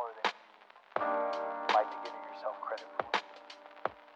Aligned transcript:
more 0.00 0.12
than 0.16 0.30
you 0.96 1.74
might 1.74 1.88
be 1.90 1.96
giving 2.04 2.22
yourself 2.32 2.56
credit 2.64 2.88
for. 2.96 3.04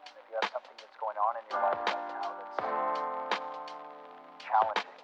And 0.09 0.15
if 0.21 0.25
you 0.31 0.37
have 0.41 0.49
something 0.55 0.77
that's 0.81 0.97
going 0.97 1.19
on 1.27 1.33
in 1.41 1.45
your 1.51 1.61
life 1.61 1.81
right 1.89 2.05
now 2.17 2.29
that's 2.39 2.59
challenging, 4.45 5.01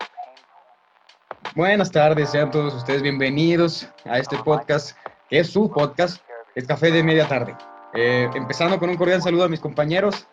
painful, 0.00 1.56
Buenas 1.56 1.90
tardes, 1.90 2.30
sean 2.30 2.50
todos 2.50 2.74
ustedes 2.74 3.02
bienvenidos 3.02 3.88
a 4.04 4.18
este 4.18 4.36
podcast, 4.38 4.96
que 5.30 5.40
es 5.40 5.50
su 5.50 5.70
podcast, 5.70 6.22
es 6.54 6.66
Café 6.66 6.90
de 6.90 7.02
Media 7.02 7.26
Tarde. 7.28 7.56
Eh, 7.94 8.28
empezando 8.34 8.78
con 8.78 8.90
un 8.90 8.96
cordial 8.96 9.22
saludo 9.22 9.44
a 9.44 9.48
mis 9.48 9.60
compañeros, 9.60 10.26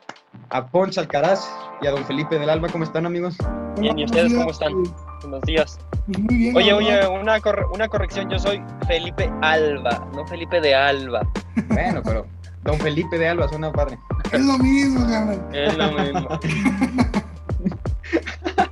a 0.49 0.67
Ponch 0.67 0.97
Alcaraz 0.97 1.47
y 1.81 1.87
a 1.87 1.91
don 1.91 2.03
Felipe 2.05 2.39
del 2.39 2.49
Alba. 2.49 2.69
¿Cómo 2.69 2.83
están, 2.83 3.05
amigos? 3.05 3.37
Bien, 3.77 3.97
¿y 3.99 4.05
ustedes 4.05 4.33
cómo 4.33 4.51
están? 4.51 4.73
Buenos 5.21 5.41
días. 5.43 5.79
Pues 6.07 6.19
muy 6.19 6.35
bien. 6.35 6.55
Oye, 6.57 6.73
oye, 6.73 7.07
una, 7.07 7.39
corre- 7.39 7.65
una 7.73 7.87
corrección, 7.87 8.29
yo 8.29 8.39
soy 8.39 8.61
Felipe 8.87 9.31
Alba, 9.41 10.09
no 10.15 10.25
Felipe 10.27 10.59
de 10.61 10.73
Alba. 10.75 11.21
Bueno, 11.67 12.01
pero 12.03 12.25
don 12.63 12.77
Felipe 12.79 13.17
de 13.17 13.27
Alba 13.27 13.47
suena 13.47 13.71
padre. 13.71 13.97
Es 14.31 14.45
lo 14.45 14.57
mismo, 14.57 15.01
carnal. 15.07 15.47
Es 15.53 15.77
lo 15.77 15.91
mismo. 15.91 16.39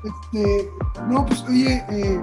Este, 0.03 0.69
no, 1.09 1.25
pues 1.25 1.41
oye, 1.43 1.75
eh, 1.75 1.83
eh, 1.91 2.19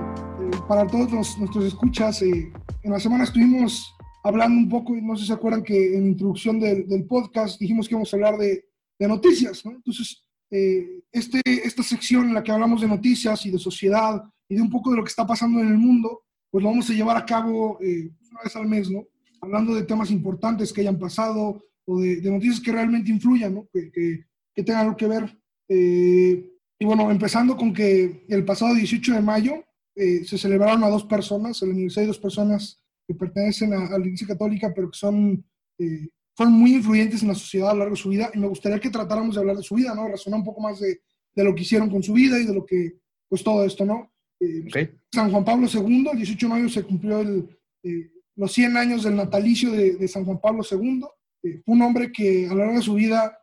para 0.69 0.87
todos 0.87 1.11
los- 1.13 1.39
nuestros 1.39 1.65
escuchas, 1.67 2.23
eh, 2.23 2.53
en 2.83 2.91
la 2.93 3.01
semana 3.01 3.25
estuvimos 3.25 3.95
hablando 4.25 4.59
un 4.59 4.69
poco, 4.69 4.97
y 4.97 5.03
no 5.03 5.15
sé 5.15 5.23
si 5.23 5.27
se 5.29 5.33
acuerdan 5.35 5.63
que 5.63 5.97
en 5.97 6.03
la 6.05 6.09
introducción 6.09 6.59
del, 6.59 6.89
del 6.89 7.05
podcast 7.05 7.61
dijimos 7.61 7.87
que 7.89 7.95
íbamos 7.95 8.13
a 8.13 8.17
hablar 8.17 8.37
de, 8.39 8.65
de 8.99 9.09
noticias, 9.09 9.65
¿no? 9.65 9.73
Entonces, 9.73 10.25
eh, 10.51 11.01
este, 11.13 11.41
esta 11.47 11.83
sección 11.83 12.29
en 12.29 12.35
la 12.35 12.43
que 12.43 12.53
hablamos 12.53 12.81
de 12.81 12.89
noticias 12.89 13.45
y 13.47 13.51
de 13.51 13.59
sociedad 13.59 14.23
y 14.49 14.57
de 14.57 14.63
un 14.63 14.71
poco 14.71 14.91
de 14.91 14.97
lo 14.97 15.05
que 15.05 15.11
está 15.11 15.27
pasando 15.27 15.61
en 15.61 15.69
el 15.69 15.79
mundo, 15.79 16.23
pues 16.51 16.63
lo 16.63 16.71
vamos 16.71 16.89
a 16.89 16.93
llevar 16.93 17.17
a 17.17 17.27
cabo 17.27 17.79
eh, 17.81 18.11
una 18.31 18.43
vez 18.45 18.57
al 18.57 18.67
mes, 18.67 18.91
¿no? 18.91 19.07
Hablando 19.41 19.75
de 19.75 19.83
temas 19.83 20.11
importantes 20.11 20.73
que 20.73 20.81
hayan 20.81 20.99
pasado 20.99 21.63
o 21.87 22.01
de, 22.01 22.21
noticias 22.23 22.61
que 22.61 22.73
realmente 22.73 23.11
influyan, 23.11 23.55
¿no? 23.55 23.69
Que, 23.73 23.91
que, 23.91 24.63
tengan 24.63 24.87
algo 24.87 24.97
que 24.97 25.07
ver. 25.07 25.39
Eh, 25.69 26.51
y 26.79 26.85
bueno, 26.85 27.11
empezando 27.11 27.57
con 27.57 27.73
que 27.73 28.25
el 28.29 28.45
pasado 28.45 28.75
18 28.75 29.15
de 29.15 29.21
mayo 29.21 29.65
eh, 29.95 30.25
se 30.25 30.37
celebraron 30.37 30.85
a 30.85 30.89
dos 30.89 31.05
personas, 31.05 31.63
el 31.63 31.71
aniversario 31.71 32.07
de 32.07 32.13
dos 32.15 32.19
personas 32.19 32.83
que 33.07 33.15
pertenecen 33.15 33.73
a, 33.73 33.87
a 33.87 33.99
la 33.99 34.05
Iglesia 34.05 34.27
Católica, 34.27 34.73
pero 34.75 34.91
que 34.91 34.99
son, 34.99 35.45
eh, 35.79 36.09
fueron 36.35 36.55
muy 36.55 36.75
influyentes 36.75 37.23
en 37.23 37.29
la 37.29 37.35
sociedad 37.35 37.71
a 37.71 37.73
lo 37.73 37.81
largo 37.81 37.95
de 37.95 38.03
su 38.03 38.09
vida. 38.11 38.31
Y 38.35 38.39
me 38.39 38.49
gustaría 38.49 38.81
que 38.81 38.91
tratáramos 38.91 39.35
de 39.35 39.41
hablar 39.41 39.57
de 39.57 39.63
su 39.63 39.75
vida, 39.75 39.95
¿no? 39.95 40.07
Razonar 40.07 40.41
un 40.41 40.45
poco 40.45 40.61
más 40.61 40.81
de, 40.81 41.01
de 41.35 41.45
lo 41.45 41.55
que 41.55 41.63
hicieron 41.63 41.89
con 41.89 42.03
su 42.03 42.13
vida 42.13 42.39
y 42.39 42.45
de 42.45 42.55
lo 42.55 42.67
que, 42.67 42.99
pues 43.29 43.43
todo 43.43 43.65
esto, 43.65 43.85
¿no? 43.87 44.13
Eh. 44.41 44.65
San 45.13 45.31
Juan 45.31 45.45
Pablo 45.45 45.67
II, 45.73 46.09
el 46.13 46.17
18 46.19 46.47
de 46.47 46.51
mayo 46.53 46.69
se 46.69 46.83
cumplió 46.83 47.21
el, 47.21 47.49
eh, 47.83 48.11
los 48.37 48.53
100 48.53 48.77
años 48.77 49.03
del 49.05 49.17
natalicio 49.17 49.73
de, 49.73 49.95
de 49.97 50.09
San 50.09 50.25
Juan 50.25 50.41
Pablo 50.41 50.63
II. 50.71 51.03
Eh, 51.43 51.63
fue 51.65 51.75
un 51.75 51.83
hombre 51.83 52.13
que 52.13 52.47
a 52.47 52.51
lo 52.51 52.57
largo 52.59 52.77
de 52.77 52.83
su 52.83 52.95
vida 52.95 53.39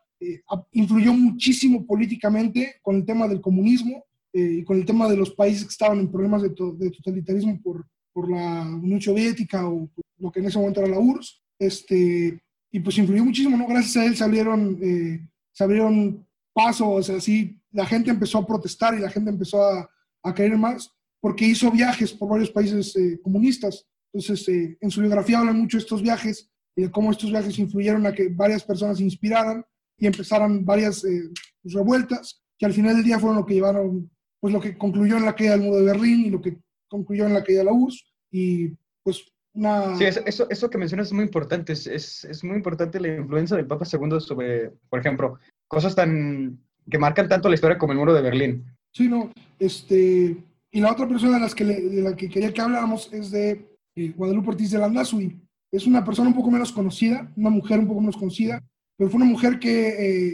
influyó 0.72 1.12
muchísimo 1.14 1.86
políticamente 1.86 2.76
con 2.82 2.96
el 2.96 3.06
tema 3.06 3.28
del 3.28 3.42
comunismo 3.42 4.06
y 4.32 4.64
con 4.64 4.78
el 4.78 4.86
tema 4.86 5.10
de 5.10 5.18
los 5.18 5.32
países 5.32 5.64
que 5.66 5.72
estaban 5.72 6.00
en 6.00 6.10
problemas 6.10 6.42
de, 6.42 6.52
to- 6.52 6.72
de 6.72 6.90
totalitarismo 6.92 7.62
por, 7.62 7.86
por 8.14 8.32
la 8.32 8.62
Unión 8.62 9.02
Soviética 9.02 9.68
o 9.68 9.88
por 9.88 10.06
lo 10.20 10.32
que 10.32 10.40
en 10.40 10.46
ese 10.46 10.58
momento 10.58 10.80
era 10.80 10.90
la 10.90 11.00
URSS. 11.00 11.42
Este, 11.60 12.42
y 12.72 12.80
pues 12.80 12.98
influyó 12.98 13.26
muchísimo, 13.26 13.58
¿no? 13.58 13.68
Gracias 13.68 13.98
a 13.98 14.06
él 14.06 14.16
se 14.16 14.24
abrieron, 14.24 14.80
eh, 14.82 15.28
se 15.52 15.64
abrieron 15.64 16.26
pasos, 16.54 17.10
así, 17.10 17.60
la 17.72 17.86
gente 17.86 18.10
empezó 18.10 18.38
a 18.38 18.48
protestar 18.48 18.96
y 18.96 19.02
la 19.02 19.10
gente 19.10 19.30
empezó 19.30 19.62
a, 19.62 19.90
a 20.24 20.34
querer 20.34 20.58
más 20.58 20.92
porque 21.24 21.46
hizo 21.46 21.72
viajes 21.72 22.12
por 22.12 22.30
varios 22.30 22.52
países 22.52 22.94
eh, 22.98 23.18
comunistas. 23.24 23.88
Entonces, 24.12 24.46
eh, 24.50 24.78
en 24.82 24.92
su 24.92 25.00
biografía 25.00 25.40
habla 25.40 25.54
mucho 25.54 25.78
de 25.78 25.84
estos 25.84 26.02
viajes 26.02 26.52
y 26.76 26.82
de 26.82 26.92
cómo 26.92 27.12
estos 27.12 27.30
viajes 27.30 27.58
influyeron 27.60 28.06
a 28.06 28.14
que 28.14 28.28
varias 28.28 28.64
personas 28.64 28.98
se 28.98 29.06
inspiraran 29.06 29.64
y 29.98 30.06
empezaran 30.06 30.66
varias 30.66 31.06
eh, 31.06 31.30
revueltas, 31.64 32.44
que 32.58 32.66
al 32.66 32.74
final 32.74 32.96
del 32.96 33.06
día 33.06 33.20
fueron 33.20 33.38
lo 33.38 33.46
que 33.46 33.54
llevaron, 33.54 34.12
pues 34.42 34.54
lo 34.54 34.60
que 34.60 34.78
concluyó 34.78 35.16
en 35.16 35.24
la 35.24 35.34
caída 35.34 35.54
del 35.54 35.62
muro 35.62 35.78
de 35.78 35.86
Berlín 35.86 36.26
y 36.26 36.30
lo 36.30 36.42
que 36.42 36.58
concluyó 36.90 37.26
en 37.26 37.34
la 37.36 37.44
caída 37.44 37.60
de 37.60 37.66
la 37.66 37.74
URSS. 37.74 38.04
Y 38.30 38.70
pues 39.02 39.24
una... 39.54 39.96
Sí, 39.96 40.04
eso, 40.04 40.22
eso, 40.26 40.48
eso 40.50 40.70
que 40.70 40.78
mencionas 40.78 41.08
es 41.08 41.14
muy 41.14 41.24
importante. 41.24 41.72
Es, 41.72 41.88
es, 41.88 42.26
es 42.26 42.44
muy 42.44 42.58
importante 42.58 43.00
la 43.00 43.16
influencia 43.16 43.56
del 43.56 43.68
Papa 43.68 43.86
II 43.90 44.20
sobre, 44.20 44.72
por 44.90 45.00
ejemplo, 45.00 45.40
cosas 45.70 45.96
tan 45.96 46.60
que 46.90 46.98
marcan 46.98 47.30
tanto 47.30 47.48
la 47.48 47.56
historia 47.56 47.78
como 47.78 47.94
el 47.94 48.00
muro 48.00 48.14
de 48.14 48.22
Berlín. 48.22 48.66
Sí, 48.94 49.08
no, 49.08 49.32
este, 49.60 50.38
y 50.72 50.80
la 50.82 50.92
otra 50.92 51.08
persona 51.08 51.34
de, 51.36 51.40
las 51.42 51.56
que 51.56 51.64
le- 51.66 51.82
de 51.82 52.02
la 52.02 52.16
que 52.16 52.30
quería 52.30 52.54
que 52.54 52.62
habláramos 52.62 53.12
es 53.12 53.32
de 53.32 53.68
eh, 53.96 54.10
Guadalupe 54.16 54.50
Ortiz 54.50 54.72
de 54.72 54.78
Landazuri. 54.80 55.40
Es 55.72 55.88
una 55.88 56.04
persona 56.06 56.30
un 56.30 56.36
poco 56.36 56.52
menos 56.52 56.72
conocida, 56.72 57.32
una 57.36 57.50
mujer 57.50 57.80
un 57.80 57.88
poco 57.88 58.02
menos 58.02 58.18
conocida, 58.18 58.64
pero 58.96 59.10
fue 59.10 59.18
una 59.22 59.30
mujer 59.32 59.60
que 59.60 59.88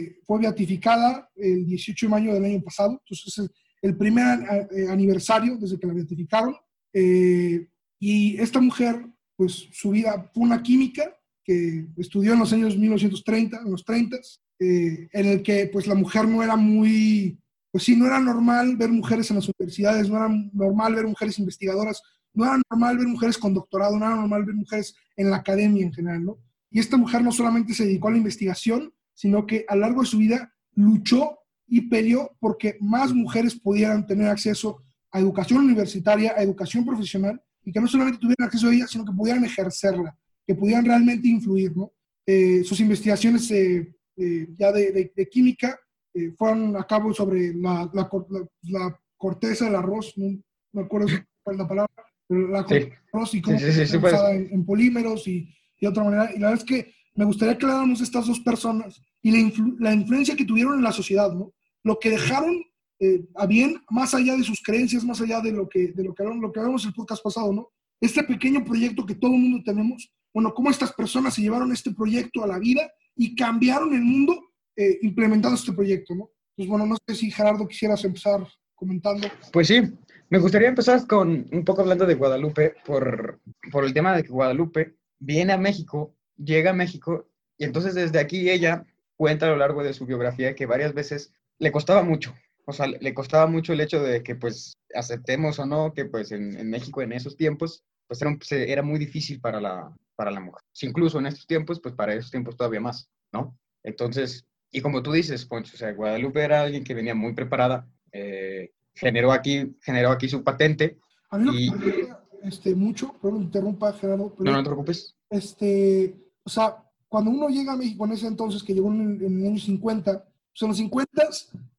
eh, 0.04 0.18
fue 0.26 0.40
beatificada 0.40 1.30
el 1.36 1.64
18 1.66 2.06
de 2.06 2.10
mayo 2.10 2.34
del 2.34 2.44
año 2.44 2.60
pasado, 2.62 2.92
entonces 3.02 3.38
es 3.38 3.50
el, 3.80 3.96
primer 3.96 4.24
a- 4.26 4.68
eh, 4.70 4.88
aniversario 4.90 5.56
desde 5.56 5.78
que 5.78 5.86
la 5.86 5.94
beatificaron. 5.94 6.54
Eh, 6.92 7.66
y 7.98 8.36
esta 8.38 8.60
mujer, 8.60 9.06
pues 9.36 9.68
su 9.72 9.90
vida 9.90 10.30
fue 10.34 10.42
una 10.42 10.62
química 10.62 11.16
que 11.42 11.86
estudió 11.96 12.34
en 12.34 12.40
los 12.40 12.52
años 12.52 12.76
1930, 12.76 13.60
en 13.64 13.70
los 13.70 13.84
30, 13.84 14.18
eh, 14.58 15.08
en 15.12 15.26
el 15.26 15.42
que 15.42 15.66
pues 15.72 15.86
la 15.86 15.94
mujer 15.94 16.28
no 16.28 16.42
era 16.42 16.56
muy 16.56 17.38
pues 17.70 17.84
sí, 17.84 17.96
no 17.96 18.06
era 18.06 18.18
normal 18.20 18.76
ver 18.76 18.90
mujeres 18.90 19.30
en 19.30 19.36
las 19.36 19.48
universidades, 19.48 20.08
no 20.08 20.16
era 20.16 20.28
normal 20.52 20.94
ver 20.94 21.06
mujeres 21.06 21.38
investigadoras, 21.38 22.02
no 22.34 22.44
era 22.44 22.60
normal 22.70 22.98
ver 22.98 23.06
mujeres 23.06 23.38
con 23.38 23.54
doctorado, 23.54 23.98
no 23.98 24.06
era 24.06 24.16
normal 24.16 24.44
ver 24.44 24.54
mujeres 24.54 24.94
en 25.16 25.30
la 25.30 25.36
academia 25.36 25.84
en 25.84 25.92
general, 25.92 26.24
¿no? 26.24 26.38
Y 26.70 26.78
esta 26.78 26.96
mujer 26.96 27.22
no 27.22 27.32
solamente 27.32 27.74
se 27.74 27.84
dedicó 27.84 28.08
a 28.08 28.12
la 28.12 28.16
investigación, 28.18 28.92
sino 29.14 29.46
que 29.46 29.64
a 29.68 29.74
lo 29.74 29.82
largo 29.82 30.00
de 30.02 30.06
su 30.06 30.18
vida 30.18 30.52
luchó 30.74 31.38
y 31.66 31.82
peleó 31.82 32.36
porque 32.40 32.76
más 32.80 33.12
mujeres 33.12 33.54
pudieran 33.54 34.06
tener 34.06 34.28
acceso 34.28 34.82
a 35.12 35.18
educación 35.18 35.64
universitaria, 35.64 36.32
a 36.36 36.42
educación 36.42 36.84
profesional, 36.84 37.40
y 37.64 37.72
que 37.72 37.80
no 37.80 37.86
solamente 37.88 38.18
tuvieran 38.20 38.46
acceso 38.46 38.68
a 38.68 38.74
ella, 38.74 38.86
sino 38.86 39.04
que 39.04 39.12
pudieran 39.12 39.44
ejercerla, 39.44 40.16
que 40.46 40.54
pudieran 40.54 40.84
realmente 40.84 41.28
influir, 41.28 41.76
¿no? 41.76 41.92
Eh, 42.26 42.62
sus 42.64 42.78
investigaciones 42.80 43.50
eh, 43.50 43.92
eh, 44.16 44.48
ya 44.56 44.70
de, 44.72 44.92
de- 44.92 45.12
de 45.16 45.28
química 45.28 45.78
eh, 46.14 46.32
fueron 46.36 46.76
a 46.76 46.84
cabo 46.86 47.12
sobre 47.14 47.54
la, 47.54 47.88
la 47.92 48.08
la- 48.30 48.48
la 48.62 49.00
corteza 49.16 49.66
del 49.66 49.76
arroz, 49.76 50.14
no 50.16 50.40
me 50.72 50.82
acuerdo 50.82 51.08
cuál 51.42 51.54
es 51.56 51.60
la 51.60 51.68
palabra, 51.68 51.92
pero 52.26 52.48
la 52.48 52.58
Sí. 52.60 52.64
corteza 52.64 52.88
del 52.90 52.98
arroz 53.12 53.34
y 53.34 53.42
cómo 53.42 53.58
Sí, 53.58 53.64
sí, 53.66 53.72
sí, 53.72 53.80
sí, 53.80 53.86
ser 53.92 54.00
pues. 54.00 54.14
en, 54.30 54.48
en 54.54 54.64
polímeros 54.64 55.26
y, 55.28 55.36
y 55.38 55.80
de 55.80 55.88
otra 55.88 56.04
manera. 56.04 56.30
Y 56.34 56.38
la 56.38 56.50
verdad 56.50 56.64
es 56.64 56.64
que 56.64 56.92
me 57.14 57.24
gustaría 57.24 57.58
que 57.58 57.66
habláramos 57.66 58.00
estas 58.00 58.26
dos 58.26 58.40
personas 58.40 59.00
y 59.22 59.30
la, 59.30 59.38
influ- 59.38 59.76
la 59.78 59.92
influencia 59.92 60.36
que 60.36 60.44
tuvieron 60.44 60.74
en 60.74 60.82
la 60.84 60.92
sociedad, 60.92 61.32
¿no? 61.32 61.52
Lo 61.84 61.98
que 61.98 62.10
dejaron 62.10 62.62
eh, 63.02 63.24
a 63.36 63.46
bien, 63.46 63.76
más 63.90 64.12
allá 64.14 64.36
de 64.36 64.42
sus 64.44 64.60
creencias, 64.62 65.04
más 65.04 65.20
allá 65.22 65.40
de 65.40 65.52
lo 65.52 65.68
que, 65.68 65.88
de 65.92 66.04
lo 66.04 66.14
que, 66.14 66.22
hablamos- 66.22 66.42
lo 66.42 66.52
que 66.52 66.60
hablamos 66.60 66.82
en 66.84 66.88
el 66.88 66.94
podcast 66.94 67.22
pasado, 67.22 67.52
¿no? 67.52 67.68
Este 68.00 68.22
pequeño 68.22 68.64
proyecto 68.64 69.04
que 69.06 69.14
todo 69.14 69.32
el 69.34 69.38
mundo 69.40 69.62
tenemos, 69.64 70.10
bueno, 70.34 70.52
cómo 70.54 70.70
estas 70.70 70.92
personas 70.92 71.34
se 71.34 71.42
llevaron 71.42 71.72
este 71.72 71.92
proyecto 71.92 72.42
a 72.44 72.46
la 72.46 72.58
vida 72.58 72.90
y 73.16 73.34
cambiaron 73.34 73.92
el 73.94 74.02
mundo 74.02 74.38
eh, 74.76 74.98
implementando 75.02 75.56
este 75.56 75.72
proyecto, 75.72 76.14
¿no? 76.14 76.30
Pues 76.56 76.68
bueno, 76.68 76.86
no 76.86 76.96
sé 77.06 77.14
si 77.14 77.30
Gerardo 77.30 77.66
quisieras 77.66 78.04
empezar 78.04 78.46
comentando. 78.74 79.28
Pues 79.52 79.68
sí, 79.68 79.80
me 80.28 80.38
gustaría 80.38 80.68
empezar 80.68 81.06
con 81.06 81.46
un 81.52 81.64
poco 81.64 81.82
hablando 81.82 82.06
de 82.06 82.14
Guadalupe 82.14 82.74
por, 82.84 83.40
por 83.70 83.84
el 83.84 83.92
tema 83.94 84.14
de 84.16 84.22
que 84.22 84.28
Guadalupe 84.30 84.96
viene 85.18 85.52
a 85.52 85.58
México, 85.58 86.14
llega 86.36 86.70
a 86.70 86.74
México 86.74 87.28
y 87.58 87.64
entonces 87.64 87.94
desde 87.94 88.18
aquí 88.20 88.48
ella 88.50 88.84
cuenta 89.16 89.46
a 89.46 89.50
lo 89.50 89.56
largo 89.56 89.82
de 89.82 89.92
su 89.92 90.06
biografía 90.06 90.54
que 90.54 90.66
varias 90.66 90.94
veces 90.94 91.32
le 91.58 91.72
costaba 91.72 92.02
mucho, 92.02 92.34
o 92.64 92.72
sea, 92.72 92.86
le 92.86 93.12
costaba 93.12 93.46
mucho 93.46 93.72
el 93.74 93.80
hecho 93.82 94.02
de 94.02 94.22
que 94.22 94.34
pues 94.34 94.72
aceptemos 94.94 95.58
o 95.58 95.66
no 95.66 95.92
que 95.92 96.06
pues 96.06 96.32
en, 96.32 96.68
México 96.70 97.02
en 97.02 97.12
esos 97.12 97.36
tiempos 97.36 97.82
pues 98.06 98.22
era, 98.22 98.30
un- 98.30 98.38
era 98.50 98.82
muy 98.82 98.98
difícil 98.98 99.40
para 99.40 99.60
la, 99.60 99.94
para 100.16 100.30
la 100.30 100.40
mujer. 100.40 100.62
Incluso 100.80 101.18
en 101.18 101.26
estos 101.26 101.46
tiempos, 101.46 101.80
pues 101.80 101.94
para 101.94 102.14
esos 102.14 102.30
tiempos 102.30 102.56
todavía 102.56 102.80
más, 102.80 103.08
¿no? 103.32 103.56
Entonces, 103.84 104.44
y 104.70 104.80
como 104.80 105.02
tú 105.02 105.12
dices, 105.12 105.44
Poncho, 105.46 105.72
o 105.74 105.78
sea, 105.78 105.92
Guadalupe 105.92 106.40
era 106.42 106.62
alguien 106.62 106.84
que 106.84 106.94
venía 106.94 107.14
muy 107.14 107.32
preparada, 107.34 107.88
eh, 108.12 108.72
generó, 108.94 109.32
aquí, 109.32 109.76
generó 109.82 110.10
aquí 110.10 110.28
su 110.28 110.42
patente. 110.44 110.98
A 111.30 111.38
mí 111.38 111.44
lo 111.46 111.52
Y- 111.54 111.70
que 111.80 112.08
me 112.42 112.48
este, 112.48 112.74
mucho, 112.74 113.12
perdón, 113.20 113.38
me 113.40 113.44
interrumpa 113.46 113.92
Gerardo, 113.92 114.34
pero 114.36 114.50
No, 114.50 114.56
no 114.56 114.62
te 114.62 114.68
preocupes. 114.70 115.16
este, 115.28 116.16
o 116.42 116.48
sea, 116.50 116.76
cuando 117.08 117.30
uno 117.30 117.48
llega 117.48 117.72
a 117.72 117.76
México 117.76 118.04
en 118.06 118.12
ese 118.12 118.26
entonces, 118.26 118.62
que 118.62 118.72
llegó 118.74 118.90
en, 118.92 119.22
en 119.22 119.40
el 119.40 119.46
año 119.48 119.58
50, 119.58 120.24
pues 120.24 120.62
en 120.62 120.68
los 120.68 120.76
50 120.78 121.22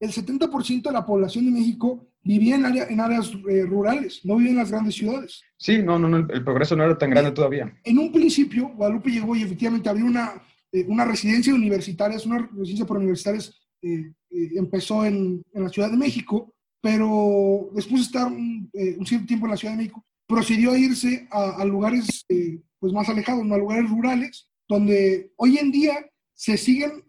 el 0.00 0.10
70% 0.12 0.82
de 0.82 0.92
la 0.92 1.04
población 1.06 1.44
de 1.46 1.50
México 1.52 2.06
vivía 2.22 2.54
en, 2.56 2.64
área, 2.66 2.84
en 2.88 3.00
áreas 3.00 3.32
eh, 3.48 3.64
rurales, 3.66 4.20
no 4.24 4.36
vivía 4.36 4.52
en 4.52 4.58
las 4.58 4.70
grandes 4.70 4.94
ciudades. 4.94 5.42
Sí, 5.56 5.82
no, 5.82 5.98
no, 5.98 6.08
no, 6.08 6.18
el, 6.18 6.26
el 6.30 6.44
progreso 6.44 6.76
no 6.76 6.84
era 6.84 6.96
tan 6.96 7.10
grande 7.10 7.32
todavía. 7.32 7.74
En 7.84 7.98
un 7.98 8.12
principio, 8.12 8.68
Guadalupe 8.76 9.10
llegó 9.10 9.34
y 9.34 9.42
efectivamente 9.42 9.88
abrió 9.88 10.06
una, 10.06 10.34
eh, 10.72 10.84
una 10.88 11.04
residencia 11.04 11.54
universitaria, 11.54 12.16
es 12.16 12.26
una 12.26 12.38
residencia 12.38 12.86
por 12.86 12.96
universitarios, 12.96 13.62
eh, 13.82 14.12
eh, 14.30 14.50
empezó 14.56 15.04
en, 15.04 15.44
en 15.52 15.62
la 15.62 15.68
Ciudad 15.68 15.90
de 15.90 15.96
México, 15.96 16.54
pero 16.80 17.68
después 17.74 18.00
de 18.00 18.06
estar 18.06 18.26
un, 18.26 18.70
eh, 18.72 18.96
un 18.98 19.04
cierto 19.04 19.26
tiempo 19.26 19.46
en 19.46 19.50
la 19.50 19.56
Ciudad 19.56 19.74
de 19.74 19.78
México, 19.78 20.04
procedió 20.26 20.72
a 20.72 20.78
irse 20.78 21.28
a, 21.30 21.56
a 21.56 21.64
lugares 21.64 22.24
eh, 22.28 22.60
pues 22.78 22.92
más 22.92 23.08
alejados, 23.08 23.42
a 23.42 23.58
lugares 23.58 23.90
rurales, 23.90 24.48
donde 24.68 25.32
hoy 25.36 25.58
en 25.58 25.70
día 25.70 25.94
se 26.34 26.56
siguen 26.56 27.04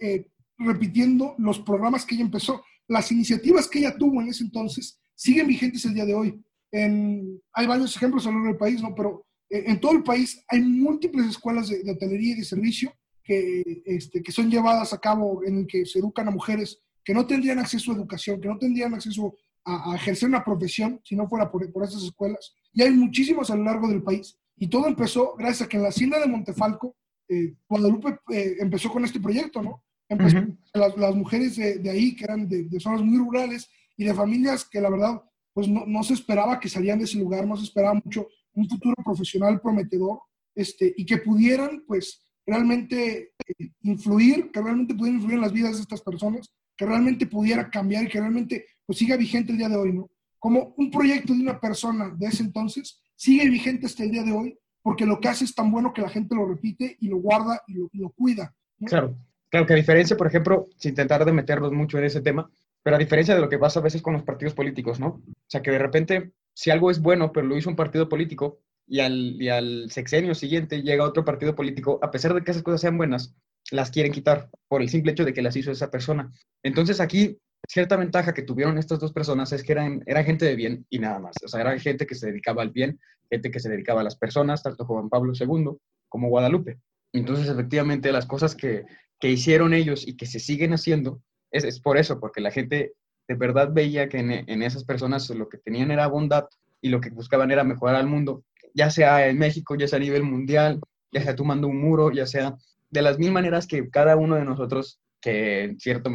repitiendo 0.58 1.34
los 1.38 1.60
programas 1.60 2.06
que 2.06 2.16
ella 2.16 2.26
empezó. 2.26 2.64
Las 2.88 3.12
iniciativas 3.12 3.68
que 3.68 3.80
ella 3.80 3.98
tuvo 3.98 4.22
en 4.22 4.28
ese 4.28 4.44
entonces 4.44 5.00
siguen 5.16 5.48
vigentes 5.48 5.86
el 5.86 5.94
día 5.94 6.06
de 6.06 6.14
hoy. 6.14 6.44
En, 6.72 7.42
hay 7.54 7.66
varios 7.66 7.96
ejemplos 7.96 8.28
a 8.28 8.30
lo 8.30 8.36
largo 8.36 8.50
del 8.50 8.58
país, 8.58 8.82
¿no? 8.82 8.94
pero 8.94 9.26
en 9.50 9.80
todo 9.80 9.94
el 9.94 10.04
país 10.04 10.44
hay 10.48 10.62
múltiples 10.62 11.28
escuelas 11.28 11.70
de, 11.70 11.90
hotelería 11.90 12.34
y 12.34 12.40
de 12.40 12.46
servicio 12.46 12.94
que, 13.24 13.84
este, 13.86 14.22
que 14.22 14.32
son 14.32 14.50
llevadas 14.50 14.94
a 14.94 15.00
cabo 15.00 15.44
en 15.46 15.60
el 15.60 15.68
que 15.68 15.86
se 15.86 16.00
educan 16.00 16.28
a 16.28 16.32
mujeres 16.32 16.82
que 17.04 17.14
no 17.14 17.26
tendrían 17.26 17.60
acceso 17.60 17.92
a 17.92 17.96
educación, 17.96 18.40
que 18.40 18.48
no 18.48 18.58
tendrían 18.58 18.94
acceso 18.94 19.36
a, 19.66 19.96
ejercer 19.96 20.30
una 20.30 20.44
profesión 20.44 21.00
si 21.04 21.16
no 21.16 21.28
fuera 21.28 21.52
por, 21.52 21.72
por 21.72 21.84
esas 21.84 22.04
escuelas. 22.04 22.56
Y 22.74 22.82
hay 22.82 22.92
muchísimos 22.92 23.50
a 23.50 23.56
lo 23.56 23.64
largo 23.64 23.88
del 23.88 24.04
país. 24.04 24.38
Y 24.58 24.68
todo 24.68 24.88
empezó 24.88 25.36
gracias 25.38 25.64
a 25.64 25.70
que 25.70 25.78
en 25.78 25.84
la 25.84 25.90
hacienda 25.90 26.20
de 26.20 26.28
Montefalco, 26.28 26.96
eh, 27.28 27.56
Guadalupe 27.68 28.20
eh, 28.32 28.56
empezó 28.60 28.92
con 28.92 29.04
este 29.04 29.20
proyecto, 29.20 29.62
¿no? 29.62 29.84
Empezó 30.08 30.38
las, 30.74 30.96
las, 30.98 31.16
mujeres 31.16 31.56
de, 31.56 31.80
de, 31.80 31.90
ahí, 31.90 32.16
que 32.16 32.26
eran 32.26 32.48
de, 32.48 32.64
de, 32.64 32.80
zonas 32.80 33.02
muy 33.02 33.18
rurales 33.18 33.70
y 33.98 34.04
de 34.04 34.14
familias 34.14 34.66
que 34.66 34.82
la 34.82 34.90
verdad, 34.90 35.22
pues 35.54 35.68
no, 35.68 35.86
no, 35.88 36.04
se 36.04 36.14
esperaba 36.14 36.60
que 36.60 36.70
salían 36.70 37.00
de 37.00 37.06
ese 37.06 37.18
lugar, 37.18 37.48
no 37.48 37.58
se 37.58 37.64
esperaba 37.64 37.94
mucho 37.94 38.28
un 38.54 38.70
futuro 38.70 38.96
profesional 39.04 39.60
prometedor, 39.62 40.20
este, 40.54 40.94
y 40.96 41.06
que 41.06 41.18
pudieran, 41.18 41.84
pues, 41.88 42.24
realmente 42.46 43.34
eh, 43.48 43.70
influir, 43.84 44.52
que 44.52 44.62
realmente 44.62 44.94
pudieran 44.94 45.20
influir 45.20 45.36
en 45.36 45.42
las 45.42 45.54
vidas 45.54 45.76
de 45.76 45.82
estas 45.82 46.02
personas, 46.02 46.52
que 46.76 46.86
realmente 46.86 47.28
pudiera 47.28 47.70
cambiar 47.70 48.04
y 48.04 48.10
que 48.10 48.20
realmente 48.20 48.66
pues, 48.86 48.98
siga 48.98 49.16
vigente 49.16 49.52
el 49.52 49.58
día 49.58 49.70
de 49.70 49.76
hoy, 49.76 49.94
¿no? 49.94 50.10
Como 50.40 50.74
un 50.78 50.92
proyecto 50.92 51.34
de 51.34 51.40
una 51.40 51.60
persona 51.60 52.14
de 52.18 52.28
ese 52.28 52.44
entonces 52.44 53.02
sigue 53.16 53.50
vigente 53.50 53.86
hasta 53.86 54.04
el 54.04 54.12
día 54.12 54.24
de 54.24 54.34
hoy, 54.34 54.58
porque 54.82 55.06
lo 55.06 55.20
que 55.20 55.30
hace 55.30 55.46
es 55.46 55.56
tan 55.56 55.72
bueno 55.72 55.94
que 55.94 56.02
la 56.02 56.10
gente 56.10 56.36
lo 56.36 56.46
repite 56.46 56.98
y 57.00 57.08
lo 57.08 57.18
guarda 57.18 57.62
y 57.68 57.76
lo, 57.98 58.10
cuida. 58.10 58.54
Claro, 58.86 59.16
claro 59.50 59.66
que 59.66 59.74
a 59.74 59.78
diferencia, 59.78 60.18
por 60.18 60.28
ejemplo, 60.28 60.68
sin 60.78 60.90
intentar 60.90 61.24
de 61.24 61.32
meternos 61.32 61.72
mucho 61.72 61.98
en 61.98 62.04
ese 62.04 62.20
tema, 62.20 62.50
pero 62.82 62.98
a 62.98 63.00
diferencia 63.00 63.34
de 63.34 63.40
lo 63.40 63.48
que 63.48 63.58
pasa 63.58 63.80
a 63.80 63.84
veces 63.84 64.02
con 64.02 64.14
los 64.14 64.24
partidos 64.24 64.54
políticos, 64.54 65.00
¿no? 65.00 65.08
O 65.08 65.34
sea, 65.48 65.62
que 65.62 65.72
de 65.72 65.80
repente, 65.80 66.34
si 66.54 66.70
algo 66.70 66.92
es 66.92 67.02
bueno, 67.02 67.32
pero 67.32 67.48
lo 67.48 67.56
hizo 67.56 67.70
un 67.70 67.78
partido 67.78 68.10
político, 68.10 68.60
y 68.88 69.00
al, 69.00 69.42
y 69.42 69.50
al 69.50 69.90
sexenio 69.92 70.36
siguiente 70.36 70.82
llega 70.82 71.06
otro 71.06 71.26
partido 71.26 71.56
político, 71.56 72.00
a 72.02 72.12
pesar 72.12 72.34
de 72.34 72.44
que 72.44 72.52
esas 72.52 72.64
cosas 72.64 72.82
sean 72.82 72.98
buenas, 72.98 73.36
las 73.72 73.92
quieren 73.92 74.12
quitar 74.12 74.50
por 74.68 74.82
el 74.82 74.90
simple 74.90 75.12
hecho 75.12 75.26
de 75.26 75.34
que 75.34 75.42
las 75.42 75.56
hizo 75.56 75.72
esa 75.72 75.90
persona. 75.90 76.32
Entonces 76.64 77.00
aquí, 77.00 77.40
cierta 77.68 77.96
ventaja 77.96 78.34
que 78.34 78.42
tuvieron 78.42 78.78
estas 78.78 79.00
dos 79.00 79.14
personas 79.14 79.52
es 79.54 79.64
que 79.64 79.72
eran, 79.72 80.04
eran 80.06 80.26
gente 80.26 80.46
de 80.46 80.56
bien 80.56 80.86
y 80.90 81.00
nada 81.00 81.20
más. 81.20 81.36
O 81.44 81.48
sea, 81.48 81.62
eran 81.62 81.80
gente 81.80 82.06
que 82.06 82.16
se 82.16 82.28
dedicaba 82.28 82.62
al 82.62 82.72
bien, 82.72 83.00
gente 83.30 83.52
que 83.52 83.60
se 83.60 83.70
dedicaba 83.70 84.02
a 84.02 84.04
las 84.04 84.18
personas, 84.18 84.64
tanto 84.64 84.86
Juan 84.86 85.10
Pablo 85.10 85.34
II 85.34 85.78
como 86.10 86.30
Guadalupe. 86.30 86.80
Entonces, 87.14 87.48
efectivamente, 87.48 88.12
las 88.12 88.26
cosas 88.26 88.56
que, 88.56 88.86
que 89.20 89.30
hicieron 89.30 89.74
ellos 89.74 90.08
y 90.08 90.18
que 90.18 90.26
se 90.26 90.40
siguen 90.40 90.74
haciendo, 90.74 91.22
es, 91.52 91.64
es, 91.64 91.80
por 91.80 91.98
eso, 91.98 92.20
porque 92.20 92.42
la 92.42 92.52
gente 92.52 92.94
de 93.28 93.36
verdad 93.36 93.70
veía 93.72 94.10
que 94.10 94.20
en, 94.20 94.32
en 94.32 94.62
esas 94.64 94.84
personas 94.84 95.30
lo 95.30 95.48
que 95.48 95.58
tenían 95.58 95.92
era 95.92 96.08
bondad 96.08 96.46
y 96.82 96.90
lo 96.90 97.00
que 97.00 97.10
buscaban 97.12 97.52
era 97.52 97.64
mejorar 97.64 97.96
al 97.96 98.08
mundo, 98.08 98.44
ya 98.74 98.90
sea 98.90 99.28
en 99.28 99.38
México, 99.38 99.76
ya 99.76 99.88
sea 99.88 99.98
a 99.98 100.02
nivel 100.02 100.24
mundial, 100.24 100.80
ya 101.12 101.22
sea 101.22 101.36
tomando 101.36 101.68
un 101.68 101.80
muro, 101.80 102.12
ya 102.12 102.26
sea 102.26 102.56
de 102.90 103.02
las 103.02 103.18
mil 103.18 103.32
maneras 103.32 103.68
que 103.68 103.90
cada 103.90 104.16
uno 104.16 104.36
de 104.36 104.46
nosotros, 104.46 105.00
que 105.22 105.64
en 105.64 105.80
cierto, 105.80 106.12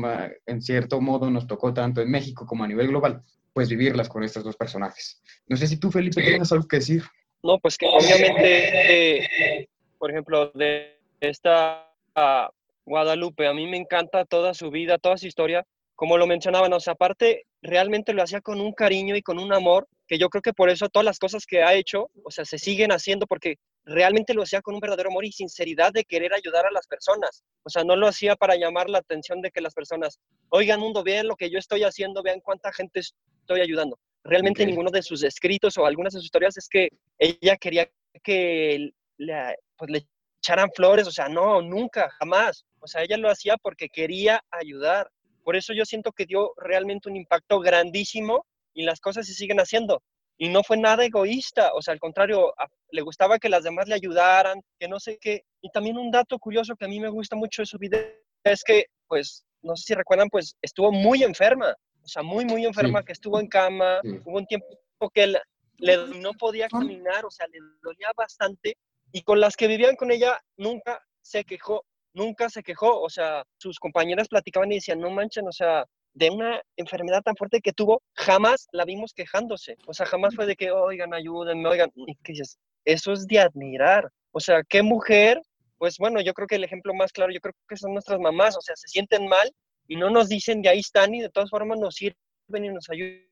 en 0.46 0.62
cierto 0.62 1.00
modo 1.00 1.30
nos 1.30 1.46
tocó 1.46 1.74
tanto 1.74 2.00
en 2.00 2.10
México 2.10 2.46
como 2.46 2.64
a 2.64 2.68
nivel 2.68 2.88
global, 2.88 3.22
pues 3.52 3.68
vivirlas 3.68 4.08
con 4.08 4.22
estos 4.22 4.44
dos 4.44 4.56
personajes. 4.56 5.20
No 5.46 5.56
sé 5.56 5.66
si 5.66 5.78
tú, 5.78 5.90
Felipe, 5.90 6.22
tienes 6.22 6.52
algo 6.52 6.68
que 6.68 6.76
decir. 6.76 7.02
No, 7.42 7.58
pues 7.58 7.76
que 7.76 7.86
obviamente, 7.86 9.18
eh, 9.60 9.68
por 9.98 10.10
ejemplo, 10.10 10.50
de 10.54 10.98
esta 11.20 11.92
uh, 12.16 12.52
Guadalupe, 12.84 13.46
a 13.46 13.54
mí 13.54 13.66
me 13.66 13.76
encanta 13.76 14.24
toda 14.24 14.54
su 14.54 14.70
vida, 14.70 14.98
toda 14.98 15.16
su 15.16 15.26
historia, 15.26 15.64
como 15.98 16.16
lo 16.16 16.28
mencionaban, 16.28 16.72
o 16.72 16.78
sea, 16.78 16.92
aparte 16.92 17.46
realmente 17.60 18.12
lo 18.12 18.22
hacía 18.22 18.40
con 18.40 18.60
un 18.60 18.72
cariño 18.72 19.16
y 19.16 19.22
con 19.22 19.36
un 19.40 19.52
amor, 19.52 19.88
que 20.06 20.16
yo 20.16 20.28
creo 20.28 20.42
que 20.42 20.52
por 20.52 20.70
eso 20.70 20.88
todas 20.88 21.04
las 21.04 21.18
cosas 21.18 21.44
que 21.44 21.64
ha 21.64 21.74
hecho, 21.74 22.08
o 22.22 22.30
sea, 22.30 22.44
se 22.44 22.56
siguen 22.56 22.92
haciendo 22.92 23.26
porque 23.26 23.56
realmente 23.84 24.32
lo 24.32 24.44
hacía 24.44 24.62
con 24.62 24.74
un 24.74 24.80
verdadero 24.80 25.10
amor 25.10 25.24
y 25.24 25.32
sinceridad 25.32 25.92
de 25.92 26.04
querer 26.04 26.32
ayudar 26.32 26.66
a 26.66 26.70
las 26.70 26.86
personas. 26.86 27.42
O 27.64 27.68
sea, 27.68 27.82
no 27.82 27.96
lo 27.96 28.06
hacía 28.06 28.36
para 28.36 28.54
llamar 28.54 28.88
la 28.88 28.98
atención 28.98 29.42
de 29.42 29.50
que 29.50 29.60
las 29.60 29.74
personas, 29.74 30.20
oigan 30.50 30.78
mundo, 30.78 31.02
vean 31.02 31.26
lo 31.26 31.34
que 31.34 31.50
yo 31.50 31.58
estoy 31.58 31.82
haciendo, 31.82 32.22
vean 32.22 32.38
cuánta 32.38 32.72
gente 32.72 33.00
estoy 33.00 33.60
ayudando. 33.60 33.98
Realmente 34.22 34.64
ninguno 34.64 34.92
de 34.92 35.02
sus 35.02 35.24
escritos 35.24 35.76
o 35.78 35.84
algunas 35.84 36.12
de 36.12 36.20
sus 36.20 36.26
historias 36.26 36.56
es 36.58 36.68
que 36.68 36.90
ella 37.18 37.56
quería 37.56 37.90
que 38.22 38.92
le, 39.16 39.56
pues, 39.76 39.90
le 39.90 40.06
echaran 40.38 40.70
flores, 40.74 41.08
o 41.08 41.10
sea, 41.10 41.28
no, 41.28 41.60
nunca, 41.60 42.08
jamás. 42.20 42.64
O 42.78 42.86
sea, 42.86 43.02
ella 43.02 43.16
lo 43.16 43.28
hacía 43.28 43.56
porque 43.56 43.88
quería 43.88 44.44
ayudar. 44.52 45.10
Por 45.48 45.56
eso 45.56 45.72
yo 45.72 45.86
siento 45.86 46.12
que 46.12 46.26
dio 46.26 46.52
realmente 46.58 47.08
un 47.08 47.16
impacto 47.16 47.58
grandísimo 47.58 48.44
y 48.74 48.82
las 48.82 49.00
cosas 49.00 49.26
se 49.26 49.32
siguen 49.32 49.60
haciendo. 49.60 50.02
Y 50.36 50.50
no 50.50 50.62
fue 50.62 50.76
nada 50.76 51.06
egoísta, 51.06 51.72
o 51.72 51.80
sea, 51.80 51.94
al 51.94 52.00
contrario, 52.00 52.52
le 52.90 53.00
gustaba 53.00 53.38
que 53.38 53.48
las 53.48 53.64
demás 53.64 53.88
le 53.88 53.94
ayudaran, 53.94 54.60
que 54.78 54.88
no 54.88 55.00
sé 55.00 55.16
qué. 55.18 55.44
Y 55.62 55.70
también 55.70 55.96
un 55.96 56.10
dato 56.10 56.38
curioso 56.38 56.76
que 56.76 56.84
a 56.84 56.88
mí 56.88 57.00
me 57.00 57.08
gusta 57.08 57.34
mucho 57.34 57.62
de 57.62 57.66
su 57.66 57.78
vida 57.78 57.98
es 58.44 58.62
que, 58.62 58.88
pues, 59.06 59.46
no 59.62 59.74
sé 59.74 59.84
si 59.86 59.94
recuerdan, 59.94 60.28
pues 60.28 60.54
estuvo 60.60 60.92
muy 60.92 61.22
enferma, 61.22 61.74
o 62.02 62.08
sea, 62.08 62.22
muy, 62.22 62.44
muy 62.44 62.66
enferma, 62.66 63.02
que 63.02 63.12
estuvo 63.12 63.40
en 63.40 63.48
cama, 63.48 64.02
hubo 64.26 64.36
un 64.36 64.46
tiempo 64.46 64.66
que 65.14 65.32
le, 65.78 65.96
no 66.20 66.34
podía 66.34 66.68
caminar, 66.68 67.24
o 67.24 67.30
sea, 67.30 67.46
le 67.46 67.58
dolía 67.82 68.08
bastante, 68.14 68.76
y 69.12 69.22
con 69.22 69.40
las 69.40 69.56
que 69.56 69.66
vivían 69.66 69.96
con 69.96 70.10
ella 70.10 70.38
nunca 70.58 71.02
se 71.22 71.44
quejó, 71.44 71.86
nunca 72.18 72.50
se 72.50 72.62
quejó, 72.62 73.00
o 73.00 73.08
sea, 73.08 73.44
sus 73.56 73.78
compañeras 73.78 74.28
platicaban 74.28 74.70
y 74.72 74.76
decían, 74.76 75.00
no 75.00 75.10
manchen, 75.10 75.46
o 75.46 75.52
sea, 75.52 75.86
de 76.14 76.30
una 76.30 76.60
enfermedad 76.76 77.22
tan 77.22 77.36
fuerte 77.36 77.60
que 77.60 77.72
tuvo, 77.72 78.02
jamás 78.14 78.66
la 78.72 78.84
vimos 78.84 79.14
quejándose, 79.14 79.76
o 79.86 79.94
sea, 79.94 80.04
jamás 80.04 80.34
fue 80.34 80.46
de 80.46 80.56
que, 80.56 80.70
oigan, 80.70 81.14
ayúdenme, 81.14 81.68
oigan, 81.68 81.90
y 81.94 82.14
que 82.16 82.32
dices, 82.32 82.58
eso 82.84 83.12
es 83.12 83.26
de 83.26 83.38
admirar, 83.38 84.10
o 84.32 84.40
sea, 84.40 84.62
qué 84.68 84.82
mujer, 84.82 85.40
pues 85.78 85.96
bueno, 85.98 86.20
yo 86.20 86.34
creo 86.34 86.48
que 86.48 86.56
el 86.56 86.64
ejemplo 86.64 86.92
más 86.92 87.12
claro, 87.12 87.32
yo 87.32 87.40
creo 87.40 87.54
que 87.68 87.76
son 87.76 87.92
nuestras 87.92 88.18
mamás, 88.18 88.56
o 88.56 88.60
sea, 88.60 88.74
se 88.76 88.88
sienten 88.88 89.28
mal 89.28 89.50
y 89.86 89.96
no 89.96 90.10
nos 90.10 90.28
dicen 90.28 90.60
de 90.60 90.70
ahí 90.70 90.80
están 90.80 91.14
y 91.14 91.22
de 91.22 91.30
todas 91.30 91.50
formas 91.50 91.78
nos 91.78 91.94
sirven 91.94 92.64
y 92.64 92.68
nos 92.68 92.90
ayudan. 92.90 93.24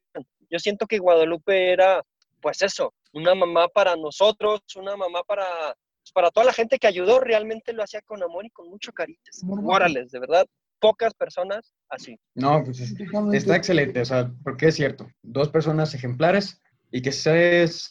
Yo 0.49 0.59
siento 0.59 0.87
que 0.87 0.99
Guadalupe 0.99 1.73
era, 1.73 2.03
pues 2.41 2.63
eso, 2.63 2.95
una 3.13 3.35
mamá 3.35 3.67
para 3.69 3.97
nosotros, 3.97 4.61
una 4.77 4.97
mamá 4.97 5.23
para 5.25 5.75
para 6.13 6.31
toda 6.31 6.47
la 6.47 6.53
gente 6.53 6.79
que 6.79 6.87
ayudó, 6.87 7.21
realmente 7.21 7.73
lo 7.73 7.83
hacía 7.83 8.01
con 8.03 8.23
amor 8.23 8.45
y 8.47 8.51
con 8.51 8.69
mucho 8.69 8.93
cariño. 8.93 9.19
Órales, 9.65 10.11
de 10.11 10.21
verdad, 10.21 10.47
pocas 10.81 11.15
personas 11.15 11.75
así. 11.89 12.19
No, 12.35 12.63
pues 12.65 12.81
está 12.81 13.57
excelente, 13.57 14.01
o 14.01 14.05
sea, 14.05 14.33
porque 14.45 14.69
es 14.69 14.75
cierto, 14.75 15.09
dos 15.23 15.49
personas 15.49 15.95
ejemplares 15.95 16.61
y 16.91 17.03
que 17.03 17.11
es, 17.11 17.27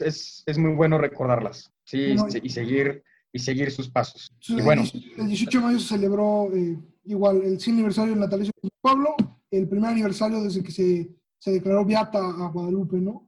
es, 0.01 0.43
es 0.45 0.57
muy 0.57 0.73
bueno 0.73 0.97
recordarlas, 0.97 1.71
sí, 1.83 2.15
y 2.41 2.49
seguir 2.49 3.03
y 3.35 3.39
seguir 3.39 3.69
sus 3.69 3.89
pasos. 3.89 4.31
y 4.47 4.61
bueno, 4.61 4.83
el 5.17 5.27
18 5.27 5.57
de 5.57 5.65
mayo 5.65 5.79
se 5.79 5.89
celebró 5.89 6.49
eh, 6.55 6.79
igual 7.03 7.41
el 7.43 7.59
100 7.59 7.75
aniversario 7.75 8.11
del 8.11 8.21
natalicio 8.21 8.53
de 8.61 8.69
Pablo, 8.79 9.13
el 9.51 9.67
primer 9.67 9.91
aniversario 9.91 10.41
desde 10.41 10.63
que 10.63 10.71
se, 10.71 11.09
se 11.37 11.51
declaró 11.51 11.83
beata 11.83 12.17
a 12.17 12.47
Guadalupe, 12.47 12.95
¿no? 12.95 13.27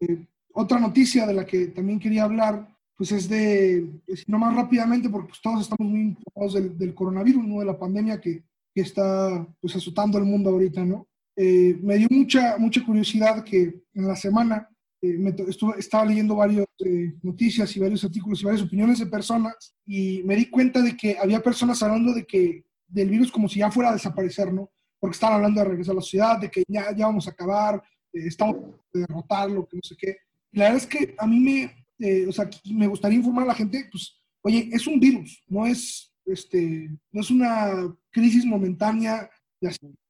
Eh, 0.00 0.26
otra 0.54 0.80
noticia 0.80 1.26
de 1.26 1.34
la 1.34 1.44
que 1.44 1.66
también 1.66 2.00
quería 2.00 2.24
hablar 2.24 2.66
pues 2.96 3.12
es 3.12 3.28
de, 3.28 3.88
no 4.26 4.38
más 4.38 4.54
rápidamente, 4.54 5.10
porque 5.10 5.28
pues, 5.28 5.40
todos 5.42 5.62
estamos 5.62 5.90
muy 5.90 6.00
informados 6.00 6.54
del, 6.54 6.78
del, 6.78 6.94
coronavirus, 6.94 7.46
¿no? 7.46 7.60
De 7.60 7.66
la 7.66 7.78
pandemia 7.78 8.20
que, 8.20 8.42
que 8.74 8.80
está 8.80 9.46
pues 9.60 9.76
azotando 9.76 10.18
el 10.18 10.24
mundo 10.24 10.50
ahorita, 10.50 10.84
¿no? 10.84 11.06
Eh, 11.36 11.78
me 11.82 11.96
dio 11.96 12.08
mucha, 12.10 12.56
mucha 12.56 12.84
curiosidad 12.84 13.44
que 13.44 13.82
en 13.92 14.08
la 14.08 14.16
semana 14.16 14.68
eh, 15.02 15.18
me 15.18 15.34
estuve, 15.48 15.78
estaba 15.78 16.06
leyendo 16.06 16.36
varias 16.36 16.66
eh, 16.78 17.12
noticias 17.22 17.76
y 17.76 17.80
varios 17.80 18.02
artículos 18.04 18.40
y 18.40 18.44
varias 18.46 18.62
opiniones 18.62 18.98
de 18.98 19.06
personas 19.06 19.74
y 19.84 20.22
me 20.24 20.34
di 20.34 20.46
cuenta 20.46 20.80
de 20.80 20.96
que 20.96 21.18
había 21.18 21.42
personas 21.42 21.82
hablando 21.82 22.14
de 22.14 22.26
que 22.26 22.64
del 22.88 23.10
virus 23.10 23.30
como 23.30 23.48
si 23.48 23.58
ya 23.58 23.70
fuera 23.70 23.90
a 23.90 23.94
desaparecer, 23.94 24.52
¿no? 24.52 24.70
Porque 24.98 25.14
estaban 25.14 25.36
hablando 25.36 25.60
de 25.60 25.68
regresar 25.68 25.92
a 25.92 25.96
la 25.96 26.02
ciudad, 26.02 26.38
de 26.38 26.50
que 26.50 26.62
ya, 26.66 26.96
ya 26.96 27.06
vamos 27.06 27.26
a 27.26 27.30
acabar, 27.32 27.82
estamos 28.12 28.56
de 28.94 29.00
derrotarlo, 29.00 29.66
que 29.66 29.76
no 29.76 29.82
sé 29.82 29.94
qué. 29.98 30.16
Y 30.52 30.58
la 30.58 30.64
verdad 30.66 30.82
es 30.82 30.86
que 30.86 31.14
a 31.18 31.26
mí 31.26 31.40
me, 31.40 31.85
eh, 31.98 32.26
o 32.28 32.32
sea, 32.32 32.48
me 32.72 32.86
gustaría 32.86 33.18
informar 33.18 33.44
a 33.44 33.48
la 33.48 33.54
gente, 33.54 33.88
pues, 33.90 34.20
oye, 34.42 34.68
es 34.72 34.86
un 34.86 35.00
virus, 35.00 35.42
no 35.48 35.66
es, 35.66 36.12
este, 36.24 36.90
no 37.12 37.20
es 37.20 37.30
una 37.30 37.94
crisis 38.10 38.44
momentánea. 38.44 39.28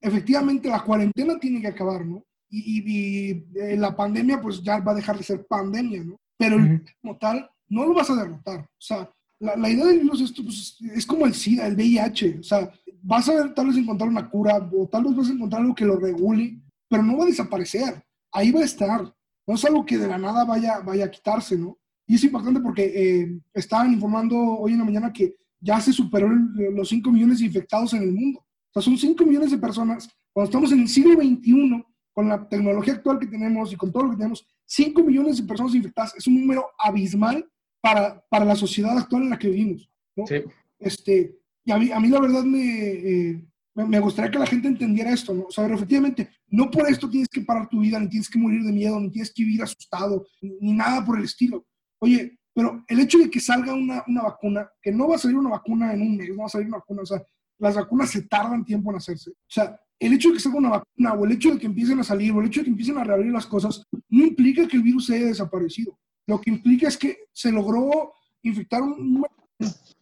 Efectivamente, 0.00 0.68
la 0.68 0.82
cuarentena 0.82 1.38
tiene 1.38 1.60
que 1.60 1.68
acabar, 1.68 2.04
¿no? 2.04 2.24
Y, 2.48 2.82
y, 2.86 3.44
eh, 3.54 3.76
la 3.76 3.94
pandemia, 3.94 4.40
pues 4.40 4.62
ya 4.62 4.78
va 4.80 4.92
a 4.92 4.96
dejar 4.96 5.16
de 5.16 5.24
ser 5.24 5.46
pandemia, 5.46 6.04
¿no? 6.04 6.16
Pero 6.36 6.58
como 7.00 7.16
tal, 7.16 7.48
no 7.68 7.86
lo 7.86 7.94
vas 7.94 8.10
a 8.10 8.16
derrotar. 8.16 8.60
O 8.60 8.80
sea, 8.80 9.10
la, 9.38 9.56
la 9.56 9.70
idea 9.70 9.86
del 9.86 10.00
virus 10.00 10.20
es, 10.20 10.32
pues, 10.32 10.78
es 10.94 11.06
como 11.06 11.26
el 11.26 11.34
SIDA, 11.34 11.66
el 11.66 11.74
VIH. 11.74 12.38
O 12.40 12.42
sea, 12.42 12.70
vas 13.02 13.28
a 13.28 13.34
ver, 13.34 13.54
tal 13.54 13.68
vez 13.68 13.76
encontrar 13.76 14.08
una 14.08 14.28
cura 14.28 14.68
o 14.72 14.88
tal 14.88 15.04
vez 15.04 15.16
vas 15.16 15.28
a 15.28 15.32
encontrar 15.32 15.62
algo 15.62 15.74
que 15.74 15.84
lo 15.84 15.96
regule, 15.96 16.60
pero 16.88 17.02
no 17.02 17.16
va 17.16 17.24
a 17.24 17.28
desaparecer. 17.28 18.02
Ahí 18.32 18.50
va 18.50 18.60
a 18.60 18.64
estar. 18.64 19.14
No 19.46 19.54
es 19.54 19.64
algo 19.64 19.84
que 19.84 19.98
de 19.98 20.08
la 20.08 20.18
nada 20.18 20.44
vaya, 20.44 20.80
vaya 20.80 21.04
a 21.04 21.10
quitarse, 21.10 21.56
¿no? 21.56 21.78
Y 22.06 22.14
es 22.14 22.24
impactante 22.24 22.60
porque 22.60 22.84
eh, 22.84 23.40
estaban 23.54 23.92
informando 23.92 24.36
hoy 24.36 24.72
en 24.72 24.78
la 24.78 24.84
mañana 24.84 25.12
que 25.12 25.36
ya 25.60 25.80
se 25.80 25.92
superó 25.92 26.28
los 26.28 26.88
5 26.88 27.10
millones 27.10 27.38
de 27.38 27.46
infectados 27.46 27.94
en 27.94 28.02
el 28.02 28.12
mundo. 28.12 28.40
O 28.40 28.72
sea, 28.72 28.82
son 28.82 28.96
5 28.96 29.24
millones 29.24 29.50
de 29.50 29.58
personas. 29.58 30.08
Cuando 30.32 30.48
estamos 30.48 30.72
en 30.72 30.80
el 30.80 30.88
siglo 30.88 31.14
XXI, 31.14 31.84
con 32.12 32.28
la 32.28 32.48
tecnología 32.48 32.94
actual 32.94 33.18
que 33.18 33.26
tenemos 33.26 33.72
y 33.72 33.76
con 33.76 33.92
todo 33.92 34.04
lo 34.04 34.10
que 34.10 34.16
tenemos, 34.16 34.46
5 34.66 35.02
millones 35.02 35.38
de 35.38 35.44
personas 35.44 35.74
infectadas 35.74 36.14
es 36.16 36.26
un 36.26 36.40
número 36.40 36.66
abismal 36.78 37.48
para, 37.80 38.20
para 38.28 38.44
la 38.44 38.56
sociedad 38.56 38.96
actual 38.96 39.22
en 39.22 39.30
la 39.30 39.38
que 39.38 39.48
vivimos. 39.48 39.90
¿no? 40.14 40.26
Sí. 40.26 40.36
Este, 40.78 41.36
y 41.64 41.72
a 41.72 41.78
mí, 41.78 41.90
a 41.90 42.00
mí 42.00 42.08
la 42.08 42.20
verdad 42.20 42.44
me, 42.44 42.60
eh, 42.60 43.44
me 43.84 44.00
gustaría 44.00 44.30
que 44.30 44.38
la 44.38 44.46
gente 44.46 44.68
entendiera 44.68 45.12
esto, 45.12 45.34
¿no? 45.34 45.44
O 45.44 45.50
sea, 45.50 45.66
efectivamente, 45.66 46.30
no 46.48 46.70
por 46.70 46.88
esto 46.88 47.10
tienes 47.10 47.28
que 47.28 47.42
parar 47.42 47.68
tu 47.68 47.80
vida, 47.80 48.00
ni 48.00 48.08
tienes 48.08 48.30
que 48.30 48.38
morir 48.38 48.62
de 48.62 48.72
miedo, 48.72 48.98
ni 48.98 49.10
tienes 49.10 49.32
que 49.32 49.44
vivir 49.44 49.62
asustado, 49.62 50.26
ni, 50.40 50.72
nada 50.72 51.04
por 51.04 51.18
el 51.18 51.24
estilo. 51.24 51.66
Oye, 51.98 52.38
pero 52.54 52.82
el 52.88 53.00
hecho 53.00 53.18
de 53.18 53.28
que 53.28 53.38
salga 53.38 53.74
una, 53.74 54.02
una, 54.06 54.22
vacuna, 54.22 54.66
que 54.80 54.90
no 54.90 55.08
va 55.08 55.16
a 55.16 55.18
salir 55.18 55.36
una 55.36 55.50
vacuna 55.50 55.92
en 55.92 56.00
un 56.00 56.16
mes, 56.16 56.30
no 56.30 56.38
va 56.38 56.46
a 56.46 56.50
salir 56.50 56.68
una 56.68 56.78
vacuna, 56.78 57.02
o 57.02 57.06
sea, 57.06 57.22
las 57.58 57.74
vacunas 57.74 58.10
se 58.10 58.22
tardan 58.22 58.64
tiempo 58.64 58.90
en 58.90 58.96
hacerse. 58.96 59.30
O 59.30 59.34
sea, 59.46 59.78
el 59.98 60.14
hecho 60.14 60.28
de 60.28 60.34
que 60.34 60.40
salga 60.40 60.58
una 60.58 60.70
vacuna 60.70 61.12
o 61.12 61.26
el 61.26 61.32
hecho 61.32 61.52
de 61.52 61.58
que 61.58 61.66
empiecen 61.66 62.00
a 62.00 62.04
salir 62.04 62.32
o 62.32 62.40
el 62.40 62.46
hecho 62.46 62.60
de 62.60 62.64
que 62.64 62.70
empiecen 62.70 62.96
a 62.96 63.04
reabrir 63.04 63.32
las 63.32 63.46
cosas 63.46 63.82
no 64.08 64.24
implica 64.24 64.66
que 64.66 64.78
el 64.78 64.82
virus 64.82 65.10
haya 65.10 65.26
desaparecido. 65.26 65.98
Lo 66.26 66.40
que 66.40 66.50
implica 66.50 66.88
es 66.88 66.96
que 66.96 67.18
se 67.32 67.52
logró 67.52 68.14
infectar 68.42 68.82
un... 68.82 69.24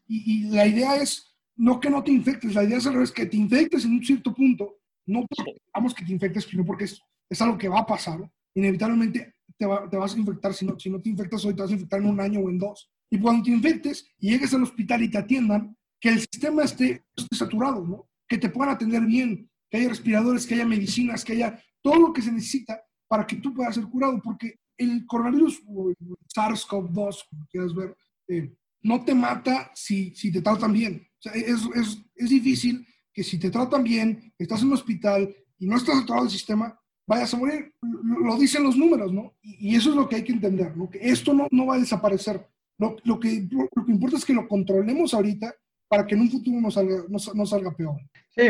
Y, 0.06 0.46
y 0.46 0.50
la 0.50 0.66
idea 0.66 0.96
es 0.96 1.33
no 1.56 1.80
que 1.80 1.90
no 1.90 2.02
te 2.02 2.12
infectes, 2.12 2.54
la 2.54 2.64
idea 2.64 2.78
es 2.78 2.86
al 2.86 2.94
revés, 2.94 3.12
que 3.12 3.26
te 3.26 3.36
infectes 3.36 3.84
en 3.84 3.92
un 3.92 4.04
cierto 4.04 4.34
punto, 4.34 4.78
no 5.06 5.26
porque 5.28 5.60
vamos 5.72 5.94
que 5.94 6.04
te 6.04 6.12
infectes, 6.12 6.44
sino 6.44 6.64
porque 6.64 6.84
es, 6.84 7.00
es 7.28 7.42
algo 7.42 7.58
que 7.58 7.68
va 7.68 7.80
a 7.80 7.86
pasar. 7.86 8.18
Inevitablemente 8.54 9.34
te, 9.56 9.66
va, 9.66 9.88
te, 9.88 9.96
vas 9.96 10.14
a 10.14 10.18
infectar, 10.18 10.54
si 10.54 10.66
no, 10.66 10.78
si 10.78 10.90
no 10.90 11.00
te 11.00 11.10
infectas 11.10 11.44
hoy, 11.44 11.54
te 11.54 11.62
vas 11.62 11.70
a 11.70 11.74
infectar 11.74 12.00
en 12.00 12.06
un 12.06 12.20
año 12.20 12.40
o 12.40 12.50
en 12.50 12.58
dos. 12.58 12.90
Y 13.10 13.18
cuando 13.18 13.44
te 13.44 13.50
infectes 13.50 14.06
y 14.18 14.30
llegues 14.30 14.52
al 14.54 14.62
hospital 14.62 15.02
y 15.02 15.10
te 15.10 15.18
atiendan, 15.18 15.76
que 16.00 16.08
el 16.10 16.20
sistema 16.20 16.64
esté, 16.64 17.04
esté 17.16 17.36
saturado, 17.36 17.86
¿no? 17.86 18.08
que 18.28 18.38
te 18.38 18.48
puedan 18.48 18.74
atender 18.74 19.02
bien, 19.02 19.48
que 19.70 19.78
haya 19.78 19.88
respiradores, 19.88 20.46
que 20.46 20.54
haya 20.54 20.66
medicinas, 20.66 21.24
que 21.24 21.34
haya 21.34 21.62
todo 21.82 21.98
lo 21.98 22.12
que 22.12 22.22
se 22.22 22.32
necesita 22.32 22.82
para 23.08 23.26
que 23.26 23.36
tú 23.36 23.54
puedas 23.54 23.74
ser 23.74 23.84
curado, 23.84 24.20
porque 24.22 24.56
el 24.76 25.06
coronavirus, 25.06 25.62
o 25.66 25.90
el 25.90 25.96
SARS-CoV-2, 26.34 27.24
como 27.28 27.46
quieras 27.46 27.74
ver, 27.74 27.96
eh, 28.28 28.52
no 28.84 29.02
te 29.02 29.14
mata 29.14 29.72
si, 29.74 30.14
si 30.14 30.30
te 30.30 30.42
tratan 30.42 30.72
bien. 30.72 31.08
O 31.18 31.22
sea, 31.22 31.32
es, 31.32 31.62
es, 31.74 32.02
es, 32.14 32.30
difícil 32.30 32.86
que 33.12 33.24
si 33.24 33.38
te 33.38 33.50
tratan 33.50 33.82
bien, 33.82 34.32
estás 34.38 34.60
en 34.60 34.68
un 34.68 34.74
hospital 34.74 35.34
y 35.58 35.66
no 35.66 35.76
estás 35.76 35.96
saturado 35.96 36.24
del 36.24 36.32
sistema, 36.32 36.78
vayas 37.06 37.32
a 37.32 37.38
morir. 37.38 37.72
Lo, 37.80 38.20
lo, 38.20 38.36
dicen 38.36 38.62
los 38.62 38.76
números, 38.76 39.12
¿no? 39.12 39.34
Y, 39.42 39.70
y, 39.70 39.76
eso 39.76 39.90
es 39.90 39.96
lo 39.96 40.08
que 40.08 40.16
hay 40.16 40.24
que 40.24 40.32
entender, 40.32 40.76
¿no? 40.76 40.90
Que 40.90 40.98
esto 41.00 41.32
no, 41.32 41.48
no 41.50 41.66
va 41.66 41.76
a 41.76 41.80
desaparecer. 41.80 42.46
Lo, 42.78 42.96
lo, 43.04 43.18
que, 43.18 43.48
lo, 43.50 43.86
que 43.86 43.92
importa 43.92 44.18
es 44.18 44.24
que 44.24 44.34
lo 44.34 44.46
controlemos 44.46 45.14
ahorita 45.14 45.54
para 45.88 46.06
que 46.06 46.14
en 46.14 46.22
un 46.22 46.30
futuro 46.30 46.60
no 46.60 46.70
salga, 46.70 47.04
no, 47.08 47.18
no 47.34 47.46
salga 47.46 47.74
peor. 47.74 48.00
Sí, 48.30 48.42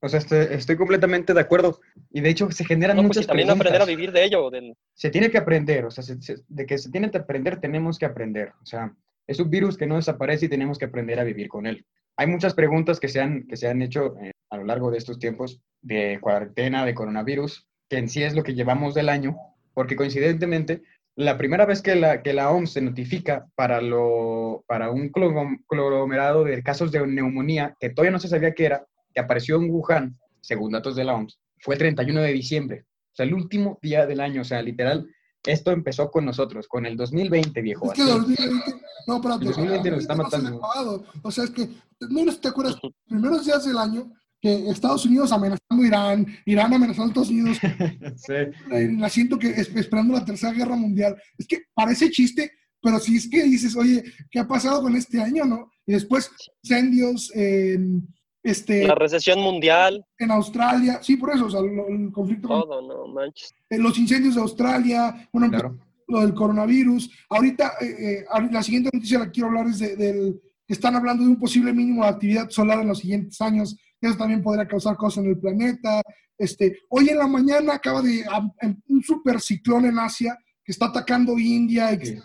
o 0.00 0.08
sea, 0.08 0.20
estoy, 0.20 0.46
estoy, 0.52 0.76
completamente 0.76 1.34
de 1.34 1.40
acuerdo. 1.40 1.80
Y 2.10 2.22
de 2.22 2.30
hecho 2.30 2.50
se 2.50 2.64
generan 2.64 2.96
no, 2.96 3.02
muchas 3.02 3.26
pues, 3.26 3.26
también 3.26 3.48
preguntas. 3.48 3.72
aprender 3.72 3.82
a 3.82 3.96
vivir 3.96 4.12
de 4.12 4.24
ello. 4.24 4.50
Del... 4.50 4.74
Se 4.94 5.10
tiene 5.10 5.30
que 5.30 5.38
aprender, 5.38 5.84
o 5.84 5.90
sea, 5.90 6.02
se, 6.02 6.20
se, 6.22 6.36
de 6.48 6.64
que 6.64 6.78
se 6.78 6.90
tiene 6.90 7.10
que 7.10 7.18
aprender, 7.18 7.60
tenemos 7.60 7.98
que 7.98 8.06
aprender. 8.06 8.52
O 8.62 8.64
sea, 8.66 8.94
es 9.26 9.40
un 9.40 9.50
virus 9.50 9.76
que 9.76 9.86
no 9.86 9.96
desaparece 9.96 10.46
y 10.46 10.48
tenemos 10.48 10.78
que 10.78 10.86
aprender 10.86 11.20
a 11.20 11.24
vivir 11.24 11.48
con 11.48 11.66
él. 11.66 11.84
Hay 12.16 12.26
muchas 12.26 12.54
preguntas 12.54 13.00
que 13.00 13.08
se 13.08 13.20
han, 13.20 13.46
que 13.46 13.56
se 13.56 13.68
han 13.68 13.82
hecho 13.82 14.16
eh, 14.20 14.32
a 14.50 14.56
lo 14.56 14.64
largo 14.64 14.90
de 14.90 14.98
estos 14.98 15.18
tiempos 15.18 15.60
de 15.80 16.18
cuarentena, 16.20 16.84
de 16.84 16.94
coronavirus, 16.94 17.66
que 17.88 17.98
en 17.98 18.08
sí 18.08 18.22
es 18.22 18.34
lo 18.34 18.42
que 18.42 18.54
llevamos 18.54 18.94
del 18.94 19.08
año, 19.08 19.36
porque 19.74 19.96
coincidentemente, 19.96 20.82
la 21.16 21.38
primera 21.38 21.66
vez 21.66 21.82
que 21.82 21.94
la, 21.94 22.22
que 22.22 22.32
la 22.32 22.50
OMS 22.50 22.72
se 22.72 22.80
notifica 22.80 23.46
para, 23.54 23.80
lo, 23.80 24.64
para 24.66 24.90
un 24.90 25.10
conglomerado 25.10 26.44
de 26.44 26.62
casos 26.62 26.92
de 26.92 27.06
neumonía, 27.06 27.76
que 27.80 27.90
todavía 27.90 28.12
no 28.12 28.18
se 28.18 28.28
sabía 28.28 28.54
qué 28.54 28.66
era, 28.66 28.86
que 29.14 29.20
apareció 29.20 29.56
en 29.56 29.70
Wuhan, 29.70 30.18
según 30.40 30.72
datos 30.72 30.96
de 30.96 31.04
la 31.04 31.14
OMS, 31.14 31.38
fue 31.60 31.74
el 31.76 31.80
31 31.80 32.20
de 32.20 32.32
diciembre, 32.32 32.84
o 33.12 33.14
sea, 33.14 33.26
el 33.26 33.34
último 33.34 33.78
día 33.82 34.06
del 34.06 34.20
año, 34.20 34.40
o 34.40 34.44
sea, 34.44 34.62
literal, 34.62 35.06
esto 35.44 35.70
empezó 35.70 36.10
con 36.10 36.24
nosotros, 36.24 36.68
con 36.68 36.86
el 36.86 36.96
2020, 36.96 37.62
viejo. 37.62 37.92
Es 37.92 37.98
que 37.98 38.04
2020, 38.04 38.74
no, 39.06 39.16
espérate, 39.16 39.44
el 39.44 39.50
2020 39.50 39.90
nos 39.90 40.00
está 40.00 40.14
matando. 40.14 40.60
O 41.22 41.30
sea, 41.30 41.44
es 41.44 41.50
que, 41.50 41.68
no 42.08 42.36
te 42.36 42.48
acuerdas, 42.48 42.76
los 42.82 42.92
primeros 43.06 43.44
días 43.44 43.64
del 43.64 43.78
año, 43.78 44.12
que 44.40 44.70
Estados 44.70 45.04
Unidos 45.06 45.30
amenazando 45.30 45.82
a 45.82 45.86
Irán, 45.86 46.26
Irán 46.46 46.74
amenazando 46.74 47.04
a 47.04 47.08
Estados 47.08 47.30
Unidos, 47.30 47.58
sí. 48.16 48.96
la 48.98 49.08
siento 49.08 49.38
que 49.38 49.50
esperando 49.50 50.14
la 50.14 50.24
tercera 50.24 50.52
guerra 50.52 50.76
mundial. 50.76 51.16
Es 51.38 51.46
que 51.46 51.62
parece 51.74 52.10
chiste, 52.10 52.50
pero 52.80 52.98
si 52.98 53.16
es 53.16 53.28
que 53.28 53.44
dices, 53.44 53.76
oye, 53.76 54.02
¿qué 54.30 54.40
ha 54.40 54.48
pasado 54.48 54.82
con 54.82 54.96
este 54.96 55.20
año, 55.20 55.44
no? 55.44 55.70
Y 55.86 55.92
después 55.92 56.30
incendios 56.62 57.30
en 57.34 58.06
este, 58.42 58.86
la 58.86 58.94
recesión 58.94 59.40
mundial. 59.40 60.04
En 60.18 60.30
Australia, 60.30 60.98
sí, 61.02 61.16
por 61.16 61.32
eso, 61.32 61.46
o 61.46 61.50
sea, 61.50 61.60
lo, 61.60 61.88
el 61.88 62.10
conflicto. 62.10 62.48
Todo, 62.48 62.82
no 62.82 63.06
manches. 63.12 63.54
Los 63.70 63.98
incendios 63.98 64.34
de 64.34 64.40
Australia, 64.40 65.28
bueno, 65.32 65.48
claro. 65.48 65.78
lo 66.08 66.20
del 66.20 66.34
coronavirus. 66.34 67.10
Ahorita, 67.28 67.74
eh, 67.80 68.20
eh, 68.20 68.48
la 68.50 68.62
siguiente 68.62 68.90
noticia 68.92 69.20
la 69.20 69.30
quiero 69.30 69.48
hablar 69.48 69.68
es 69.68 69.78
de, 69.78 69.96
del. 69.96 70.40
Están 70.66 70.96
hablando 70.96 71.22
de 71.22 71.28
un 71.28 71.38
posible 71.38 71.72
mínimo 71.72 72.02
de 72.02 72.10
actividad 72.10 72.48
solar 72.48 72.80
en 72.80 72.88
los 72.88 72.98
siguientes 72.98 73.38
años. 73.40 73.76
Eso 74.00 74.16
también 74.16 74.42
podría 74.42 74.66
causar 74.66 74.96
cosas 74.96 75.22
en 75.22 75.30
el 75.30 75.38
planeta. 75.38 76.00
Este, 76.38 76.78
hoy 76.88 77.10
en 77.10 77.18
la 77.18 77.26
mañana 77.26 77.74
acaba 77.74 78.00
de 78.00 78.24
un 78.88 79.02
super 79.02 79.40
ciclón 79.40 79.84
en 79.84 79.98
Asia 79.98 80.36
que 80.64 80.72
está 80.72 80.86
atacando 80.86 81.38
India. 81.38 81.92
Y 81.92 81.98
que, 81.98 82.06
sí. 82.06 82.18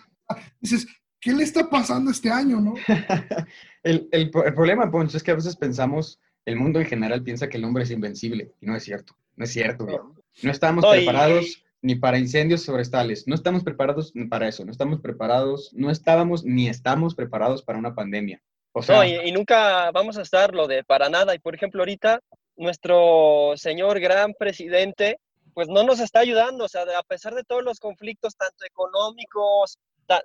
dices, 0.60 0.86
¿qué 1.20 1.32
le 1.32 1.44
está 1.44 1.68
pasando 1.68 2.10
este 2.10 2.30
año, 2.30 2.60
no? 2.60 2.74
el, 3.82 4.08
el, 4.12 4.30
el, 4.44 4.54
problema, 4.54 4.90
Poncho, 4.90 5.16
es 5.16 5.22
que 5.22 5.30
a 5.30 5.36
veces 5.36 5.56
pensamos, 5.56 6.20
el 6.44 6.56
mundo 6.56 6.80
en 6.80 6.86
general 6.86 7.22
piensa 7.22 7.48
que 7.48 7.56
el 7.56 7.64
hombre 7.64 7.84
es 7.84 7.90
invencible, 7.90 8.52
y 8.60 8.66
no 8.66 8.76
es 8.76 8.84
cierto, 8.84 9.16
no 9.36 9.44
es 9.44 9.52
cierto. 9.52 9.86
No, 9.86 10.14
no 10.42 10.50
estamos 10.50 10.84
preparados 10.86 11.64
ni 11.80 11.94
para 11.94 12.18
incendios 12.18 12.66
forestales, 12.66 13.26
no 13.26 13.34
estamos 13.34 13.62
preparados 13.62 14.12
para 14.28 14.48
eso, 14.48 14.64
no 14.64 14.72
estamos 14.72 15.00
preparados, 15.00 15.70
no 15.74 15.90
estábamos 15.90 16.44
ni 16.44 16.68
estamos 16.68 17.14
preparados 17.14 17.62
para 17.62 17.78
una 17.78 17.94
pandemia. 17.94 18.42
O 18.72 18.82
sea, 18.82 18.96
no, 18.96 19.04
y, 19.04 19.14
y, 19.28 19.32
nunca 19.32 19.90
vamos 19.92 20.18
a 20.18 20.22
estar 20.22 20.54
lo 20.54 20.66
de 20.66 20.84
para 20.84 21.08
nada. 21.08 21.34
Y 21.34 21.38
por 21.38 21.54
ejemplo, 21.54 21.80
ahorita 21.80 22.20
nuestro 22.56 23.52
señor 23.56 23.98
gran 24.00 24.34
presidente, 24.34 25.18
pues 25.54 25.68
no 25.68 25.84
nos 25.84 26.00
está 26.00 26.20
ayudando. 26.20 26.64
O 26.64 26.68
sea, 26.68 26.82
a 26.82 27.02
pesar 27.04 27.34
de 27.34 27.44
todos 27.44 27.64
los 27.64 27.80
conflictos, 27.80 28.36
tanto 28.36 28.64
económicos, 28.66 29.78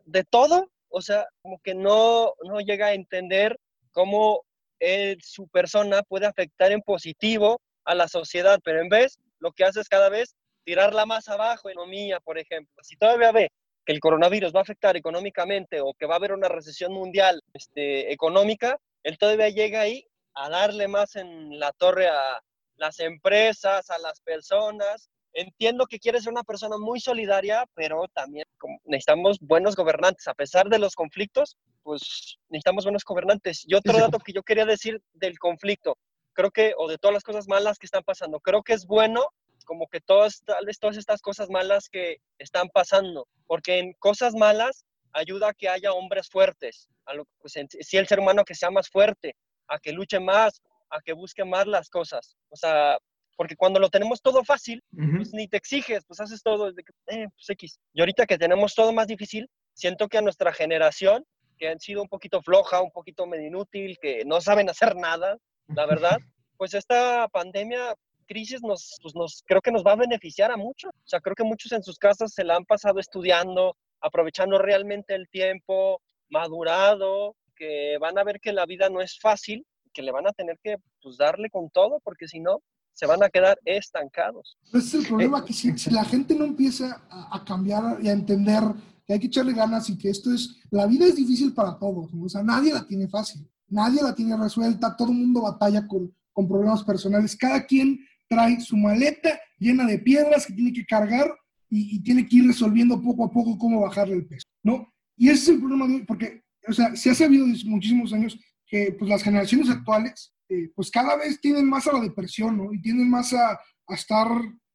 de 0.05 0.23
todo, 0.23 0.69
o 0.93 1.01
sea, 1.01 1.27
como 1.41 1.59
que 1.63 1.73
no, 1.73 2.33
no 2.43 2.59
llega 2.59 2.88
a 2.88 2.93
entender 2.93 3.57
cómo 3.91 4.43
él, 4.79 5.17
su 5.23 5.47
persona 5.47 6.03
puede 6.03 6.27
afectar 6.27 6.71
en 6.71 6.81
positivo 6.81 7.59
a 7.83 7.95
la 7.95 8.07
sociedad, 8.07 8.59
pero 8.63 8.79
en 8.79 8.89
vez 8.89 9.17
lo 9.39 9.51
que 9.51 9.65
hace 9.65 9.81
es 9.81 9.89
cada 9.89 10.09
vez 10.09 10.35
tirarla 10.63 11.07
más 11.07 11.27
abajo, 11.29 11.69
economía, 11.69 12.19
por 12.19 12.38
ejemplo. 12.38 12.75
Si 12.83 12.95
todavía 12.95 13.31
ve 13.31 13.50
que 13.85 13.91
el 13.91 14.00
coronavirus 14.00 14.53
va 14.53 14.59
a 14.59 14.62
afectar 14.62 14.95
económicamente 14.95 15.81
o 15.81 15.93
que 15.97 16.05
va 16.05 16.13
a 16.13 16.17
haber 16.17 16.31
una 16.31 16.47
recesión 16.47 16.93
mundial 16.93 17.41
este, 17.53 18.13
económica, 18.13 18.77
él 19.01 19.17
todavía 19.17 19.50
llega 19.50 19.81
ahí 19.81 20.05
a 20.35 20.50
darle 20.50 20.88
más 20.88 21.15
en 21.15 21.59
la 21.59 21.71
torre 21.73 22.07
a 22.07 22.39
las 22.77 23.00
empresas, 23.00 23.89
a 23.89 23.97
las 23.97 24.21
personas, 24.21 25.09
entiendo 25.33 25.88
que 25.88 26.00
quieres 26.00 26.23
ser 26.23 26.33
una 26.33 26.43
persona 26.43 26.77
muy 26.77 27.00
solidaria, 27.00 27.65
pero 27.73 28.05
también 28.13 28.42
necesitamos 28.86 29.39
buenos 29.39 29.75
gobernantes. 29.75 30.27
A 30.27 30.34
pesar 30.34 30.67
de 30.70 30.79
los 30.79 30.96
conflictos, 30.96 31.58
pues 31.84 32.38
necesitamos 32.50 32.86
buenos 32.86 33.03
gobernantes. 33.03 33.63
Y 33.67 33.75
otro 33.75 33.98
dato 33.98 34.20
que 34.20 34.34
yo 34.34 34.43
quería 34.43 34.65
decir 34.65 35.01
del 35.13 35.38
conflicto, 35.39 35.98
creo 36.34 36.51
que, 36.51 36.74
o 36.77 36.88
de 36.88 36.98
todas 36.98 37.13
las 37.13 37.24
cosas 37.24 37.48
malas 37.48 37.77
que 37.77 37.86
están 37.86 38.03
pasando, 38.03 38.39
creo 38.39 38.63
que 38.63 38.74
es 38.74 38.86
bueno 38.86 39.27
como 39.65 39.88
que 39.88 40.01
todas, 40.01 40.43
tal 40.46 40.65
vez 40.65 40.77
todas 40.77 40.98
estas 40.98 41.22
cosas 41.22 41.50
malas 41.50 41.89
que 41.89 42.17
están 42.38 42.70
pasando, 42.70 43.27
porque 43.48 43.79
en 43.79 43.93
cosas 43.93 44.34
malas 44.36 44.86
ayuda 45.13 45.50
a 45.50 45.53
que 45.53 45.70
haya 45.70 45.93
hombres 45.93 46.29
fuertes, 46.29 46.89
a 47.05 47.13
lo, 47.13 47.25
pues, 47.39 47.55
en, 47.55 47.67
si 47.70 47.98
el 47.98 48.08
ser 48.08 48.20
humano 48.20 48.43
que 48.43 48.55
sea 48.55 48.72
más 48.72 48.89
fuerte, 48.89 49.36
a 49.67 49.79
que 49.79 49.91
luche 49.91 50.20
más, 50.20 50.62
a 50.89 51.01
que 51.01 51.13
busque 51.13 51.46
más 51.46 51.67
las 51.67 51.89
cosas. 51.89 52.36
O 52.50 52.55
sea, 52.55 52.98
porque 53.35 53.55
cuando 53.55 53.79
lo 53.79 53.89
tenemos 53.89 54.21
todo 54.21 54.43
fácil, 54.43 54.83
uh 54.93 54.97
-huh. 54.97 55.17
pues 55.17 55.33
ni 55.33 55.47
te 55.47 55.57
exiges, 55.57 56.03
pues 56.05 56.19
haces 56.19 56.41
todo, 56.41 56.71
de 56.71 56.83
que, 56.83 56.93
eh, 57.07 57.27
pues 57.35 57.49
X. 57.49 57.79
Y 57.93 57.99
ahorita 57.99 58.25
que 58.25 58.37
tenemos 58.37 58.75
todo 58.75 58.93
más 58.93 59.07
difícil, 59.07 59.49
siento 59.73 60.07
que 60.07 60.17
a 60.17 60.21
nuestra 60.21 60.53
generación, 60.53 61.25
que 61.57 61.69
han 61.69 61.79
sido 61.79 62.01
un 62.01 62.07
poquito 62.07 62.41
floja, 62.41 62.81
un 62.81 62.91
poquito 62.91 63.25
medio 63.25 63.47
inútil, 63.47 63.97
que 64.01 64.23
no 64.25 64.41
saben 64.41 64.69
hacer 64.69 64.95
nada, 64.95 65.37
la 65.67 65.85
verdad, 65.85 66.17
pues 66.57 66.73
esta 66.73 67.27
pandemia, 67.29 67.95
crisis, 68.27 68.61
nos, 68.61 68.97
pues 69.01 69.15
nos, 69.15 69.43
creo 69.45 69.61
que 69.61 69.71
nos 69.71 69.83
va 69.83 69.93
a 69.93 69.97
beneficiar 69.97 70.51
a 70.51 70.57
muchos. 70.57 70.91
O 70.93 71.07
sea, 71.07 71.19
creo 71.19 71.35
que 71.35 71.43
muchos 71.43 71.71
en 71.71 71.83
sus 71.83 71.97
casas 71.97 72.33
se 72.33 72.43
la 72.43 72.55
han 72.55 72.65
pasado 72.65 72.99
estudiando, 72.99 73.75
aprovechando 74.01 74.57
realmente 74.57 75.15
el 75.15 75.27
tiempo, 75.29 76.01
madurado, 76.29 77.35
que 77.55 77.97
van 77.99 78.17
a 78.17 78.23
ver 78.23 78.39
que 78.39 78.53
la 78.53 78.65
vida 78.65 78.89
no 78.89 79.01
es 79.01 79.19
fácil, 79.19 79.65
que 79.93 80.01
le 80.01 80.11
van 80.11 80.27
a 80.27 80.33
tener 80.33 80.57
que 80.63 80.77
pues, 81.01 81.17
darle 81.17 81.49
con 81.49 81.69
todo, 81.69 81.99
porque 82.03 82.27
si 82.27 82.39
no, 82.39 82.59
se 82.93 83.05
van 83.05 83.23
a 83.23 83.29
quedar 83.29 83.57
estancados. 83.65 84.57
Ese 84.67 84.77
es 84.77 84.93
el 84.93 85.07
problema, 85.07 85.43
que 85.43 85.53
si, 85.53 85.77
si 85.77 85.89
la 85.89 86.05
gente 86.05 86.35
no 86.35 86.45
empieza 86.45 87.03
a, 87.09 87.38
a, 87.38 87.43
cambiar 87.43 87.97
y 88.01 88.07
a 88.07 88.13
entender 88.13 88.62
que 89.05 89.13
hay 89.13 89.19
que 89.19 89.27
echarle 89.27 89.53
ganas 89.53 89.89
y 89.89 89.97
que 89.97 90.09
esto 90.09 90.33
es, 90.33 90.62
la 90.69 90.85
vida 90.85 91.05
es 91.05 91.15
difícil 91.15 91.53
para 91.53 91.77
todos, 91.77 92.13
¿no? 92.13 92.25
o 92.25 92.29
sea, 92.29 92.43
nadie 92.43 92.73
la 92.73 92.85
tiene 92.85 93.07
fácil, 93.07 93.47
nadie 93.67 94.01
la 94.01 94.15
tiene 94.15 94.38
resuelta, 94.38 94.95
todo 94.95 95.09
el 95.09 95.17
mundo 95.17 95.41
batalla 95.41 95.85
con, 95.88 96.13
con 96.31 96.47
problemas 96.47 96.83
personales, 96.83 97.35
cada 97.35 97.65
quien 97.65 98.00
trae 98.29 98.59
su 98.62 98.77
maleta 98.77 99.39
llena 99.59 99.85
de 99.85 100.00
piedras 100.00 100.45
que 100.45 100.53
tiene 100.53 100.73
que 100.73 100.85
cargar 100.85 101.29
y, 101.69 101.95
y, 101.95 102.03
tiene 102.03 102.25
que 102.27 102.38
ir 102.38 102.47
resolviendo 102.47 103.01
poco 103.01 103.25
a 103.25 103.31
poco 103.31 103.57
cómo 103.57 103.81
bajarle 103.81 104.15
el 104.15 104.27
peso, 104.27 104.47
¿no? 104.62 104.93
Y 105.17 105.29
ese 105.29 105.43
es 105.43 105.50
el 105.50 105.59
problema 105.59 105.88
porque, 106.07 106.43
o 106.67 106.73
sea, 106.73 106.95
se 106.95 107.09
ha 107.09 107.15
sabido 107.15 107.45
desde 107.47 107.69
muchísimos 107.69 108.13
años 108.13 108.38
que 108.67 108.95
pues, 108.97 109.09
las 109.09 109.23
generaciones 109.23 109.69
actuales, 109.69 110.33
eh, 110.53 110.72
pues 110.75 110.91
cada 110.91 111.15
vez 111.17 111.39
tienen 111.41 111.67
más 111.67 111.88
a 111.88 111.93
la 111.93 112.01
depresión, 112.01 112.57
¿no? 112.57 112.74
Y 112.74 112.81
tienen 112.81 113.10
más 113.10 113.33
a, 113.33 113.60
estar, 113.89 114.27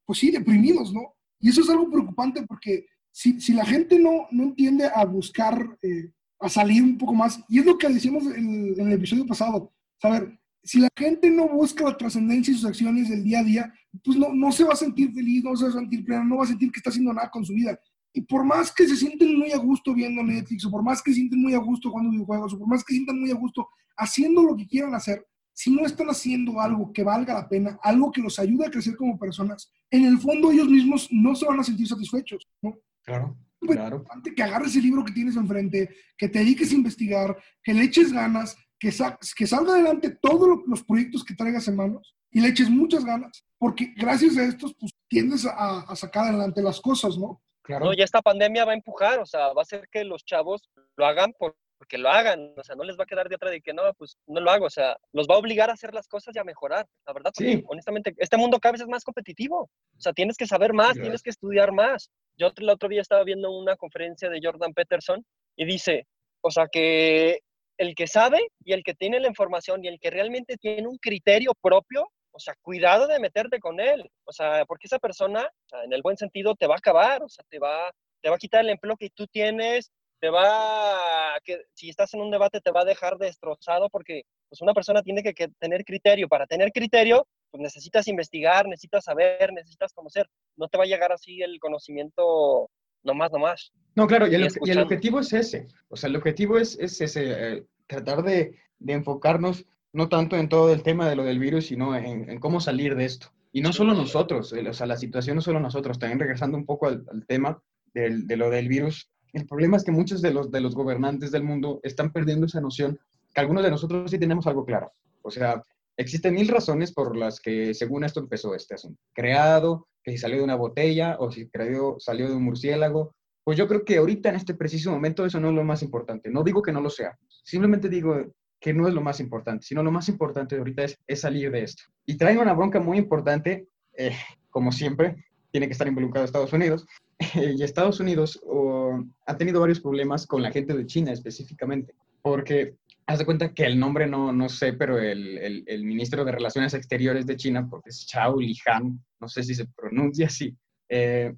pues 0.05 0.19
sí, 0.19 0.31
deprimidos, 0.31 0.93
¿no? 0.93 1.15
Y 1.41 1.49
eso 1.49 1.63
es 1.63 1.71
algo 1.71 1.91
preocupante 1.91 2.43
porque 2.47 2.87
si, 3.11 3.41
si 3.41 3.53
la 3.53 3.65
gente 3.65 3.99
no, 3.99 4.27
no 4.31 4.45
entiende 4.45 4.89
a 4.93 5.05
buscar, 5.05 5.79
eh, 5.83 6.13
a 6.41 6.49
salir 6.49 6.83
un 6.83 6.99
poco 6.99 7.15
más, 7.15 7.41
y 7.49 7.59
es 7.59 7.67
lo 7.67 7.79
que 7.79 7.89
decíamos 7.89 8.27
en, 8.27 8.75
en 8.79 8.87
el 8.87 8.93
episodio 8.93 9.27
pasado, 9.27 9.73
saber, 10.01 10.39
si 10.63 10.81
la 10.81 10.89
gente 10.97 11.31
no 11.31 11.49
busca 11.49 11.85
la 11.85 11.97
trascendencia 11.97 12.53
y 12.53 12.57
sus 12.57 12.67
acciones 12.67 13.09
del 13.09 13.25
día 13.25 13.41
a 13.41 13.45
día, 13.45 13.73
pues 14.05 14.19
no, 14.19 14.35
no 14.35 14.53
se 14.53 14.65
va 14.65 14.75
a 14.75 14.77
sentir 14.77 15.13
feliz, 15.13 15.43
no 15.43 15.57
se 15.57 15.65
va 15.65 15.71
a 15.71 15.75
sentir 15.75 16.05
pleno, 16.05 16.25
no 16.25 16.37
va 16.37 16.45
a 16.45 16.49
sentir 16.49 16.71
que 16.71 16.79
está 16.79 16.91
haciendo 16.91 17.13
nada 17.13 17.31
con 17.31 17.45
su 17.45 17.55
vida. 17.55 17.79
Y 18.13 18.23
por 18.23 18.45
más 18.45 18.73
que 18.73 18.87
se 18.87 18.97
sienten 18.97 19.39
muy 19.39 19.53
a 19.53 19.59
gusto 19.59 19.95
viendo 19.95 20.23
Netflix, 20.23 20.65
o 20.67 20.71
por 20.71 20.83
más 20.83 21.03
que 21.03 21.11
se 21.11 21.17
sienten 21.17 21.41
muy 21.41 21.55
a 21.55 21.59
gusto 21.59 21.91
jugando 21.91 22.11
videojuegos, 22.11 22.53
o 22.53 22.59
por 22.59 22.69
más 22.69 22.85
que 22.85 22.93
se 22.93 22.97
sientan 22.97 23.21
muy 23.21 23.31
a 23.31 23.35
gusto 23.35 23.69
haciendo 23.97 24.43
lo 24.43 24.57
que 24.57 24.67
quieran 24.67 24.95
hacer, 24.95 25.25
si 25.59 25.73
no 25.75 25.85
están 25.85 26.09
haciendo 26.09 26.61
algo 26.61 26.93
que 26.93 27.03
valga 27.03 27.35
la 27.35 27.49
pena, 27.49 27.81
algo 27.83 28.13
que 28.13 28.21
los 28.21 28.39
ayude 28.39 28.67
a 28.67 28.71
crecer 28.71 28.95
como 28.95 29.19
personas, 29.19 29.73
en 29.91 30.05
el 30.05 30.17
fondo 30.19 30.53
ellos 30.53 30.69
mismos 30.69 31.09
no 31.11 31.35
se 31.35 31.47
van 31.47 31.59
a 31.59 31.65
sentir 31.65 31.89
satisfechos, 31.89 32.47
¿no? 32.63 32.79
Claro. 33.03 33.37
Pues, 33.59 33.77
Claro. 33.77 33.97
importante 33.97 34.33
que 34.37 34.43
agarres 34.45 34.77
el 34.77 34.83
libro 34.83 35.05
que 35.05 35.11
tienes 35.13 35.35
enfrente, 35.35 35.97
que 36.17 36.29
te 36.29 36.39
dediques 36.39 36.71
a 36.71 36.77
investigar, 36.77 37.37
que 37.61 37.75
le 37.75 37.83
eches 37.83 38.13
ganas, 38.13 38.57
que, 38.79 38.93
sa 38.93 39.19
que 39.37 39.49
salga 39.49 39.73
adelante 39.73 40.11
todos 40.23 40.49
lo, 40.49 40.63
los 40.65 40.85
proyectos 40.85 41.25
que 41.25 41.35
traigas 41.35 41.67
en 41.67 41.75
manos 41.75 42.15
y 42.31 42.41
le 42.41 42.51
eches 42.51 42.71
muchas 42.71 43.05
ganas, 43.05 43.45
porque 43.59 43.93
gracias 43.97 44.37
a 44.37 44.45
estos, 44.45 44.77
pues 44.79 44.93
tiendes 45.09 45.45
a, 45.45 45.81
a 45.81 45.97
sacar 45.97 46.27
adelante 46.29 46.63
las 46.63 46.81
cosas, 46.81 47.19
¿no? 47.19 47.43
Claro. 47.63 47.87
No, 47.87 47.95
ya 47.95 48.05
esta 48.05 48.23
pandemia 48.23 48.65
va 48.65 48.71
a 48.71 48.77
empujar, 48.77 49.19
o 49.19 49.27
sea, 49.27 49.53
va 49.53 49.63
a 49.63 49.63
hacer 49.63 49.89
que 49.91 50.05
los 50.05 50.25
chavos 50.25 50.71
lo 50.97 51.05
hagan 51.05 51.33
por, 51.37 51.57
porque 51.79 51.97
lo 51.99 52.09
hagan, 52.11 52.53
o 52.57 52.65
sea, 52.65 52.75
no 52.75 52.85
les 52.85 52.99
va 52.99 53.05
a 53.05 53.07
quedar 53.07 53.29
de 53.29 53.37
otra 53.37 53.51
de 53.51 53.61
que 53.61 53.73
no, 53.73 53.83
pues 53.95 54.19
no 54.27 54.41
lo 54.41 54.51
hago, 54.51 54.67
o 54.67 54.71
sea, 54.71 54.97
los 55.13 55.27
va 55.29 55.37
a 55.37 55.39
obligar 55.39 55.71
a 55.71 55.75
hacer 55.75 55.95
las 55.95 56.09
cosas 56.09 56.35
y 56.35 56.39
a 56.39 56.45
mejorar, 56.45 56.87
la 57.07 57.13
verdad, 57.13 57.31
porque, 57.35 57.53
Sí. 57.59 57.65
honestamente, 57.69 58.15
este 58.19 58.37
mundo 58.37 58.59
cada 58.59 58.73
vez 58.73 58.81
es 58.83 58.89
más 58.89 59.05
competitivo, 59.05 59.63
o 59.97 60.01
sea, 60.01 60.13
tienes 60.13 60.37
que 60.37 60.47
saber 60.47 60.73
más, 60.75 60.95
tienes 60.95 61.23
que 61.23 61.31
estudiar 61.31 61.73
más. 61.73 62.11
Yo 62.37 62.51
el 62.57 62.69
otro 62.69 62.89
día 62.89 63.01
estaba 63.01 63.25
viendo 63.25 63.51
una 63.51 63.77
conferencia 63.77 64.29
de 64.29 64.41
Jordan 64.43 64.75
Peterson 64.75 65.25
y 65.57 65.65
dice, 65.65 66.07
o 66.41 66.51
sea, 66.51 66.67
que 66.71 67.41
el 67.79 67.95
que 67.95 68.07
sabe 68.09 68.41
y 68.65 68.73
el 68.73 68.83
que 68.83 68.95
tiene 68.95 69.21
la 69.21 69.29
información 69.29 69.85
y 69.85 69.89
el 69.89 70.01
que 70.01 70.11
realmente 70.11 70.57
tiene 70.57 70.89
un 70.89 70.99
criterio 70.99 71.53
propio, 71.61 72.09
o 72.33 72.41
sea, 72.41 72.55
cuidado 72.61 73.07
de 73.07 73.19
meterte 73.21 73.59
con 73.61 73.79
él, 73.81 74.09
o 74.25 74.33
sea, 74.33 74.65
porque 74.67 74.87
esa 74.89 74.99
persona, 74.99 75.43
o 75.43 75.69
sea, 75.69 75.85
en 75.85 75.93
el 75.93 76.03
buen 76.03 76.17
sentido, 76.17 76.55
te 76.57 76.67
va 76.67 76.75
a 76.75 76.79
acabar, 76.79 77.23
o 77.23 77.29
sea, 77.29 77.45
te 77.49 77.59
va, 77.61 77.91
te 78.21 78.29
va 78.31 78.35
a 78.37 78.39
quitar 78.39 78.61
el 78.63 78.71
empleo 78.71 78.97
que 78.97 79.11
tú 79.11 79.27
tienes, 79.29 79.91
te 80.21 80.31
va, 80.31 81.35
a- 81.37 81.41
que 81.45 81.63
si 81.75 81.89
estás 81.91 82.13
en 82.15 82.21
un 82.21 82.31
debate, 82.31 82.61
te 82.61 82.71
va 82.71 82.81
a 82.83 82.85
dejar 82.85 83.19
destrozado 83.19 83.89
porque 83.91 84.23
pues 84.49 84.61
una 84.63 84.73
persona 84.75 85.03
tiene 85.03 85.23
que, 85.23 85.35
que 85.35 85.49
tener 85.59 85.85
criterio. 85.85 86.27
Para 86.29 86.47
tener 86.47 86.73
criterio, 86.73 87.27
pues 87.51 87.61
necesitas 87.63 88.09
investigar, 88.09 88.67
necesitas 88.67 89.05
saber, 89.05 89.53
necesitas 89.53 89.93
conocer. 89.93 90.27
No 90.57 90.69
te 90.69 90.79
va 90.79 90.85
a 90.85 90.87
llegar 90.87 91.13
así 91.13 91.43
el 91.43 91.59
conocimiento 91.61 92.71
nomás, 93.03 93.31
nomás. 93.31 93.73
No, 93.95 94.07
claro, 94.07 94.27
y 94.27 94.35
el, 94.35 94.49
y 94.65 94.71
el 94.71 94.79
objetivo 94.81 95.21
es 95.21 95.33
ese. 95.33 95.67
O 95.89 95.97
sea, 95.97 96.09
el 96.09 96.17
objetivo 96.17 96.59
es, 96.59 96.79
es 96.79 97.01
ese, 97.01 97.57
eh, 97.57 97.65
tratar 97.87 98.23
de, 98.23 98.59
de 98.79 98.93
enfocarnos 98.93 99.65
no 99.93 100.09
tanto 100.09 100.37
en 100.37 100.49
todo 100.49 100.73
el 100.73 100.83
tema 100.83 101.09
de 101.09 101.17
lo 101.17 101.25
del 101.25 101.39
virus, 101.39 101.67
sino 101.67 101.97
en, 101.97 102.29
en 102.29 102.39
cómo 102.41 102.61
salir 102.61 102.95
de 102.95 103.05
esto. 103.07 103.29
Y 103.53 103.63
no 103.63 103.73
solo 103.73 103.95
nosotros, 103.95 104.53
o 104.53 104.73
sea, 104.73 104.87
la 104.87 104.97
situación 104.97 105.37
no 105.37 105.43
solo 105.43 105.59
nosotros, 105.61 105.99
también 105.99 106.21
regresando 106.21 106.57
un 106.59 106.67
poco 106.67 106.87
al, 106.87 107.05
al 107.11 107.27
tema 107.27 107.61
del- 107.95 108.27
de 108.27 108.37
lo 108.37 108.51
del 108.51 108.69
virus, 108.69 109.11
el 109.33 109.47
problema 109.47 109.77
es 109.77 109.85
que 109.85 109.93
muchos 109.93 110.23
de 110.23 110.33
los, 110.33 110.51
de 110.51 110.61
los 110.61 110.75
gobernantes 110.75 111.31
del 111.31 111.45
mundo 111.45 111.81
están 111.83 112.13
perdiendo 112.13 112.47
esa 112.47 112.61
noción, 112.61 112.99
que 113.35 113.41
algunos 113.41 113.63
de 113.63 113.71
nosotros 113.71 114.11
sí 114.11 114.19
tenemos 114.19 114.47
algo 114.47 114.65
claro. 114.65 114.93
O 115.23 115.31
sea, 115.31 115.63
existen 115.97 116.35
mil 116.35 116.49
razones 116.49 116.93
por 116.93 117.17
las 117.17 117.41
que 117.41 117.75
según 117.75 118.05
esto 118.05 118.21
empezó 118.21 118.55
este 118.55 118.75
asunto. 118.75 119.01
Creado, 119.13 119.89
que 120.03 120.13
si 120.13 120.19
salió 120.19 120.39
de 120.39 120.45
una 120.45 120.55
botella 120.55 121.17
o 121.19 121.31
si 121.31 121.51
salió 121.99 122.29
de 122.29 122.35
un 122.35 122.45
murciélago. 122.45 123.15
Pues 123.45 123.57
yo 123.57 123.67
creo 123.67 123.85
que 123.85 123.97
ahorita 123.97 124.29
en 124.29 124.37
este 124.37 124.55
preciso 124.55 124.91
momento 124.91 125.25
eso 125.25 125.41
no 125.41 125.49
es 125.49 125.55
lo 125.55 125.65
más 125.65 125.83
importante. 125.83 126.31
No 126.31 126.45
digo 126.45 126.63
que 126.63 126.73
no 126.73 126.81
lo 126.81 126.91
sea, 126.91 127.19
simplemente 127.45 127.89
digo 127.89 128.15
que 128.61 128.75
no 128.75 128.89
es 128.89 128.95
lo 128.95 129.01
más 129.01 129.21
importante, 129.21 129.65
sino 129.65 129.83
lo 129.83 129.91
más 129.91 130.09
importante 130.09 130.57
ahorita 130.57 130.85
es, 130.85 130.99
es 131.07 131.21
salir 131.21 131.51
de 131.51 131.63
esto. 131.63 131.85
Y 132.05 132.17
trae 132.17 132.37
una 132.37 132.53
bronca 132.53 132.81
muy 132.81 132.99
importante, 132.99 133.69
eh, 133.97 134.17
como 134.51 134.73
siempre, 134.73 135.25
tiene 135.51 135.67
que 135.67 135.73
estar 135.73 135.89
involucrado 135.89 136.25
Estados 136.25 136.53
Unidos. 136.53 136.87
y 137.35 137.63
Estados 137.63 138.01
Unidos 138.01 138.41
oh, 138.47 139.03
ha 139.27 139.37
tenido 139.37 139.61
varios 139.61 139.81
problemas 139.81 140.27
con 140.27 140.43
la 140.43 140.51
gente 140.51 140.75
de 140.75 140.87
China 140.87 141.13
específicamente, 141.13 141.95
porque 142.23 142.77
haz 143.07 143.19
de 143.19 143.25
cuenta 143.25 143.53
que 143.53 143.65
el 143.65 143.79
nombre 143.79 144.07
no, 144.07 144.33
no 144.33 144.49
sé, 144.49 144.75
pero 144.75 144.99
el, 144.99 145.39
el, 145.39 145.65
el 145.67 145.85
ministro 145.85 146.25
de 146.25 146.33
Relaciones 146.33 146.75
Exteriores 146.75 147.27
de 147.27 147.37
China, 147.37 147.67
porque 147.69 147.91
es 147.91 148.07
Chao 148.07 148.39
Lihan, 148.39 149.03
no 149.21 149.29
sé 149.29 149.43
si 149.43 149.55
se 149.55 149.67
pronuncia 149.67 150.27
así, 150.27 150.57
eh, 150.89 151.35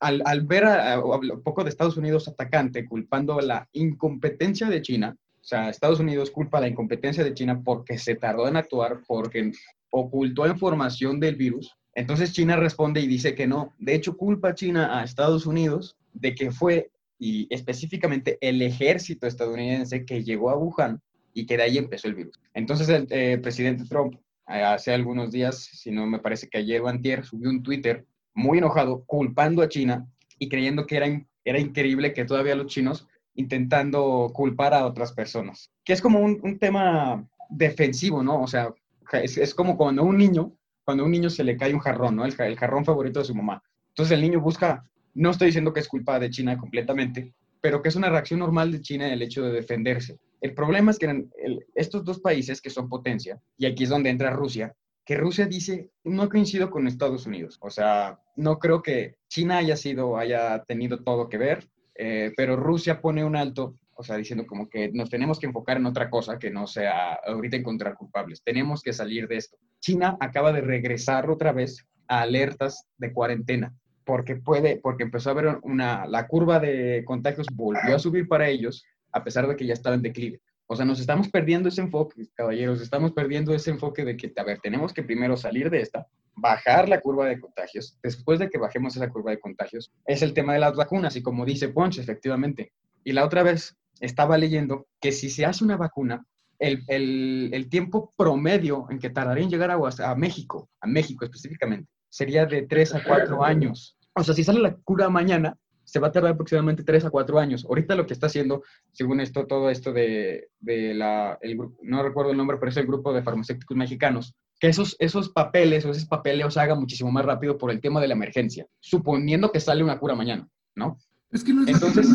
al, 0.00 0.22
al, 0.26 0.42
ver 0.42 0.64
a, 0.64 0.94
a, 0.94 1.04
un 1.04 1.42
poco 1.42 1.64
de 1.64 1.70
Estados 1.70 1.96
Unidos 1.96 2.28
atacante 2.28 2.86
culpando 2.86 3.40
la 3.40 3.68
incompetencia 3.72 4.68
de 4.68 4.82
China, 4.82 5.16
o 5.44 5.46
sea, 5.46 5.68
Estados 5.68 6.00
Unidos 6.00 6.30
culpa 6.30 6.58
la 6.58 6.68
incompetencia 6.68 7.22
de 7.22 7.34
China 7.34 7.60
porque 7.62 7.98
se 7.98 8.14
tardó 8.14 8.48
en 8.48 8.56
actuar, 8.56 9.02
porque 9.06 9.52
ocultó 9.90 10.46
información 10.46 11.20
del 11.20 11.36
virus. 11.36 11.76
Entonces 11.94 12.32
China 12.32 12.56
responde 12.56 13.00
y 13.00 13.06
dice 13.06 13.34
que 13.34 13.46
no. 13.46 13.72
De 13.78 13.94
hecho, 13.94 14.16
culpa 14.16 14.54
China 14.54 14.98
a 14.98 15.04
Estados 15.04 15.46
Unidos 15.46 15.96
de 16.12 16.34
que 16.34 16.50
fue, 16.50 16.90
y 17.18 17.46
específicamente 17.54 18.38
el 18.40 18.60
ejército 18.62 19.26
estadounidense 19.26 20.04
que 20.04 20.24
llegó 20.24 20.50
a 20.50 20.58
Wuhan 20.58 21.00
y 21.32 21.46
que 21.46 21.56
de 21.56 21.64
ahí 21.64 21.78
empezó 21.78 22.08
el 22.08 22.14
virus. 22.14 22.38
Entonces 22.54 22.88
el 22.88 23.06
eh, 23.10 23.38
presidente 23.38 23.84
Trump 23.84 24.16
hace 24.46 24.92
algunos 24.92 25.32
días, 25.32 25.58
si 25.58 25.90
no 25.90 26.06
me 26.06 26.18
parece 26.18 26.48
que 26.48 26.58
ayer 26.58 26.80
o 26.80 26.88
antier, 26.88 27.24
subió 27.24 27.50
un 27.50 27.62
Twitter 27.62 28.06
muy 28.34 28.58
enojado, 28.58 29.04
culpando 29.06 29.62
a 29.62 29.68
China 29.68 30.06
y 30.38 30.48
creyendo 30.48 30.86
que 30.86 30.96
era, 30.96 31.26
era 31.44 31.58
increíble 31.58 32.12
que 32.12 32.24
todavía 32.24 32.54
los 32.54 32.66
chinos 32.66 33.06
intentando 33.34 34.30
culpar 34.32 34.74
a 34.74 34.86
otras 34.86 35.12
personas. 35.12 35.70
Que 35.84 35.92
es 35.92 36.00
como 36.00 36.20
un, 36.20 36.40
un 36.42 36.58
tema 36.58 37.26
defensivo, 37.48 38.22
¿no? 38.22 38.42
O 38.42 38.46
sea, 38.46 38.72
es, 39.12 39.38
es, 39.38 39.54
como 39.54 39.76
cuando 39.76 40.04
un 40.04 40.16
niño, 40.16 40.52
cuando 40.84 41.02
a 41.02 41.06
un 41.06 41.12
niño 41.12 41.30
se 41.30 41.44
le 41.44 41.56
cae 41.56 41.74
un 41.74 41.80
jarrón, 41.80 42.16
¿no? 42.16 42.24
El, 42.24 42.34
el 42.38 42.58
jarrón 42.58 42.84
favorito 42.84 43.20
de 43.20 43.24
su 43.24 43.34
mamá. 43.34 43.62
Entonces 43.88 44.12
el 44.12 44.22
niño 44.22 44.40
busca, 44.40 44.88
no 45.14 45.30
estoy 45.30 45.46
diciendo 45.46 45.72
que 45.72 45.80
es 45.80 45.88
culpa 45.88 46.18
de 46.18 46.30
China 46.30 46.58
completamente, 46.58 47.34
pero 47.60 47.80
que 47.80 47.88
es 47.88 47.96
una 47.96 48.10
reacción 48.10 48.40
normal 48.40 48.72
de 48.72 48.80
China 48.80 49.12
el 49.12 49.22
hecho 49.22 49.42
de 49.42 49.52
defenderse. 49.52 50.18
El 50.40 50.52
problema 50.52 50.90
es 50.90 50.98
que 50.98 51.06
en 51.06 51.30
el, 51.42 51.64
estos 51.74 52.04
dos 52.04 52.20
países 52.20 52.60
que 52.60 52.70
son 52.70 52.88
potencia, 52.88 53.40
y 53.56 53.66
aquí 53.66 53.84
es 53.84 53.88
donde 53.88 54.10
entra 54.10 54.30
Rusia, 54.30 54.74
que 55.04 55.16
Rusia 55.16 55.46
dice, 55.46 55.90
no 56.04 56.28
coincido 56.28 56.70
con 56.70 56.86
Estados 56.86 57.26
Unidos. 57.26 57.58
O 57.60 57.70
sea, 57.70 58.20
no 58.36 58.58
creo 58.58 58.82
que 58.82 59.16
China 59.28 59.58
haya 59.58 59.76
sido, 59.76 60.16
haya 60.16 60.64
tenido 60.64 61.02
todo 61.02 61.28
que 61.28 61.38
ver, 61.38 61.68
eh, 61.94 62.32
pero 62.36 62.56
Rusia 62.56 63.00
pone 63.00 63.24
un 63.24 63.36
alto, 63.36 63.76
o 63.96 64.02
sea, 64.02 64.16
diciendo 64.16 64.46
como 64.46 64.68
que 64.68 64.90
nos 64.92 65.10
tenemos 65.10 65.38
que 65.38 65.46
enfocar 65.46 65.76
en 65.76 65.86
otra 65.86 66.10
cosa 66.10 66.38
que 66.38 66.50
no 66.50 66.66
sea 66.66 67.14
ahorita 67.14 67.56
encontrar 67.56 67.96
culpables. 67.96 68.42
Tenemos 68.42 68.82
que 68.82 68.92
salir 68.92 69.28
de 69.28 69.36
esto. 69.36 69.56
China 69.80 70.16
acaba 70.20 70.52
de 70.52 70.60
regresar 70.60 71.30
otra 71.30 71.52
vez 71.52 71.86
a 72.08 72.22
alertas 72.22 72.86
de 72.98 73.12
cuarentena 73.12 73.74
porque 74.04 74.36
puede, 74.36 74.76
porque 74.76 75.02
empezó 75.02 75.30
a 75.30 75.32
haber 75.32 75.58
una, 75.62 76.06
la 76.06 76.26
curva 76.26 76.60
de 76.60 77.02
contagios 77.06 77.46
volvió 77.52 77.96
a 77.96 77.98
subir 77.98 78.28
para 78.28 78.48
ellos, 78.48 78.84
a 79.12 79.24
pesar 79.24 79.48
de 79.48 79.56
que 79.56 79.66
ya 79.66 79.72
estaba 79.72 79.96
en 79.96 80.02
declive. 80.02 80.40
O 80.66 80.76
sea, 80.76 80.84
nos 80.84 81.00
estamos 81.00 81.28
perdiendo 81.28 81.68
ese 81.68 81.82
enfoque, 81.82 82.26
caballeros, 82.34 82.80
estamos 82.80 83.12
perdiendo 83.12 83.54
ese 83.54 83.70
enfoque 83.70 84.04
de 84.04 84.16
que, 84.16 84.32
a 84.36 84.44
ver, 84.44 84.60
tenemos 84.60 84.92
que 84.92 85.02
primero 85.02 85.36
salir 85.36 85.68
de 85.70 85.80
esta, 85.80 86.06
bajar 86.34 86.88
la 86.88 87.00
curva 87.00 87.26
de 87.26 87.38
contagios. 87.38 87.98
Después 88.02 88.38
de 88.38 88.48
que 88.48 88.58
bajemos 88.58 88.96
esa 88.96 89.10
curva 89.10 89.30
de 89.32 89.40
contagios, 89.40 89.92
es 90.06 90.22
el 90.22 90.32
tema 90.32 90.54
de 90.54 90.60
las 90.60 90.74
vacunas, 90.74 91.16
y 91.16 91.22
como 91.22 91.44
dice 91.44 91.68
Ponche, 91.68 92.00
efectivamente. 92.00 92.72
Y 93.04 93.12
la 93.12 93.24
otra 93.24 93.42
vez 93.42 93.76
estaba 94.00 94.38
leyendo 94.38 94.86
que 95.00 95.12
si 95.12 95.30
se 95.30 95.44
hace 95.44 95.64
una 95.64 95.76
vacuna, 95.76 96.24
el, 96.58 96.84
el, 96.88 97.50
el 97.52 97.68
tiempo 97.68 98.12
promedio 98.16 98.86
en 98.90 98.98
que 98.98 99.10
tardaría 99.10 99.44
en 99.44 99.50
llegar 99.50 99.70
a, 99.70 99.76
a 99.76 100.14
México, 100.14 100.68
a 100.80 100.86
México 100.86 101.24
específicamente, 101.24 101.88
sería 102.08 102.46
de 102.46 102.62
3 102.62 102.94
a 102.94 103.04
4 103.04 103.44
años. 103.44 103.98
O 104.14 104.22
sea, 104.22 104.34
si 104.34 104.44
sale 104.44 104.60
la 104.60 104.76
cura 104.76 105.08
mañana, 105.08 105.56
se 105.84 106.00
va 106.00 106.08
a 106.08 106.12
tardar 106.12 106.32
aproximadamente 106.32 106.84
3 106.84 107.06
a 107.06 107.10
4 107.10 107.38
años. 107.38 107.64
Ahorita 107.64 107.94
lo 107.94 108.06
que 108.06 108.14
está 108.14 108.26
haciendo, 108.26 108.62
según 108.92 109.20
esto, 109.20 109.46
todo 109.46 109.70
esto 109.70 109.92
de, 109.92 110.48
de 110.60 110.94
la, 110.94 111.38
el, 111.42 111.58
no 111.82 112.02
recuerdo 112.02 112.30
el 112.30 112.36
nombre, 112.36 112.56
pero 112.58 112.70
es 112.70 112.76
el 112.76 112.86
grupo 112.86 113.12
de 113.12 113.22
farmacéuticos 113.22 113.76
mexicanos, 113.76 114.34
que 114.60 114.68
esos, 114.68 114.96
esos 114.98 115.30
papeles 115.30 115.84
o 115.84 115.90
esos 115.90 116.06
papeleos 116.06 116.56
hagan 116.56 116.80
muchísimo 116.80 117.10
más 117.10 117.24
rápido 117.24 117.58
por 117.58 117.70
el 117.70 117.80
tema 117.80 118.00
de 118.00 118.08
la 118.08 118.14
emergencia, 118.14 118.66
suponiendo 118.80 119.52
que 119.52 119.60
sale 119.60 119.84
una 119.84 119.98
cura 119.98 120.14
mañana, 120.14 120.48
¿no? 120.74 120.98
Es 121.30 121.42
que 121.44 121.52
no 121.52 121.62
es 121.62 121.68
Entonces, 121.68 122.08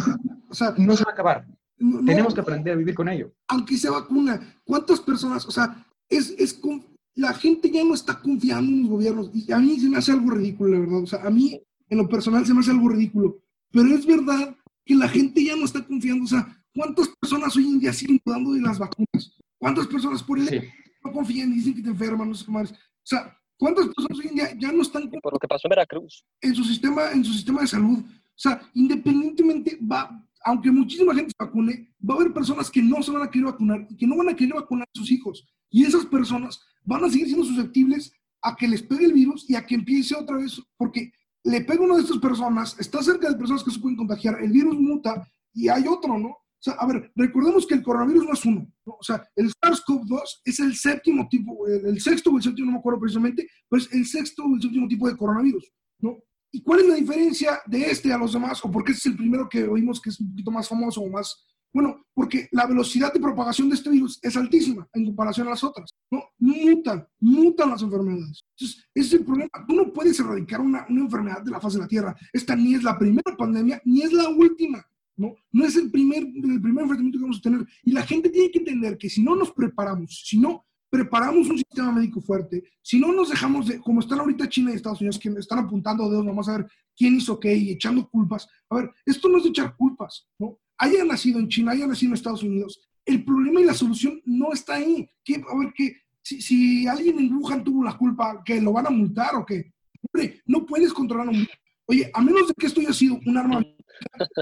o 0.50 0.54
sea, 0.54 0.74
no 0.78 0.96
se 0.96 1.04
va 1.04 1.12
a 1.12 1.14
acabar. 1.14 1.46
No- 1.80 2.04
Tenemos 2.06 2.34
que 2.34 2.42
aprender 2.42 2.74
a 2.74 2.78
vivir 2.78 2.96
con 2.96 3.10
ello. 3.10 3.32
aunque 3.48 3.78
se 3.78 3.90
vacuna, 3.90 4.40
¿cuántas 4.64 5.00
personas? 5.00 5.46
O 5.46 5.52
sea, 5.52 5.86
es, 6.10 6.34
es 6.38 6.54
con- 6.54 6.84
la 7.16 7.34
gente 7.34 7.70
ya 7.70 7.84
no 7.84 7.94
está 7.94 8.20
confiando 8.22 8.72
en 8.72 8.82
los 8.82 8.90
gobiernos 8.92 9.32
y 9.34 9.52
a 9.52 9.60
mí 9.60 9.80
se 9.80 9.90
me 9.90 9.98
hace 9.98 10.12
algo 10.12 10.30
ridículo, 10.32 10.72
la 10.74 10.80
verdad. 10.80 11.04
O 11.04 11.08
sea, 11.08 11.22
a 11.24 11.30
mí 11.30 11.60
en 11.90 11.98
lo 11.98 12.08
personal 12.08 12.46
se 12.46 12.54
me 12.54 12.60
hace 12.62 12.72
algo 12.72 12.90
ridículo, 12.90 13.40
pero 13.72 13.88
es 13.94 14.06
verdad 14.06 14.56
que 14.86 14.96
la 14.96 15.08
gente 15.10 15.44
ya 15.44 15.56
no 15.56 15.66
está 15.66 15.86
confiando. 15.86 16.24
O 16.24 16.28
sea, 16.28 16.64
¿cuántas 16.74 17.10
personas 17.20 17.56
hoy 17.58 17.68
en 17.68 17.80
día 17.80 17.92
siguen 17.94 18.20
dudando 18.26 18.54
de 18.54 18.62
las 18.62 18.80
vacunas? 18.80 19.38
¿Cuántas 19.58 19.88
personas 19.88 20.24
por 20.24 20.40
el 20.40 20.48
Sí. 20.48 20.60
no 21.04 21.12
confían 21.12 21.52
y 21.52 21.56
dicen 21.56 21.76
que 21.76 21.82
te 21.82 21.90
enferman, 21.90 22.30
no 22.30 22.36
sé 22.36 22.46
qué 22.46 22.52
más? 22.52 22.72
O 22.72 22.76
sea, 23.04 23.38
¿cuántas 23.58 23.88
personas 23.88 24.18
hoy 24.20 24.28
en 24.30 24.36
día 24.36 24.58
ya 24.58 24.72
no 24.72 24.82
están 24.82 25.10
Por 25.10 25.34
lo 25.34 25.40
que 25.40 25.48
pasó 25.48 25.68
en 25.68 25.70
Veracruz. 25.72 26.24
en 26.42 26.56
su 26.56 26.64
sistema, 26.64 27.12
en 27.12 27.24
su 27.26 27.34
sistema 27.34 27.62
de 27.62 27.68
salud. 27.68 28.00
O 28.00 28.42
sea, 28.42 28.62
independientemente, 28.74 29.78
va, 29.82 30.26
aunque 30.44 30.72
muchísima 30.72 31.14
gente 31.14 31.32
se 31.38 31.46
vacune, 31.46 31.94
va 32.08 32.16
a 32.16 32.18
haber 32.18 32.34
personas 32.34 32.70
que 32.70 32.82
no 32.82 33.02
se 33.04 33.12
van 33.12 33.24
a 33.24 33.30
querer 33.30 33.48
vacunar 33.48 33.86
y 33.90 33.96
que 33.96 34.08
no 34.08 34.18
van 34.18 34.30
a 34.30 34.36
querer 34.36 34.56
vacunar 34.56 34.88
a 34.88 34.98
sus 34.98 35.12
hijos. 35.12 35.48
Y 35.70 35.84
esas 35.84 36.06
personas 36.06 36.60
van 36.86 37.04
a 37.04 37.10
seguir 37.10 37.28
siendo 37.28 37.46
susceptibles 37.46 38.12
a 38.42 38.56
que 38.56 38.68
les 38.68 38.82
pegue 38.82 39.06
el 39.06 39.14
virus 39.14 39.50
y 39.50 39.56
a 39.56 39.66
que 39.66 39.76
empiece 39.76 40.16
otra 40.16 40.38
vez, 40.38 40.62
porque 40.78 41.12
le 41.44 41.62
pega 41.62 41.84
una 41.84 41.96
de 41.96 42.02
estas 42.02 42.18
personas, 42.18 42.76
está 42.80 43.02
cerca 43.04 43.30
de 43.30 43.38
personas 43.38 43.64
que 43.64 43.72
se 43.72 43.80
pueden 43.80 43.98
contagiar, 43.98 44.42
el 44.42 44.52
virus 44.52 44.80
muta 44.80 45.28
y 45.54 45.68
hay 45.68 45.88
otro, 45.88 46.18
¿no? 46.18 46.30
O 46.30 46.62
sea, 46.62 46.74
a 46.74 46.86
ver, 46.86 47.12
recordemos 47.16 47.66
que 47.66 47.76
el 47.76 47.84
coronavirus 47.84 48.26
no 48.26 48.34
es 48.34 48.46
uno, 48.46 48.74
¿no? 48.86 48.94
O 49.00 49.04
sea, 49.04 49.26
el 49.36 49.50
SARS-CoV-2 49.50 50.42
es 50.44 50.60
el 50.60 50.76
séptimo 50.76 51.28
tipo, 51.30 51.66
el, 51.68 51.86
el 51.86 52.02
sexto 52.02 52.32
o 52.32 52.38
el 52.38 52.44
séptimo, 52.44 52.66
no 52.68 52.74
me 52.74 52.80
acuerdo 52.80 53.00
precisamente, 53.00 53.48
pero 53.70 53.82
es 53.82 53.92
el 53.94 54.06
sexto 54.06 54.44
o 54.44 54.56
el 54.56 54.62
séptimo 54.62 54.88
tipo 54.88 55.08
de 55.08 55.16
coronavirus, 55.16 55.72
¿no? 56.00 56.18
¿Y 56.52 56.62
cuál 56.62 56.82
es 56.82 56.88
la 56.88 56.96
diferencia 56.96 57.60
de 57.66 57.92
este 57.92 58.12
a 58.12 58.18
los 58.18 58.34
demás? 58.34 58.64
¿O 58.64 58.72
por 58.72 58.84
qué 58.84 58.92
este 58.92 59.10
es 59.10 59.14
el 59.14 59.18
primero 59.18 59.48
que 59.48 59.68
oímos 59.68 60.02
que 60.02 60.10
es 60.10 60.20
un 60.20 60.32
poquito 60.32 60.52
más 60.52 60.68
famoso 60.68 61.02
o 61.02 61.10
más? 61.10 61.46
Bueno, 61.72 62.04
porque 62.16 62.48
la 62.52 62.66
velocidad 62.66 63.14
de 63.14 63.20
propagación 63.20 63.70
de 63.70 63.76
este 63.76 63.92
virus 63.92 64.20
es 64.24 64.36
altísima 64.36 64.88
en 64.94 65.06
comparación 65.06 65.48
a 65.48 65.52
las 65.52 65.64
otras. 65.64 65.92
¿no? 66.10 66.24
Mutan, 66.40 67.08
mutan 67.20 67.70
las 67.70 67.84
enfermedades. 67.84 68.44
Entonces, 68.58 68.88
ese 68.96 69.08
es 69.08 69.14
el 69.14 69.26
problema. 69.26 69.52
Tú 69.68 69.76
no 69.76 69.94
puedes 69.94 70.20
erradicar 70.20 70.62
una, 70.62 70.88
una 70.90 71.02
enfermedad 71.02 71.44
de 71.44 71.52
la 71.52 71.60
faz 71.60 71.74
de 71.74 71.80
la 71.80 71.88
Tierra. 71.88 72.16
Esta 72.34 72.56
ni 72.56 72.74
es 72.74 72.84
la 72.84 72.98
primera 72.98 73.38
pandemia, 73.38 73.80
ni 73.86 74.02
es 74.02 74.12
la 74.12 74.30
última. 74.30 74.84
¿no? 75.16 75.36
No 75.52 75.66
es 75.66 75.76
el 75.76 75.92
primer, 75.92 76.24
el 76.24 76.62
primer 76.62 76.84
enfrentamiento 76.84 77.20
que 77.20 77.24
vamos 77.24 77.38
a 77.38 77.42
tener. 77.42 77.68
Y 77.84 77.92
la 77.92 78.02
gente 78.02 78.30
tiene 78.30 78.50
que 78.50 78.60
entender 78.60 78.98
que 78.98 79.10
si 79.10 79.22
no 79.22 79.36
nos 79.36 79.52
preparamos, 79.52 80.24
si 80.26 80.40
no 80.40 80.66
preparamos 80.90 81.50
un 81.50 81.58
sistema 81.58 81.92
médico 81.92 82.22
fuerte, 82.22 82.64
si 82.82 83.00
no 83.00 83.12
nos 83.12 83.30
dejamos 83.30 83.68
de, 83.68 83.80
como 83.80 84.00
están 84.00 84.20
ahorita 84.20 84.50
China 84.50 84.72
y 84.72 84.76
Estados 84.76 85.02
Unidos, 85.02 85.20
que 85.20 85.30
están 85.30 85.60
apuntando 85.60 86.10
dedos, 86.10 86.26
vamos 86.26 86.50
a 86.50 86.58
ver 86.58 86.68
quién 86.96 87.16
hizo 87.16 87.40
qué 87.40 87.56
y 87.56 87.72
echando 87.72 88.10
culpas. 88.10 88.48
A 88.70 88.76
ver, 88.76 88.92
esto 89.06 89.30
no 89.30 89.38
es 89.38 89.44
de 89.44 89.50
echar 89.50 89.76
culpas, 89.76 90.28
¿no? 90.40 90.60
Haya 90.78 91.04
nacido 91.04 91.40
en 91.40 91.50
China, 91.50 91.72
haya 91.72 91.88
nacido 91.88 92.12
en 92.12 92.16
Estados 92.16 92.44
Unidos, 92.44 92.82
el 93.06 93.24
problema 93.24 93.62
y 93.62 93.66
la 93.66 93.74
solución 93.74 94.22
no 94.26 94.52
está 94.54 94.76
ahí. 94.76 95.10
¿Qué, 95.24 95.36
a 95.36 95.58
ver, 95.58 95.74
que 95.74 95.98
si, 96.22 96.42
si 96.42 96.88
alguien 96.88 97.20
en 97.20 97.34
Wuhan 97.34 97.64
tuvo 97.64 97.84
la 97.84 97.98
culpa, 97.98 98.42
que 98.44 98.62
lo 98.62 98.72
van 98.72 98.88
a 98.88 98.92
multar 98.92 99.36
o 99.36 99.46
qué. 99.46 99.72
Hombre, 100.02 100.42
no 100.46 100.66
puedes 100.66 100.94
controlar 100.94 101.28
un. 101.28 101.48
Oye, 101.86 102.10
a 102.14 102.22
menos 102.22 102.48
de 102.48 102.54
que 102.54 102.68
esto 102.68 102.82
haya 102.82 102.94
sido 102.94 103.20
un 103.26 103.38
arma 103.38 103.62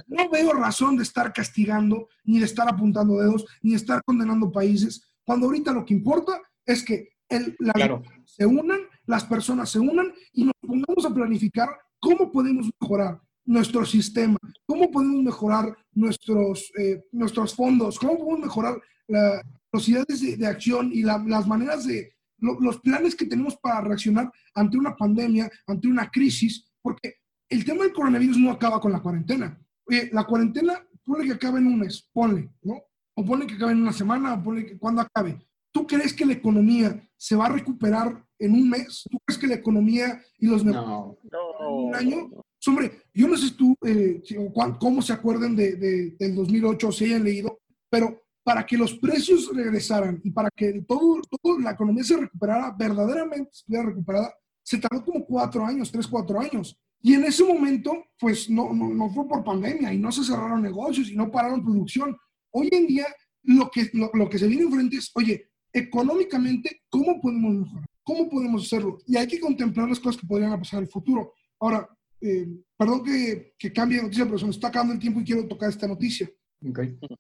no 0.07 0.29
veo 0.29 0.53
razón 0.53 0.97
de 0.97 1.03
estar 1.03 1.33
castigando, 1.33 2.07
ni 2.23 2.39
de 2.39 2.45
estar 2.45 2.67
apuntando 2.67 3.17
dedos, 3.17 3.45
ni 3.62 3.71
de 3.71 3.77
estar 3.77 4.03
condenando 4.03 4.51
países, 4.51 5.07
cuando 5.28 5.48
ahorita 5.48 5.74
lo 5.74 5.84
que 5.84 5.94
importa 5.94 6.42
es 6.66 6.82
que 6.84 7.10
el, 7.28 7.54
la- 7.60 7.74
Claro. 7.74 8.02
se 8.24 8.46
unan, 8.46 8.80
las 9.06 9.26
personas 9.26 9.70
se 9.70 9.78
unan 9.80 10.13
y 10.32 10.46
nos 10.46 10.54
pongamos 10.62 11.06
a 11.06 11.13
planificar 11.13 11.68
cómo 12.00 12.32
podemos 12.32 12.70
mejorar 12.80 13.20
nuestro 13.46 13.86
sistema, 13.86 14.38
cómo 14.66 14.90
podemos 14.90 15.22
mejorar 15.24 15.76
nuestros, 15.94 16.72
eh, 16.80 17.04
nuestros 17.12 17.54
fondos, 17.54 18.00
cómo 18.00 18.18
podemos 18.18 18.40
mejorar 18.40 18.82
las 19.08 19.42
velocidades 19.72 20.22
de, 20.22 20.38
de 20.38 20.48
acción 20.48 20.92
y 20.94 21.04
la- 21.04 21.22
las 21.28 21.46
maneras 21.46 21.86
de, 21.86 22.13
lo- 22.40 22.58
los 22.62 22.80
planes 22.80 23.13
que 23.16 23.26
tenemos 23.26 23.58
para 23.58 23.82
reaccionar 23.82 24.32
ante 24.54 24.78
una 24.78 24.96
pandemia, 24.96 25.50
ante 25.68 25.90
una 25.90 26.10
crisis, 26.10 26.66
porque 26.82 27.16
el 27.50 27.66
tema 27.66 27.84
del 27.84 27.92
coronavirus 27.94 28.38
no 28.38 28.52
acaba 28.52 28.80
con 28.80 28.94
la 28.94 29.02
cuarentena. 29.02 29.60
Oye, 29.90 30.10
la 30.13 30.24
cuarentena, 30.26 30.86
ponle 31.04 31.26
que 31.26 31.34
acabe 31.34 31.60
en 31.60 31.68
un 31.68 31.80
mes, 31.80 32.10
ponle, 32.13 32.50
¿no? 32.63 32.82
O 33.19 33.25
ponle 33.25 33.47
que 33.47 33.56
acabe 33.56 33.71
en 33.71 33.82
una 33.82 33.93
semana, 33.93 34.36
o 34.36 34.43
ponle 34.43 34.65
que 34.65 34.77
cuando 34.77 35.01
acabe. 35.01 35.39
¿Tú 35.71 35.86
crees 35.88 36.13
que 36.13 36.25
la 36.25 36.34
economía 36.34 37.01
se 37.17 37.36
va 37.36 37.47
a 37.47 37.49
recuperar 37.49 38.23
en 38.39 38.51
un 38.53 38.69
mes? 38.69 39.03
¿Tú 39.10 39.17
crees 39.25 39.39
que 39.39 39.47
la 39.47 39.56
economía 39.56 40.21
y 40.39 40.45
los 40.47 40.63
negocios 40.63 41.17
No. 41.32 41.75
un 41.88 41.95
año? 41.95 42.30
Hombre, 42.67 42.91
yo 43.13 43.27
no 43.27 43.38
sé 43.38 43.47
si 43.47 43.53
tú, 43.56 43.75
eh, 43.86 44.21
o 44.38 44.77
cómo 44.77 45.01
se 45.01 45.13
acuerdan 45.13 45.56
de, 45.56 45.75
de- 45.77 46.15
del 46.19 46.36
2008, 46.36 46.91
si 46.91 47.06
hayan 47.06 47.23
leído, 47.23 47.60
pero 47.89 48.21
para 48.43 48.65
que 48.65 48.77
los 48.77 48.93
precios 48.95 49.49
regresaran 49.53 50.19
y 50.23 50.32
para 50.32 50.49
que 50.56 50.82
todo, 50.88 51.21
todo 51.41 51.60
la 51.60 51.71
economía 51.71 52.03
se 52.03 52.17
recuperara, 52.17 52.75
verdaderamente 52.77 53.49
estuviera 53.53 53.86
recuperada, 53.88 54.34
se 54.63 54.77
tardó 54.80 55.03
como 55.03 55.25
cuatro 55.25 55.65
años, 55.65 55.91
tres, 55.91 56.08
cuatro 56.08 56.39
años. 56.39 56.77
Y 57.01 57.13
en 57.13 57.23
ese 57.25 57.43
momento, 57.43 57.93
pues 58.19 58.49
no, 58.49 58.73
no, 58.73 58.89
no 58.89 59.10
fue 59.12 59.27
por 59.27 59.43
pandemia 59.43 59.93
y 59.93 59.97
no 59.99 60.12
se 60.12 60.23
cerraron 60.23 60.62
negocios 60.62 61.10
y 61.10 61.15
no 61.15 61.32
pararon 61.32 61.63
producción. 61.63 62.15
Hoy 62.51 62.69
en 62.71 62.88
día, 62.88 63.05
lo 63.43 63.69
que, 63.69 63.89
lo, 63.93 64.10
lo 64.13 64.29
que 64.29 64.38
se 64.39 64.47
viene 64.47 64.63
enfrente 64.63 64.97
es, 64.97 65.12
oye, 65.15 65.49
económicamente, 65.73 66.81
¿cómo 66.89 67.19
podemos 67.21 67.53
mejorar? 67.55 67.86
¿Cómo 68.03 68.29
podemos 68.29 68.65
hacerlo? 68.65 68.97
Y 69.05 69.17
hay 69.17 69.27
que 69.27 69.39
contemplar 69.39 69.89
las 69.89 69.99
cosas 69.99 70.21
que 70.21 70.27
podrían 70.27 70.57
pasar 70.57 70.79
en 70.79 70.86
el 70.86 70.91
futuro. 70.91 71.33
Ahora, 71.60 71.88
eh, 72.21 72.47
perdón 72.77 73.03
que, 73.03 73.53
que 73.60 73.71
cambie 73.73 73.97
de 73.97 74.03
noticia, 74.03 74.25
pero 74.25 74.38
se 74.39 74.45
me 74.45 74.51
está 74.51 74.69
acabando 74.69 74.93
el 74.93 74.99
tiempo 74.99 75.19
y 75.19 75.23
quiero 75.25 75.47
tocar 75.47 75.69
esta 75.69 75.88
noticia. 75.88 76.29
Ok. 76.67 76.79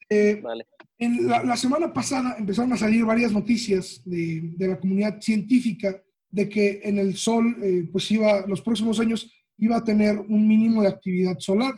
Eh, 0.09 0.39
Vale. 0.41 0.65
en 0.97 1.27
la, 1.27 1.43
la 1.43 1.57
semana 1.57 1.93
pasada 1.93 2.35
empezaron 2.39 2.73
a 2.73 2.77
salir 2.77 3.05
varias 3.05 3.31
noticias 3.31 4.01
de, 4.05 4.53
de 4.55 4.67
la 4.67 4.79
comunidad 4.79 5.21
científica 5.21 6.01
de 6.31 6.49
que 6.49 6.81
en 6.83 6.97
el 6.97 7.15
Sol, 7.15 7.55
eh, 7.61 7.87
pues 7.91 8.09
iba, 8.11 8.45
los 8.47 8.61
próximos 8.61 8.99
años 8.99 9.31
iba 9.57 9.75
a 9.77 9.83
tener 9.83 10.17
un 10.17 10.47
mínimo 10.47 10.81
de 10.81 10.87
actividad 10.87 11.37
solar. 11.39 11.75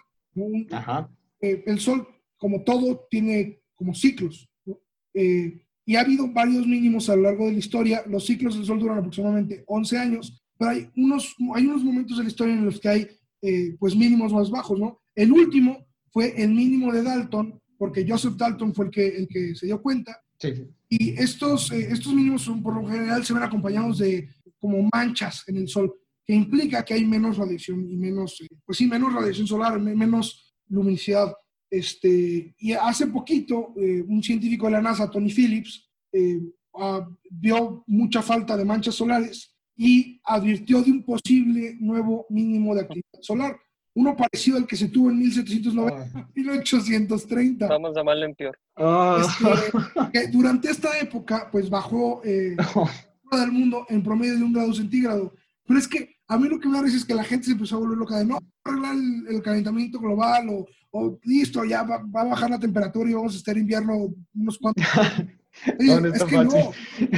Ajá. 0.71 1.09
eh, 1.41 1.63
el 1.65 1.79
Sol, 1.79 2.07
como 2.39 2.63
todo, 2.63 3.05
tiene 3.11 3.61
como 3.75 3.93
ciclos. 3.93 4.49
¿no? 4.65 4.79
Eh, 5.13 5.61
y 5.85 5.95
ha 5.95 6.01
habido 6.01 6.27
varios 6.31 6.65
mínimos 6.65 7.09
a 7.09 7.15
lo 7.15 7.23
largo 7.23 7.45
de 7.45 7.51
la 7.53 7.59
historia. 7.59 8.03
Los 8.07 8.25
ciclos 8.25 8.55
del 8.55 8.65
Sol 8.65 8.79
duran 8.79 8.97
aproximadamente 8.97 9.63
11 9.67 9.97
años, 9.97 10.41
pero 10.57 10.71
hay 10.71 10.89
unos, 10.95 11.35
hay 11.53 11.65
unos 11.67 11.83
momentos 11.83 12.17
de 12.17 12.23
la 12.23 12.29
historia 12.29 12.53
en 12.55 12.65
los 12.65 12.79
que 12.79 12.89
hay 12.89 13.07
eh, 13.41 13.75
pues 13.79 13.95
mínimos 13.95 14.33
más 14.33 14.49
bajos. 14.49 14.79
¿no? 14.79 15.01
El 15.15 15.31
último 15.31 15.85
fue 16.11 16.33
el 16.41 16.49
mínimo 16.51 16.91
de 16.91 17.03
Dalton, 17.03 17.59
porque 17.77 18.05
Joseph 18.07 18.35
Dalton 18.35 18.73
fue 18.73 18.85
el 18.85 18.91
que, 18.91 19.07
el 19.07 19.27
que 19.27 19.55
se 19.55 19.65
dio 19.67 19.81
cuenta. 19.81 20.19
Sí, 20.39 20.55
sí. 20.55 20.63
Y 20.89 21.09
estos, 21.21 21.71
eh, 21.71 21.87
estos 21.91 22.13
mínimos 22.13 22.41
son, 22.43 22.63
por 22.63 22.73
lo 22.75 22.87
general 22.89 23.23
se 23.25 23.33
ven 23.33 23.43
acompañados 23.43 23.99
de 23.99 24.27
como 24.59 24.89
manchas 24.91 25.43
en 25.47 25.57
el 25.57 25.67
Sol, 25.67 25.93
que 26.25 26.33
implica 26.35 26.83
que 26.83 26.93
hay 26.93 27.05
menos 27.05 27.37
radiación 27.37 27.89
y 27.89 27.95
menos, 27.97 28.39
eh, 28.41 28.47
pues 28.65 28.77
sí, 28.77 28.85
menos 28.87 29.13
radiación 29.13 29.47
solar, 29.47 29.79
me- 29.79 29.95
menos 29.95 30.53
luminosidad. 30.67 31.33
Este, 31.69 32.55
y 32.57 32.73
hace 32.73 33.07
poquito, 33.07 33.73
eh, 33.77 34.03
un 34.07 34.23
científico 34.23 34.65
de 34.65 34.71
la 34.73 34.81
NASA, 34.81 35.09
Tony 35.09 35.31
Phillips, 35.31 35.89
eh, 36.11 36.41
ah, 36.75 37.07
vio 37.29 37.83
mucha 37.87 38.21
falta 38.21 38.57
de 38.57 38.65
manchas 38.65 38.95
solares 38.95 39.55
y 39.75 40.19
advirtió 40.25 40.81
de 40.81 40.91
un 40.91 41.03
posible 41.03 41.77
nuevo 41.79 42.25
mínimo 42.29 42.73
de 42.73 42.81
actividad 42.81 43.21
solar, 43.21 43.57
uno 43.93 44.15
parecido 44.15 44.57
al 44.57 44.67
que 44.67 44.75
se 44.75 44.89
tuvo 44.89 45.09
en 45.09 45.19
1790, 45.19 46.29
1830. 46.35 47.67
Vamos 47.67 47.97
a 47.97 48.03
mal 48.03 48.23
en 48.23 48.35
peor. 48.35 48.57
Ah. 48.75 49.21
Este, 49.21 50.11
que 50.11 50.27
durante 50.27 50.69
esta 50.69 50.97
época, 50.99 51.49
pues 51.51 51.69
bajó 51.69 52.21
eh, 52.23 52.55
todo 53.29 53.43
el 53.43 53.51
mundo 53.51 53.85
en 53.89 54.03
promedio 54.03 54.37
de 54.37 54.43
un 54.43 54.53
grado 54.53 54.73
centígrado. 54.73 55.33
Pero 55.65 55.79
es 55.79 55.87
que 55.87 56.18
a 56.29 56.37
mí 56.37 56.47
lo 56.47 56.59
que 56.59 56.69
me 56.69 56.77
da 56.77 56.83
risa 56.83 56.97
es 56.97 57.05
que 57.05 57.15
la 57.15 57.23
gente 57.23 57.47
se 57.47 57.53
empezó 57.53 57.75
a 57.75 57.79
volver 57.79 57.97
loca 57.97 58.17
de 58.17 58.25
no 58.25 58.39
arreglar 58.63 58.95
el, 58.95 59.35
el 59.35 59.41
calentamiento 59.41 59.99
global 59.99 60.47
o, 60.49 60.67
o 60.91 61.19
listo, 61.23 61.65
ya 61.65 61.83
va, 61.83 61.97
va 61.97 62.21
a 62.21 62.25
bajar 62.25 62.51
la 62.51 62.59
temperatura 62.59 63.09
y 63.09 63.13
vamos 63.13 63.33
a 63.33 63.37
estar 63.37 63.57
invierno 63.57 64.13
unos 64.33 64.57
cuantos. 64.57 64.85
No, 65.79 65.99
no 65.99 66.13
es 66.13 66.23
que 66.23 66.37
no. 66.37 66.47
O 66.47 66.73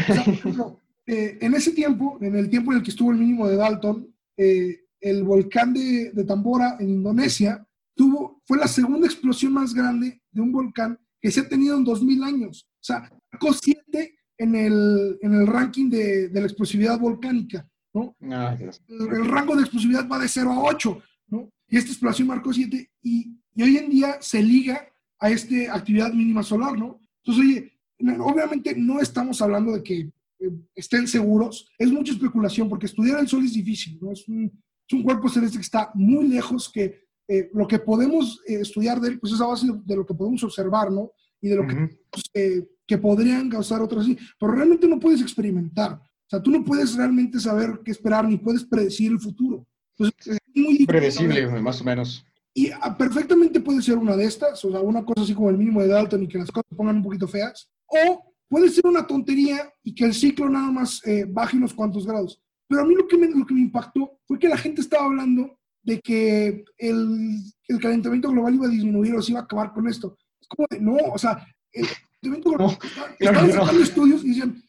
sea, 0.07 0.23
ejemplo, 0.23 0.79
eh, 1.05 1.37
en 1.41 1.53
ese 1.53 1.73
tiempo, 1.73 2.17
en 2.21 2.35
el 2.37 2.49
tiempo 2.49 2.71
en 2.71 2.77
el 2.77 2.83
que 2.83 2.91
estuvo 2.91 3.11
el 3.11 3.17
mínimo 3.17 3.45
de 3.45 3.57
Dalton, 3.57 4.07
eh, 4.37 4.85
el 5.01 5.23
volcán 5.23 5.73
de, 5.73 6.11
de 6.11 6.23
Tambora 6.23 6.77
en 6.79 6.89
Indonesia 6.89 7.67
tuvo, 7.93 8.41
fue 8.45 8.57
la 8.57 8.69
segunda 8.69 9.05
explosión 9.05 9.53
más 9.53 9.73
grande 9.73 10.21
de 10.31 10.41
un 10.41 10.51
volcán 10.51 10.97
que 11.19 11.29
se 11.29 11.41
ha 11.41 11.49
tenido 11.49 11.77
en 11.77 11.83
2000 11.83 12.23
años. 12.23 12.65
O 12.65 12.83
sea, 12.83 13.11
sacó 13.29 13.53
7 13.53 14.15
en 14.37 14.55
el, 14.55 15.17
en 15.21 15.33
el 15.33 15.45
ranking 15.45 15.89
de, 15.89 16.29
de 16.29 16.39
la 16.39 16.47
explosividad 16.47 16.97
volcánica, 16.97 17.67
¿no? 17.93 18.15
Dios. 18.57 18.81
El, 18.87 19.01
el 19.01 19.25
rango 19.25 19.55
de 19.55 19.61
explosividad 19.61 20.07
va 20.07 20.19
de 20.19 20.27
0 20.27 20.51
a 20.51 20.59
8, 20.63 21.01
¿no? 21.27 21.49
Y 21.67 21.77
esta 21.77 21.91
explosión 21.91 22.27
marcó 22.27 22.53
7 22.53 22.91
y, 23.01 23.37
y 23.55 23.63
hoy 23.63 23.77
en 23.77 23.89
día 23.89 24.17
se 24.21 24.41
liga 24.41 24.87
a 25.19 25.29
esta 25.29 25.73
actividad 25.73 26.11
mínima 26.13 26.43
solar, 26.43 26.77
¿no? 26.77 26.99
Entonces, 27.23 27.45
oye, 27.45 27.71
obviamente 28.19 28.75
no 28.75 28.99
estamos 28.99 29.41
hablando 29.41 29.73
de 29.73 29.83
que 29.83 29.99
eh, 29.99 30.51
estén 30.75 31.07
seguros, 31.07 31.69
es 31.77 31.91
mucha 31.91 32.13
especulación 32.13 32.67
porque 32.67 32.87
estudiar 32.87 33.19
el 33.19 33.27
Sol 33.27 33.45
es 33.45 33.53
difícil, 33.53 33.99
¿no? 34.01 34.11
Es 34.11 34.27
un, 34.27 34.45
es 34.87 34.93
un 34.93 35.03
cuerpo 35.03 35.29
celeste 35.29 35.57
que 35.57 35.63
está 35.63 35.91
muy 35.93 36.27
lejos, 36.27 36.71
que 36.73 37.05
eh, 37.27 37.49
lo 37.53 37.67
que 37.67 37.79
podemos 37.79 38.41
eh, 38.47 38.61
estudiar 38.61 38.99
de 38.99 39.09
él, 39.09 39.19
pues 39.19 39.33
es 39.33 39.41
a 39.41 39.45
base 39.45 39.67
de 39.85 39.95
lo 39.95 40.05
que 40.05 40.15
podemos 40.15 40.43
observar, 40.43 40.91
¿no? 40.91 41.11
Y 41.39 41.49
de 41.49 41.55
lo 41.55 41.65
que, 41.67 42.67
que 42.85 42.97
podrían 42.97 43.49
causar 43.49 43.81
otros 43.81 44.03
así. 44.03 44.17
Pero 44.39 44.51
realmente 44.51 44.87
no 44.87 44.99
puedes 44.99 45.21
experimentar. 45.21 45.99
O 46.31 46.37
sea, 46.37 46.41
tú 46.41 46.49
no 46.49 46.63
puedes 46.63 46.95
realmente 46.95 47.41
saber 47.41 47.81
qué 47.83 47.91
esperar 47.91 48.25
ni 48.25 48.37
puedes 48.37 48.63
predecir 48.63 49.11
el 49.11 49.19
futuro. 49.19 49.67
Entonces, 49.97 50.37
es 50.37 50.39
muy 50.55 50.85
Predecible, 50.85 51.45
saber. 51.45 51.61
más 51.61 51.81
o 51.81 51.83
menos. 51.83 52.25
Y 52.53 52.69
ah, 52.71 52.97
perfectamente 52.97 53.59
puede 53.59 53.81
ser 53.81 53.97
una 53.97 54.15
de 54.15 54.23
estas, 54.23 54.63
o 54.63 54.71
sea, 54.71 54.79
una 54.79 55.03
cosa 55.03 55.23
así 55.23 55.33
como 55.33 55.49
el 55.49 55.57
mínimo 55.57 55.81
de 55.81 55.89
Dalton 55.89 56.23
y 56.23 56.29
que 56.29 56.37
las 56.37 56.49
cosas 56.49 56.67
se 56.69 56.75
pongan 56.77 56.95
un 56.95 57.03
poquito 57.03 57.27
feas. 57.27 57.69
O 57.87 58.33
puede 58.47 58.69
ser 58.69 58.87
una 58.87 59.05
tontería 59.05 59.69
y 59.83 59.93
que 59.93 60.05
el 60.05 60.13
ciclo 60.13 60.47
nada 60.47 60.71
más 60.71 61.05
eh, 61.05 61.25
baje 61.27 61.57
unos 61.57 61.73
cuantos 61.73 62.07
grados. 62.07 62.41
Pero 62.65 62.83
a 62.83 62.85
mí 62.85 62.95
lo 62.95 63.05
que, 63.09 63.17
me, 63.17 63.27
lo 63.29 63.45
que 63.45 63.53
me 63.53 63.59
impactó 63.61 64.17
fue 64.25 64.39
que 64.39 64.47
la 64.47 64.57
gente 64.57 64.79
estaba 64.79 65.07
hablando 65.07 65.59
de 65.83 65.99
que 65.99 66.63
el, 66.77 67.41
el 67.67 67.79
calentamiento 67.81 68.29
global 68.29 68.55
iba 68.55 68.67
a 68.67 68.69
disminuir 68.69 69.15
o 69.15 69.21
se 69.21 69.31
iba 69.33 69.41
a 69.41 69.43
acabar 69.43 69.73
con 69.73 69.85
esto. 69.89 70.17
Es 70.39 70.47
como 70.47 70.65
de, 70.69 70.79
no, 70.79 70.95
o 71.13 71.17
sea, 71.17 71.45
el 71.73 71.85
calentamiento 72.21 72.51
global, 72.51 72.77
No, 72.79 73.07
claro 73.17 73.47
estaban 73.47 73.75
no. 73.75 73.83
estudios 73.83 74.23
y 74.23 74.29
decían, 74.29 74.63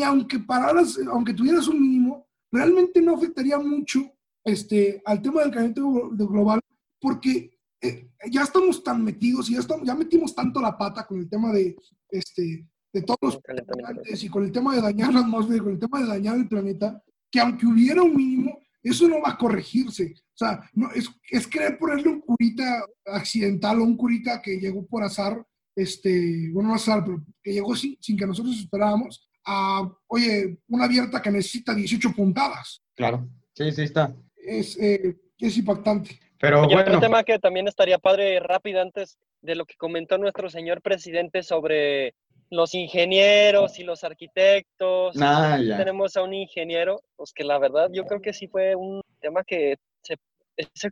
ni 0.00 0.04
aunque 0.04 0.38
pararas, 0.38 0.98
aunque 1.10 1.34
tuvieras 1.34 1.68
un 1.68 1.80
mínimo, 1.80 2.26
realmente 2.50 3.00
no 3.02 3.14
afectaría 3.14 3.58
mucho 3.58 4.00
este, 4.44 5.02
al 5.04 5.20
tema 5.20 5.42
del 5.42 5.50
calentamiento 5.50 6.10
glo- 6.16 6.28
global 6.28 6.60
porque 7.00 7.58
eh, 7.82 8.10
ya 8.30 8.42
estamos 8.42 8.82
tan 8.82 9.04
metidos 9.04 9.48
y 9.50 9.54
ya, 9.54 9.60
estamos, 9.60 9.86
ya 9.86 9.94
metimos 9.94 10.34
tanto 10.34 10.60
la 10.60 10.76
pata 10.76 11.06
con 11.06 11.18
el 11.18 11.28
tema 11.28 11.52
de, 11.52 11.76
este, 12.10 12.66
de 12.92 13.02
todos 13.02 13.18
los 13.22 14.22
y 14.22 14.28
con 14.28 14.44
el 14.44 14.52
tema 14.52 14.74
de 14.74 14.82
dañar 14.82 15.12
la 15.12 15.20
atmósfera 15.20 15.56
y 15.56 15.60
con 15.60 15.72
el 15.72 15.78
tema 15.78 16.00
de 16.00 16.06
dañar 16.06 16.36
el 16.36 16.48
planeta, 16.48 17.02
que 17.30 17.40
aunque 17.40 17.66
hubiera 17.66 18.02
un 18.02 18.16
mínimo, 18.16 18.58
eso 18.82 19.06
no 19.08 19.20
va 19.20 19.30
a 19.30 19.38
corregirse. 19.38 20.14
O 20.16 20.36
sea, 20.36 20.60
no, 20.74 20.90
es, 20.92 21.08
es 21.30 21.46
querer 21.46 21.78
ponerle 21.78 22.08
un 22.08 22.20
curita 22.20 22.82
accidental 23.06 23.80
o 23.80 23.84
un 23.84 23.96
curita 23.96 24.40
que 24.42 24.58
llegó 24.58 24.86
por 24.86 25.02
azar, 25.02 25.46
este, 25.76 26.50
bueno, 26.52 26.70
no 26.70 26.74
azar, 26.74 27.04
pero 27.04 27.22
que 27.42 27.52
llegó 27.52 27.76
sin, 27.76 27.96
sin 28.00 28.16
que 28.16 28.26
nosotros 28.26 28.58
esperábamos, 28.58 29.29
a, 29.44 29.90
oye, 30.08 30.58
una 30.68 30.84
abierta 30.84 31.20
que 31.22 31.30
necesita 31.30 31.74
18 31.74 32.12
puntadas. 32.14 32.82
Claro. 32.94 33.28
Sí, 33.54 33.70
sí 33.72 33.82
está. 33.82 34.14
Es, 34.36 34.78
eh, 34.78 35.16
es 35.38 35.56
impactante. 35.56 36.18
Pero 36.38 36.62
Oye, 36.62 36.74
otro 36.74 36.84
bueno, 36.84 37.00
tema 37.00 37.22
que 37.24 37.38
también 37.38 37.68
estaría 37.68 37.98
padre 37.98 38.40
rápido 38.40 38.80
antes 38.80 39.18
de 39.42 39.54
lo 39.54 39.66
que 39.66 39.74
comentó 39.76 40.16
nuestro 40.18 40.48
señor 40.48 40.80
presidente 40.80 41.42
sobre 41.42 42.14
los 42.50 42.74
ingenieros 42.74 43.78
y 43.78 43.84
los 43.84 44.04
arquitectos. 44.04 45.16
Ah, 45.20 45.58
ya. 45.62 45.76
Tenemos 45.76 46.16
a 46.16 46.22
un 46.22 46.32
ingeniero, 46.34 47.02
pues 47.16 47.32
que 47.34 47.44
la 47.44 47.58
verdad 47.58 47.90
yo 47.92 48.04
creo 48.06 48.20
que 48.22 48.32
sí 48.32 48.48
fue 48.48 48.74
un 48.74 49.02
tema 49.20 49.44
que 49.44 49.76
se- 50.02 50.16
ese 50.56 50.88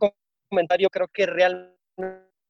comentario 0.49 0.89
creo 0.89 1.07
que 1.07 1.25
realmente 1.25 1.79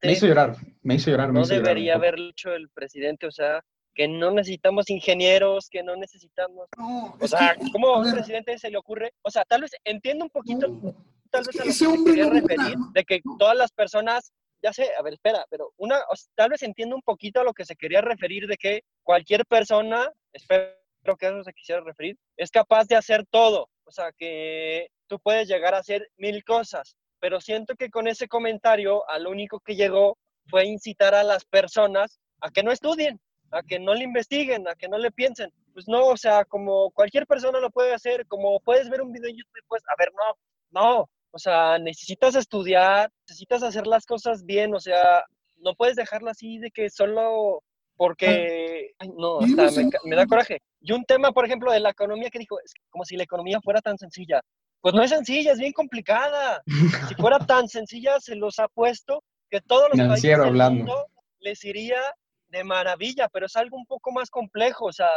me 0.02 0.12
hizo 0.12 0.28
llorar. 0.28 0.56
Me 0.82 0.96
hizo 0.96 1.10
llorar. 1.12 1.28
me 1.30 1.34
no 1.36 1.42
hizo 1.42 1.54
llorar 1.54 1.68
debería 1.68 1.94
poco. 1.94 2.06
haberlo 2.06 2.30
hecho 2.32 2.54
el 2.54 2.70
presidente, 2.70 3.26
o 3.28 3.32
sea, 3.32 3.64
que 4.00 4.08
no 4.08 4.32
necesitamos 4.32 4.90
ingenieros, 4.90 5.68
que 5.70 5.84
no 5.84 5.94
necesitamos... 5.98 6.70
No, 6.78 7.18
O 7.20 7.28
sea, 7.28 7.54
que, 7.54 7.70
¿cómo 7.74 7.90
a 7.90 8.00
un 8.00 8.10
presidente 8.10 8.58
se 8.58 8.70
le 8.70 8.78
ocurre? 8.78 9.12
O 9.24 9.30
sea, 9.30 9.44
tal 9.44 9.60
vez 9.60 9.72
entiendo 9.84 10.24
un 10.24 10.30
poquito 10.30 10.70
no, 10.70 10.96
tal 11.30 11.44
vez 11.44 11.60
a 11.60 11.66
lo 11.66 11.70
ese 11.70 11.84
que 11.84 11.86
se 11.86 11.86
hombre 11.86 12.14
quería 12.14 12.28
no 12.28 12.40
referir, 12.40 12.78
de 12.94 13.04
que 13.04 13.20
todas 13.38 13.58
las 13.58 13.74
personas, 13.74 14.32
ya 14.64 14.72
sé, 14.72 14.88
a 14.98 15.02
ver, 15.02 15.16
espera, 15.16 15.46
pero 15.50 15.74
una, 15.76 15.98
o 16.10 16.16
sea, 16.16 16.32
tal 16.36 16.52
vez 16.52 16.64
entiendo 16.64 16.96
un 16.96 17.02
poquito 17.02 17.42
a 17.42 17.44
lo 17.44 17.52
que 17.52 17.66
se 17.66 17.76
quería 17.76 18.00
referir 18.00 18.48
de 18.48 18.56
que 18.56 18.84
cualquier 19.04 19.46
persona, 19.46 20.10
espero 20.32 20.72
que 21.20 21.26
a 21.26 21.32
eso 21.32 21.44
se 21.44 21.52
quisiera 21.52 21.82
referir, 21.82 22.16
es 22.38 22.52
capaz 22.52 22.88
de 22.88 22.96
hacer 22.96 23.26
todo, 23.30 23.68
o 23.84 23.92
sea, 23.92 24.14
que 24.18 24.88
tú 25.08 25.20
puedes 25.20 25.50
llegar 25.50 25.76
a 25.76 25.80
hacer 25.80 26.10
mil 26.16 26.42
cosas, 26.46 26.96
pero 27.20 27.42
siento 27.42 27.76
que 27.76 27.90
con 27.90 28.08
ese 28.08 28.30
comentario 28.30 29.06
a 29.10 29.20
lo 29.20 29.30
único 29.30 29.60
que 29.60 29.76
llegó 29.76 30.18
fue 30.48 30.68
incitar 30.68 31.14
a 31.16 31.24
las 31.24 31.44
personas 31.44 32.22
a 32.40 32.50
que 32.50 32.64
no 32.64 32.72
estudien, 32.72 33.20
a 33.52 33.64
que 33.64 33.80
no 33.80 33.94
le 33.94 34.04
investiguen, 34.04 34.68
a 34.68 34.76
que 34.76 34.88
no 34.88 34.98
le 34.98 35.12
piensen. 35.12 35.52
Pues 35.74 35.88
no, 35.88 36.08
o 36.08 36.18
sea, 36.18 36.46
como 36.46 36.92
cualquier 36.92 37.26
persona 37.26 37.60
lo 37.60 37.70
puede 37.70 37.94
hacer, 37.94 38.26
como 38.28 38.60
puedes 38.60 38.90
ver 38.90 39.02
un 39.02 39.12
video 39.12 39.30
en 39.30 39.38
YouTube, 39.38 39.64
pues, 39.68 39.84
a 39.88 39.96
ver, 39.98 40.12
no, 40.14 40.82
no, 40.82 41.10
o 41.32 41.40
sea, 41.40 41.78
necesitas 41.78 42.36
estudiar, 42.36 43.12
necesitas 43.28 43.64
hacer 43.64 43.88
las 43.88 44.06
cosas 44.06 44.44
bien, 44.46 44.74
o 44.74 44.80
sea, 44.80 45.24
no 45.58 45.76
puedes 45.76 45.96
dejarlo 45.96 46.30
así 46.30 46.58
de 46.58 46.72
que 46.72 46.90
solo 46.90 47.64
porque, 47.96 48.92
ay, 48.98 49.10
no, 49.18 49.40
Vivimos 49.40 49.78
hasta 49.78 49.82
me, 50.06 50.16
da 50.16 50.26
coraje. 50.26 50.62
Y 50.80 50.94
un 50.94 51.04
tema, 51.04 51.34
por 51.34 51.46
ejemplo, 51.46 51.70
de 51.72 51.82
la 51.82 51.90
economía 51.90 52.30
que 52.30 52.40
dijo, 52.40 52.58
es 52.64 52.74
como 52.90 53.04
si 53.04 53.18
la 53.18 53.24
economía 53.24 53.60
fuera 53.62 53.82
tan 53.82 53.98
sencilla. 53.98 54.42
Pues 54.80 54.96
no 54.96 55.04
es 55.04 55.10
sencilla, 55.10 55.52
es 55.52 55.60
bien 55.60 55.74
complicada. 55.74 56.64
Si 57.10 57.16
fuera 57.16 57.40
tan 57.46 57.68
sencilla, 57.68 58.18
se 58.22 58.38
los 58.38 58.58
ha 58.60 58.70
puesto 58.70 59.22
que 59.50 59.60
todos 59.60 59.90
los 59.90 59.98
países 59.98 60.06
Financiero 60.06 60.44
del 60.44 60.50
hablando. 60.50 60.86
mundo 60.86 61.08
les 61.40 61.64
iría 61.66 62.00
de 62.50 62.64
maravilla, 62.64 63.30
pero 63.30 63.46
es 63.46 63.56
algo 63.56 63.78
un 63.78 63.86
poco 63.86 64.12
más 64.12 64.30
complejo, 64.30 64.86
o 64.86 64.94
sea, 64.94 65.10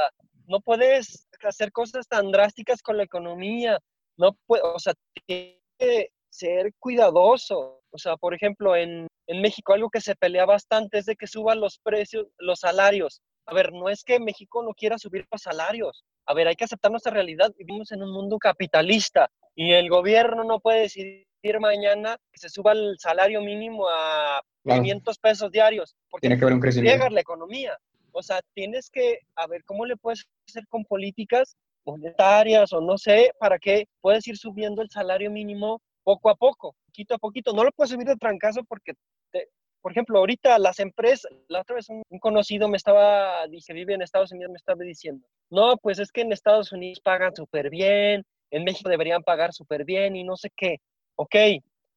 no 0.47 0.61
puedes 0.61 1.29
hacer 1.43 1.73
cosas 1.73 2.07
tan 2.09 2.31
drásticas 2.31 2.83
con 2.83 2.97
la 2.97 3.05
economía, 3.05 3.79
no 4.17 4.37
puede, 4.47 4.63
o 4.63 4.79
sea, 4.79 4.95
tienes 5.27 5.59
que 5.79 6.11
ser 6.31 6.73
cuidadoso, 6.79 7.83
o 7.91 7.99
sea, 7.99 8.17
por 8.17 8.35
ejemplo, 8.35 8.77
en, 8.77 9.07
en 9.27 9.41
México 9.41 9.73
algo 9.73 9.91
que 9.91 10.01
se 10.01 10.17
pelea 10.17 10.47
bastante 10.47 10.99
es 10.99 11.07
de 11.07 11.17
que 11.17 11.27
suban 11.27 11.61
los 11.61 11.79
precios, 11.79 12.27
los 12.39 12.61
salarios. 12.61 13.21
A 13.47 13.55
ver, 13.55 13.73
no 13.73 13.89
es 13.89 14.05
que 14.05 14.21
México 14.21 14.63
no 14.63 14.73
quiera 14.73 14.99
subir 14.99 15.27
los 15.31 15.43
salarios, 15.43 16.05
a 16.27 16.35
ver, 16.35 16.49
hay 16.49 16.55
que 16.55 16.65
aceptar 16.65 16.91
nuestra 16.91 17.13
realidad, 17.13 17.53
vivimos 17.57 17.91
en 17.93 18.03
un 18.03 18.13
mundo 18.13 18.39
capitalista 18.39 19.29
y 19.55 19.73
el 19.73 19.89
gobierno 19.89 20.45
no 20.45 20.61
puede 20.61 20.83
decidir 20.83 21.27
mañana 21.61 22.17
que 22.33 22.39
se 22.39 22.49
suba 22.49 22.73
el 22.73 22.97
salario 22.99 23.41
mínimo 23.41 23.89
a 23.89 24.41
Claro. 24.65 24.83
500 24.83 25.19
pesos 25.19 25.51
diarios, 25.51 25.97
porque 26.11 26.29
Tiene 26.29 26.39
que 26.39 26.45
haber 26.45 26.55
un 26.55 26.61
crecimiento. 26.61 26.95
friegas 26.97 27.13
la 27.13 27.21
economía. 27.21 27.77
O 28.13 28.23
sea, 28.23 28.41
tienes 28.55 28.91
que, 28.91 29.21
a 29.37 29.47
ver, 29.47 29.65
¿cómo 29.65 29.87
le 29.87 29.97
puedes 29.97 30.25
hacer 30.49 30.67
con 30.69 30.85
políticas 30.85 31.57
monetarias 31.85 32.73
o 32.73 32.81
no 32.81 32.99
sé, 32.99 33.33
para 33.39 33.59
que 33.59 33.87
puedes 34.01 34.27
ir 34.29 34.37
subiendo 34.37 34.83
el 34.83 34.91
salario 34.91 35.31
mínimo 35.31 35.81
poco 36.05 36.31
a 36.31 36.35
poco, 36.37 36.75
poquito 36.87 37.15
a 37.15 37.19
poquito? 37.19 37.53
No 37.53 37.65
lo 37.65 37.73
puedes 37.73 37.91
subir 37.91 38.07
de 38.07 38.17
trancazo 38.17 38.63
porque, 38.65 38.93
te- 39.31 39.49
por 39.81 39.93
ejemplo, 39.93 40.19
ahorita 40.19 40.59
las 40.59 40.79
empresas, 40.79 41.31
la 41.49 41.63
otra 41.63 41.77
vez 41.77 41.89
un, 41.89 42.03
un 42.09 42.19
conocido 42.21 42.69
me 42.69 42.77
estaba, 42.77 43.47
dice, 43.49 43.73
vive 43.73 43.95
en 43.95 44.03
Estados 44.03 44.31
Unidos, 44.33 44.51
me 44.53 44.59
estaba 44.59 44.85
diciendo, 44.85 45.27
no, 45.51 45.77
pues 45.79 45.99
es 45.99 46.13
que 46.13 46.21
en 46.21 46.33
Estados 46.33 46.71
Unidos 46.73 47.01
pagan 47.01 47.35
súper 47.35 47.69
bien, 47.71 48.25
en 48.51 48.65
México 48.65 48.89
deberían 48.91 49.23
pagar 49.23 49.53
súper 49.53 49.85
bien 49.85 50.15
y 50.15 50.23
no 50.25 50.37
sé 50.37 50.51
qué. 50.57 50.77
Ok, 51.17 51.35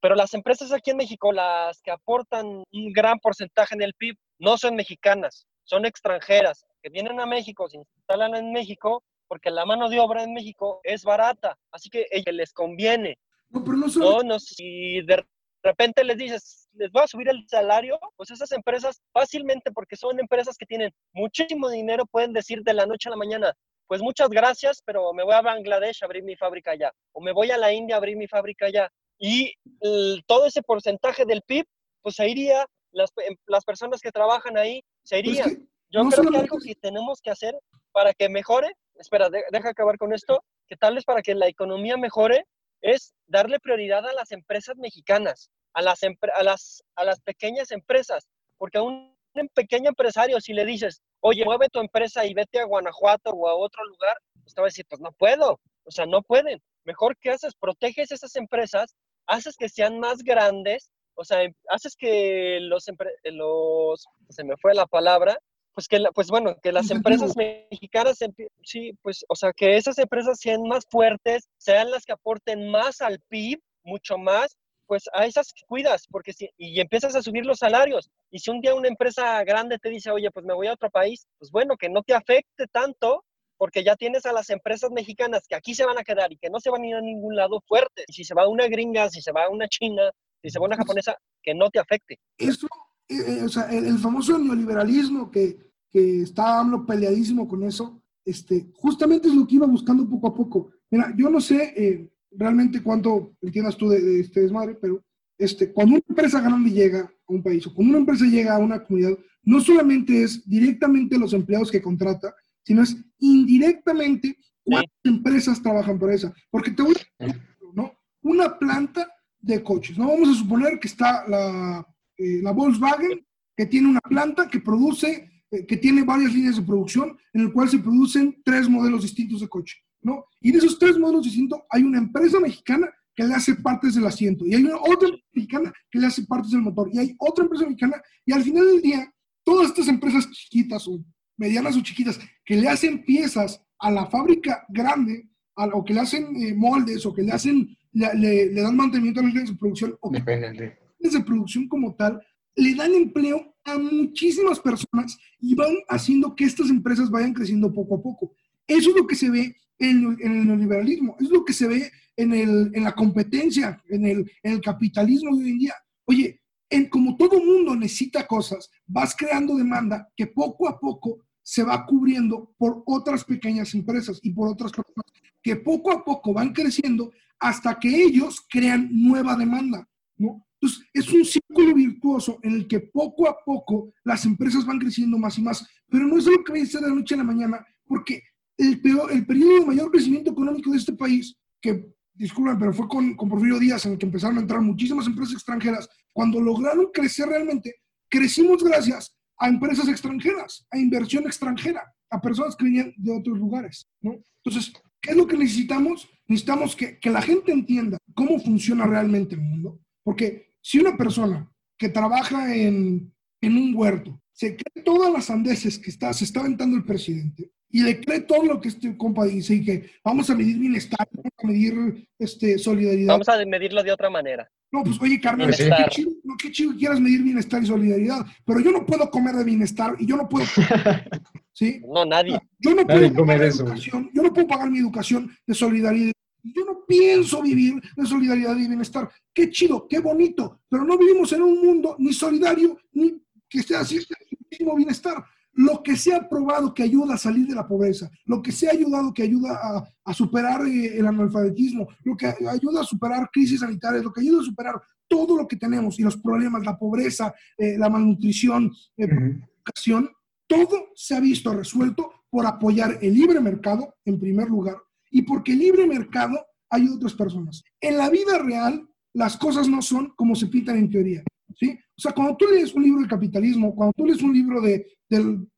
pero 0.06 0.14
las 0.14 0.36
empresas 0.36 0.72
aquí 0.72 0.92
en 0.92 0.98
México, 0.98 1.32
las 1.32 1.82
que 1.82 1.90
aportan 1.90 2.46
un 2.46 2.94
gran 2.94 3.18
porcentaje 3.18 3.74
en 3.74 3.82
el 3.82 3.96
PIB, 3.96 4.16
no 4.38 4.56
son 4.56 4.76
mexicanas, 4.76 5.48
son 5.64 5.84
extranjeras, 5.84 6.64
que 6.84 6.92
vienen 6.92 7.20
a 7.20 7.26
México, 7.26 7.68
se 7.68 7.78
instalan 7.78 8.36
en 8.36 8.52
México, 8.52 9.02
porque 9.28 9.50
la 9.50 9.66
mano 9.66 9.90
de 9.90 10.00
obra 10.00 10.22
en 10.22 10.32
México 10.32 10.80
es 10.84 11.04
barata, 11.04 11.58
así 11.72 11.90
que 11.90 12.06
les 12.32 12.54
conviene. 12.54 13.18
no, 13.50 13.64
pero 13.64 13.78
no 13.78 13.90
solo 13.90 14.18
No, 14.18 14.22
no, 14.22 14.40
si 14.40 15.02
de 15.02 15.26
repente 15.64 16.04
les 16.04 16.18
dices, 16.18 16.70
les 16.74 16.92
voy 16.92 17.02
a 17.02 17.08
subir 17.08 17.28
el 17.28 17.44
salario, 17.48 18.00
pues 18.16 18.30
esas 18.30 18.52
empresas 18.52 19.02
fácilmente, 19.12 19.72
porque 19.72 19.96
son 19.96 20.20
empresas 20.20 20.56
que 20.56 20.68
tienen 20.68 20.92
muchísimo 21.14 21.68
dinero, 21.68 22.06
pueden 22.06 22.32
decir 22.32 22.62
de 22.62 22.76
la 22.76 22.86
noche 22.86 23.10
a 23.10 23.14
la 23.14 23.18
mañana, 23.18 23.54
pues 23.88 24.04
muchas 24.04 24.30
gracias, 24.30 24.84
pero 24.86 25.14
me 25.14 25.24
voy 25.24 25.34
a 25.34 25.42
Bangladesh 25.42 26.04
a 26.04 26.06
abrir 26.06 26.24
mi 26.24 26.36
fábrica 26.36 26.74
allá, 26.74 26.92
o 27.12 27.22
me 27.22 27.32
voy 27.32 27.50
a 27.50 27.58
la 27.58 27.74
India 27.74 27.96
a 27.96 27.98
abrir 27.98 28.18
mi 28.18 28.28
fábrica 28.28 28.68
allá. 28.68 28.88
Y 29.18 29.54
el- 29.82 30.24
todo 30.28 30.46
ese 30.46 30.62
porcentaje 30.62 31.26
del 31.26 31.42
PIB, 31.42 31.66
pues 32.02 32.16
se 32.16 32.28
iría, 32.30 32.66
las, 32.92 33.12
las 33.48 33.64
personas 33.66 34.02
que 34.02 34.12
trabajan 34.12 34.58
ahí 34.58 34.82
se 35.04 35.18
pero 35.18 35.30
es 35.32 35.38
irían. 35.40 35.56
que 35.56 35.62
Yo 35.90 36.04
no 36.04 36.10
creo 36.10 36.32
que 36.32 36.38
algo 36.38 36.58
que 36.60 36.76
tenemos 36.76 37.22
que 37.22 37.32
hacer 37.32 37.58
para 37.92 38.14
que 38.14 38.30
mejore, 38.30 38.74
espera, 38.96 39.30
de- 39.30 39.44
deja 39.52 39.70
acabar 39.70 39.98
con 39.98 40.14
esto, 40.14 40.44
que 40.68 40.76
tal 40.76 40.96
vez 40.96 41.04
para 41.06 41.22
que 41.22 41.36
la 41.36 41.48
economía 41.48 41.98
mejore 41.98 42.46
es 42.82 43.14
darle 43.28 43.60
prioridad 43.60 44.06
a 44.06 44.14
las 44.14 44.32
empresas 44.32 44.76
mexicanas, 44.78 45.50
a 45.74 45.82
las, 45.82 46.00
a 46.04 46.44
las, 46.44 46.84
a 46.96 47.04
las 47.04 47.20
pequeñas 47.22 47.72
empresas, 47.72 48.28
porque 48.58 48.78
a 48.78 48.82
un, 48.82 49.16
un 49.34 49.48
pequeño 49.50 49.90
empresario, 49.90 50.40
si 50.40 50.54
le 50.54 50.66
dices, 50.66 51.02
oye, 51.22 51.44
mueve 51.46 51.68
tu 51.70 51.80
empresa 51.80 52.26
y 52.26 52.34
vete 52.34 52.60
a 52.60 52.66
Guanajuato 52.66 53.32
o 53.32 53.48
a 53.48 53.56
otro 53.56 53.84
lugar, 53.86 54.18
pues 54.44 54.54
te 54.54 54.62
va 54.62 54.68
a 54.68 54.70
decir, 54.70 54.86
pues 54.90 55.02
no 55.02 55.12
puedo, 55.14 55.60
o 55.84 55.92
sea, 55.92 56.06
no 56.06 56.22
pueden. 56.22 56.62
Mejor 56.86 57.18
que 57.18 57.32
haces, 57.32 57.54
proteges 57.56 58.12
esas 58.12 58.36
empresas, 58.36 58.96
haces 59.28 59.56
que 59.58 59.70
sean 59.70 60.00
más 60.00 60.24
grandes, 60.24 60.90
o 61.16 61.24
sea, 61.24 61.44
em- 61.44 61.54
haces 61.70 61.96
que 61.96 62.60
los, 62.62 62.88
empre- 62.88 63.14
los 63.26 64.06
se 64.30 64.44
me 64.44 64.56
fue 64.58 64.74
la 64.74 64.86
palabra, 64.86 65.38
pues 65.74 65.88
que, 65.88 66.00
la- 66.00 66.12
pues 66.12 66.28
bueno, 66.30 66.56
que 66.64 66.72
las 66.72 66.90
empresas 66.92 67.36
mexicanas, 67.36 68.20
sí, 68.64 68.92
pues, 69.02 69.26
o 69.28 69.36
sea, 69.36 69.52
que 69.54 69.76
esas 69.76 69.98
empresas 69.98 70.40
sean 70.40 70.62
más 70.64 70.86
fuertes, 70.90 71.50
sean 71.58 71.92
las 71.92 72.06
que 72.06 72.14
aporten 72.14 72.70
más 72.70 73.02
al 73.02 73.20
PIB, 73.28 73.60
mucho 73.84 74.18
más, 74.18 74.56
pues 74.88 75.04
a 75.14 75.26
esas 75.26 75.52
cuidas, 75.68 76.06
porque 76.10 76.32
si, 76.32 76.50
y 76.58 76.80
empiezas 76.80 77.16
a 77.16 77.22
subir 77.22 77.46
los 77.46 77.58
salarios. 77.60 78.10
Y 78.32 78.40
si 78.40 78.52
un 78.52 78.62
día 78.62 78.76
una 78.76 78.88
empresa 78.88 79.44
grande 79.44 79.80
te 79.80 79.90
dice, 79.90 80.12
oye, 80.12 80.30
pues 80.32 80.46
me 80.46 80.54
voy 80.54 80.68
a 80.68 80.74
otro 80.74 80.90
país, 80.90 81.28
pues 81.40 81.52
bueno, 81.52 81.76
que 81.76 81.90
no 81.90 82.04
te 82.04 82.14
afecte 82.14 82.68
tanto, 82.72 83.25
porque 83.58 83.84
ya 83.84 83.96
tienes 83.96 84.26
a 84.26 84.34
las 84.34 84.50
empresas 84.50 84.92
mexicanas 84.92 85.44
que 85.48 85.56
aquí 85.56 85.74
se 85.74 85.86
van 85.86 85.98
a 85.98 86.04
quedar 86.04 86.32
y 86.32 86.38
que 86.38 86.50
no 86.50 86.60
se 86.60 86.70
van 86.70 86.84
a 86.84 86.88
ir 86.88 86.96
a 86.96 87.02
ningún 87.02 87.36
lado 87.36 87.62
fuertes. 87.68 88.06
Y 88.08 88.14
si 88.14 88.24
se 88.24 88.34
va 88.34 88.48
una 88.48 88.68
gringa, 88.68 89.10
si 89.10 89.22
se 89.22 89.32
va 89.32 89.50
una 89.50 89.68
china, 89.68 90.04
Si 90.44 90.50
se 90.52 90.60
va 90.60 90.66
una 90.66 90.78
japonesa, 90.78 91.16
que 91.42 91.56
no 91.56 91.70
te 91.70 91.80
afecte. 91.80 92.20
Eso, 92.38 92.68
eh, 93.10 93.16
eh, 93.16 93.44
o 93.44 93.50
sea, 93.50 93.64
el, 93.72 93.86
el 93.86 93.98
famoso 93.98 94.38
neoliberalismo 94.38 95.32
que, 95.32 95.58
que 95.90 96.22
está 96.22 96.60
AMLO 96.60 96.86
peleadísimo 96.86 97.48
con 97.48 97.64
eso, 97.64 98.02
este, 98.26 98.68
justamente 98.76 99.28
es 99.28 99.36
lo 99.36 99.48
que 99.48 99.56
iba 99.56 99.68
buscando 99.68 100.08
poco 100.08 100.28
a 100.28 100.34
poco. 100.34 100.72
Mira, 100.92 101.14
yo 101.18 101.30
no 101.30 101.40
sé 101.40 101.74
eh, 101.76 102.10
realmente 102.32 102.84
cuánto 102.84 103.36
entiendas 103.42 103.78
tú 103.78 103.90
de, 103.90 104.02
de 104.02 104.20
este 104.20 104.42
desmadre, 104.42 104.76
pero 104.76 105.04
este, 105.38 105.72
cuando 105.72 105.96
una 105.96 106.04
empresa 106.08 106.42
grande 106.42 106.72
llega 106.72 107.02
a 107.02 107.34
un 107.34 107.44
país 107.44 107.66
o 107.68 107.74
cuando 107.74 107.92
una 107.92 108.00
empresa 108.00 108.26
llega 108.26 108.56
a 108.56 108.60
una 108.60 108.84
comunidad, 108.84 109.18
no 109.44 109.60
solamente 109.62 110.24
es 110.24 110.48
directamente 110.48 111.18
los 111.18 111.34
empleados 111.34 111.72
que 111.72 111.82
contrata, 111.82 112.34
sino 112.66 112.82
es 112.82 112.98
indirectamente 113.20 114.38
cuántas 114.64 115.00
empresas 115.04 115.62
trabajan 115.62 115.98
por 116.00 116.12
esa. 116.12 116.34
Porque 116.50 116.72
te 116.72 116.82
voy 116.82 116.96
a 117.20 117.26
decir, 117.26 117.42
¿no? 117.74 117.94
Una 118.22 118.58
planta 118.58 119.08
de 119.40 119.64
coches, 119.64 119.98
¿no? 119.98 120.08
Vamos 120.08 120.30
a 120.30 120.34
suponer 120.34 120.80
que 120.80 120.88
está 120.88 121.28
la, 121.28 121.88
eh, 122.18 122.42
la 122.42 122.52
Volkswagen, 122.52 123.26
que 123.56 123.66
tiene 123.68 123.88
una 123.88 124.02
planta 124.02 124.50
que 124.50 124.60
produce, 124.60 125.30
eh, 125.52 125.66
que 125.66 125.78
tiene 125.78 126.04
varias 126.04 126.34
líneas 126.34 126.58
de 126.58 126.64
producción, 126.64 127.18
en 127.34 127.42
el 127.42 127.54
cual 127.54 127.70
se 127.70 127.80
producen 127.80 128.42
tres 128.44 128.68
modelos 128.68 129.04
distintos 129.04 129.42
de 129.42 129.48
coche, 129.48 129.78
¿no? 130.02 130.26
Y 130.42 130.52
de 130.52 130.58
esos 130.58 130.80
tres 130.80 130.98
modelos 130.98 131.24
distintos 131.24 131.60
hay 131.70 131.84
una 131.84 132.00
empresa 132.00 132.40
mexicana 132.40 132.90
que 133.16 133.24
le 133.24 133.34
hace 133.34 133.56
partes 133.56 133.96
del 133.96 134.06
asiento, 134.06 134.46
y 134.46 134.56
hay 134.56 134.64
una 134.64 134.78
otra 134.78 135.08
empresa 135.08 135.30
mexicana 135.34 135.74
que 135.90 136.00
le 136.00 136.08
hace 136.08 136.26
partes 136.26 136.52
del 136.52 136.62
motor, 136.62 136.90
y 136.92 136.98
hay 136.98 137.16
otra 137.20 137.44
empresa 137.44 137.66
mexicana, 137.66 138.02
y 138.26 138.34
al 138.34 138.44
final 138.44 138.66
del 138.66 138.82
día, 138.82 139.14
todas 139.46 139.68
estas 139.68 139.88
empresas 139.88 140.30
chiquitas 140.32 140.88
o 140.88 141.00
medianas 141.38 141.76
o 141.78 141.82
chiquitas 141.82 142.20
que 142.46 142.56
le 142.56 142.68
hacen 142.68 143.04
piezas 143.04 143.62
a 143.80 143.92
la 143.92 144.06
fábrica 144.08 144.66
grande, 144.70 145.30
a- 145.56 145.66
o 145.68 145.84
que 145.84 145.94
le 145.94 146.02
hacen 146.02 146.36
eh, 146.36 146.54
moldes, 146.54 147.06
o 147.06 147.14
que 147.14 147.24
le 147.24 147.32
hacen, 147.32 147.76
le, 147.94 148.14
le- 148.16 148.46
le 148.54 148.62
dan 148.62 148.76
mantenimiento 148.76 149.20
a 149.20 149.24
las 149.24 149.34
líneas 149.34 149.50
de 149.52 149.58
producción, 149.58 149.98
o 150.02 150.12
que 150.12 150.20
Depende. 150.20 150.78
líneas 151.00 151.14
de 151.14 151.22
producción 151.22 151.68
como 151.68 151.96
tal, 151.96 152.22
le 152.56 152.74
dan 152.76 152.94
empleo 152.94 153.54
a 153.66 153.78
muchísimas 153.78 154.60
personas 154.60 155.18
y 155.40 155.56
van 155.56 155.74
haciendo 155.90 156.36
que 156.36 156.46
estas 156.46 156.70
empresas 156.70 157.10
vayan 157.10 157.34
creciendo 157.34 157.74
poco 157.74 157.96
a 157.96 158.02
poco. 158.02 158.34
Eso 158.68 158.92
es 158.92 158.96
lo 158.96 159.06
que 159.08 159.16
se 159.16 159.30
ve 159.30 159.56
en, 159.80 160.18
en 160.22 160.32
el 160.40 160.48
neoliberalismo, 160.48 161.18
es 161.20 161.30
lo 161.30 161.44
que 161.44 161.52
se 161.54 161.68
ve 161.68 161.92
en, 162.16 162.34
el, 162.34 162.72
en 162.74 162.84
la 162.84 162.94
competencia, 162.94 163.82
en 163.90 164.06
el, 164.06 164.32
en 164.44 164.54
el 164.54 164.62
capitalismo 164.62 165.36
de 165.36 165.44
hoy 165.44 165.50
en 165.52 165.58
día. 165.60 165.74
Oye, 166.06 166.42
en, 166.70 166.88
como 166.90 167.18
todo 167.18 167.44
mundo 167.44 167.76
necesita 167.76 168.26
cosas, 168.26 168.70
vas 168.88 169.16
creando 169.16 169.56
demanda 169.58 170.08
que 170.16 170.28
poco 170.28 170.68
a 170.70 170.80
poco 170.80 171.25
se 171.46 171.62
va 171.62 171.86
cubriendo 171.86 172.56
por 172.58 172.82
otras 172.88 173.24
pequeñas 173.24 173.76
empresas 173.76 174.20
y 174.24 174.32
por 174.32 174.50
otras 174.50 174.72
personas 174.72 175.06
que 175.44 175.56
poco 175.58 175.92
a 175.92 176.04
poco 176.04 176.34
van 176.34 176.52
creciendo 176.52 177.12
hasta 177.40 177.78
que 177.78 178.04
ellos 178.04 178.44
crean 178.50 178.90
nueva 178.92 179.36
demanda, 179.36 179.88
¿no? 180.18 180.44
Entonces, 180.60 180.88
es 180.92 181.08
un 181.14 181.24
círculo 181.24 181.76
virtuoso 181.76 182.40
en 182.42 182.54
el 182.54 182.68
que 182.68 182.80
poco 182.80 183.30
a 183.30 183.38
poco 183.46 183.94
las 184.04 184.26
empresas 184.26 184.66
van 184.66 184.80
creciendo 184.80 185.20
más 185.20 185.38
y 185.38 185.44
más, 185.44 185.68
pero 185.88 186.08
no 186.08 186.18
es 186.18 186.26
algo 186.26 186.44
que 186.44 186.54
vaya 186.54 186.64
a 186.64 186.68
ser 186.68 186.82
de 186.82 186.90
la 186.90 186.96
noche 186.96 187.14
a 187.14 187.20
la 187.20 187.24
mañana, 187.24 187.64
porque 187.86 188.24
el, 188.58 188.82
peor, 188.82 189.12
el 189.12 189.24
periodo 189.28 189.60
de 189.60 189.66
mayor 189.68 189.92
crecimiento 189.92 190.32
económico 190.32 190.72
de 190.72 190.78
este 190.78 190.94
país, 190.94 191.38
que, 191.62 191.94
disculpen, 192.16 192.58
pero 192.58 192.74
fue 192.74 192.88
con, 192.88 193.16
con 193.16 193.30
Porfirio 193.30 193.60
Díaz 193.60 193.86
en 193.86 193.92
el 193.92 193.98
que 194.00 194.08
empezaron 194.08 194.40
a 194.40 194.42
entrar 194.42 194.62
muchísimas 194.62 195.06
empresas 195.06 195.36
extranjeras, 195.36 195.88
cuando 196.12 196.42
lograron 196.42 196.90
crecer 196.92 197.30
realmente, 197.30 197.76
crecimos 198.10 198.64
gracias 198.64 199.15
a 199.38 199.48
empresas 199.48 199.88
extranjeras, 199.88 200.66
a 200.72 200.78
inversión 200.78 201.26
extranjera, 201.26 201.94
a 202.10 202.22
personas 202.22 202.56
que 202.56 202.66
venían 202.66 202.94
de 202.98 203.12
otros 203.12 203.38
lugares, 203.38 203.88
¿no? 204.02 204.18
Entonces, 204.44 204.74
¿qué 205.02 205.12
es 205.12 205.18
lo 205.18 205.28
que 205.28 205.38
necesitamos? 205.38 206.08
Necesitamos 206.28 206.76
que, 206.76 207.00
que 207.00 207.10
la 207.10 207.22
gente 207.22 207.52
entienda 207.52 207.98
cómo 208.14 208.40
funciona 208.40 208.86
realmente 208.86 209.36
el 209.36 209.42
mundo, 209.42 209.80
porque 210.04 210.54
si 210.62 210.80
una 210.80 210.96
persona 210.96 211.52
que 211.78 211.90
trabaja 211.90 212.56
en, 212.56 213.14
en 213.42 213.58
un 213.58 213.76
huerto 213.76 214.22
se 214.32 214.58
cree 214.58 214.84
todas 214.84 215.12
las 215.12 215.26
sandeces 215.26 215.80
que 215.80 215.90
está, 215.90 216.12
se 216.14 216.26
está 216.26 216.42
aventando 216.42 216.76
el 216.76 216.84
presidente 216.84 217.52
y 217.70 217.84
le 217.84 218.00
cree 218.00 218.22
todo 218.22 218.44
lo 218.44 218.62
que 218.62 218.70
este 218.70 218.98
compa 218.98 219.26
dice 219.26 219.56
y 219.56 219.66
que 219.66 219.90
vamos 220.04 220.30
a 220.30 220.36
medir 220.36 220.58
bienestar, 220.58 221.08
vamos 221.12 221.32
a 221.38 221.48
medir 221.48 222.08
este, 222.20 222.58
solidaridad. 222.58 223.14
Vamos 223.14 223.30
a 223.30 223.46
medirlo 223.46 223.84
de 223.84 223.92
otra 223.92 224.10
manera. 224.10 224.50
No, 224.76 224.84
pues 224.84 225.02
oye, 225.02 225.22
Carmen, 225.22 225.50
qué, 225.56 225.72
chido, 225.90 226.12
no, 226.26 226.36
qué 226.38 226.52
chido 226.52 226.74
que 226.74 226.80
quieras 226.80 227.00
medir 227.00 227.24
bienestar 227.24 227.64
y 227.64 227.66
solidaridad, 227.66 228.26
pero 228.44 228.60
yo 228.60 228.74
no 228.74 228.86
puedo 228.86 229.10
comer 229.10 229.34
de 229.34 229.46
bienestar 229.46 229.96
y 229.98 230.06
yo 230.06 230.18
no 230.18 230.28
puedo, 230.28 230.46
¿sí? 231.54 231.82
No, 231.88 232.04
nadie. 232.04 232.38
Yo 232.60 232.76
no 232.76 232.86
puedo 232.86 233.00
Nadie 233.00 233.14
come 233.14 233.26
pagar 233.26 233.40
de 233.40 233.46
la 233.46 233.54
eso, 233.54 233.64
güey. 233.64 233.74
educación, 233.74 234.12
yo 234.14 234.22
no 234.22 234.34
puedo 234.34 234.48
pagar 234.48 234.70
mi 234.70 234.80
educación 234.80 235.32
de 235.48 235.54
solidaridad. 235.54 236.12
Yo 236.44 236.66
no 236.66 236.86
pienso 236.86 237.42
vivir 237.42 237.82
de 237.96 238.06
solidaridad 238.06 238.58
y 238.58 238.68
bienestar. 238.68 239.10
Qué 239.34 239.50
chido, 239.50 239.88
qué 239.88 240.00
bonito, 240.00 240.60
pero 240.68 240.84
no 240.84 240.98
vivimos 240.98 241.32
en 241.32 241.44
un 241.44 241.66
mundo 241.66 241.96
ni 241.98 242.12
solidario 242.12 242.78
ni 242.92 243.14
que 243.48 243.60
esté 243.60 243.78
así 243.78 243.98
muchísimo 244.42 244.76
bienestar. 244.76 245.24
Lo 245.56 245.82
que 245.82 245.96
se 245.96 246.14
ha 246.14 246.28
probado 246.28 246.74
que 246.74 246.84
ayuda 246.84 247.16
a 247.16 247.18
salir 247.18 247.48
de 247.48 247.56
la 247.56 247.68
pobreza, 247.68 248.10
lo 248.26 248.42
que 248.42 248.52
se 248.52 248.68
ha 248.68 248.72
ayudado 248.72 249.14
que 249.14 249.24
ayuda 249.24 249.60
a, 249.62 249.84
a 250.04 250.14
superar 250.14 250.66
eh, 250.68 250.98
el 250.98 251.08
analfabetismo, 251.08 251.88
lo 252.04 252.16
que 252.16 252.28
ayuda 252.28 252.82
a 252.82 252.86
superar 252.86 253.30
crisis 253.32 253.62
sanitarias, 253.62 254.04
lo 254.04 254.12
que 254.12 254.22
ayuda 254.22 254.42
a 254.42 254.46
superar 254.46 254.82
todo 255.08 255.38
lo 255.38 255.48
que 255.48 255.56
tenemos 255.56 256.00
y 256.00 256.04
los 256.04 256.18
problemas, 256.18 256.66
la 256.66 256.78
pobreza, 256.78 257.34
eh, 257.58 257.78
la 257.78 257.90
malnutrición, 257.90 258.72
eh, 258.98 259.08
educación, 259.08 260.10
todo 260.48 260.90
se 260.96 261.16
ha 261.16 261.20
visto 261.20 261.54
resuelto 261.54 262.12
por 262.30 262.46
apoyar 262.46 263.00
el 263.02 263.14
libre 263.14 263.40
mercado 263.40 263.96
en 264.06 264.20
primer 264.20 264.50
lugar 264.50 264.78
y 265.10 265.22
porque 265.22 265.54
el 265.54 265.60
libre 265.60 265.88
mercado 265.88 266.46
ayuda 266.70 266.94
a 266.94 266.98
otras 266.98 267.14
personas. 267.14 267.64
En 267.80 267.98
la 267.98 268.10
vida 268.10 268.38
real, 268.40 268.88
las 269.14 269.38
cosas 269.38 269.70
no 269.70 269.82
son 269.82 270.14
como 270.16 270.36
se 270.36 270.48
pintan 270.48 270.78
en 270.78 270.90
teoría. 270.90 271.24
¿sí? 271.56 271.80
O 271.98 272.02
sea, 272.02 272.12
cuando 272.12 272.36
tú 272.36 272.46
lees 272.48 272.74
un 272.74 272.84
libro 272.84 273.02
de 273.02 273.08
capitalismo, 273.08 273.74
cuando 273.74 273.94
tú 273.94 274.06
lees 274.06 274.22
un 274.22 274.34
libro 274.34 274.62
de, 274.62 274.86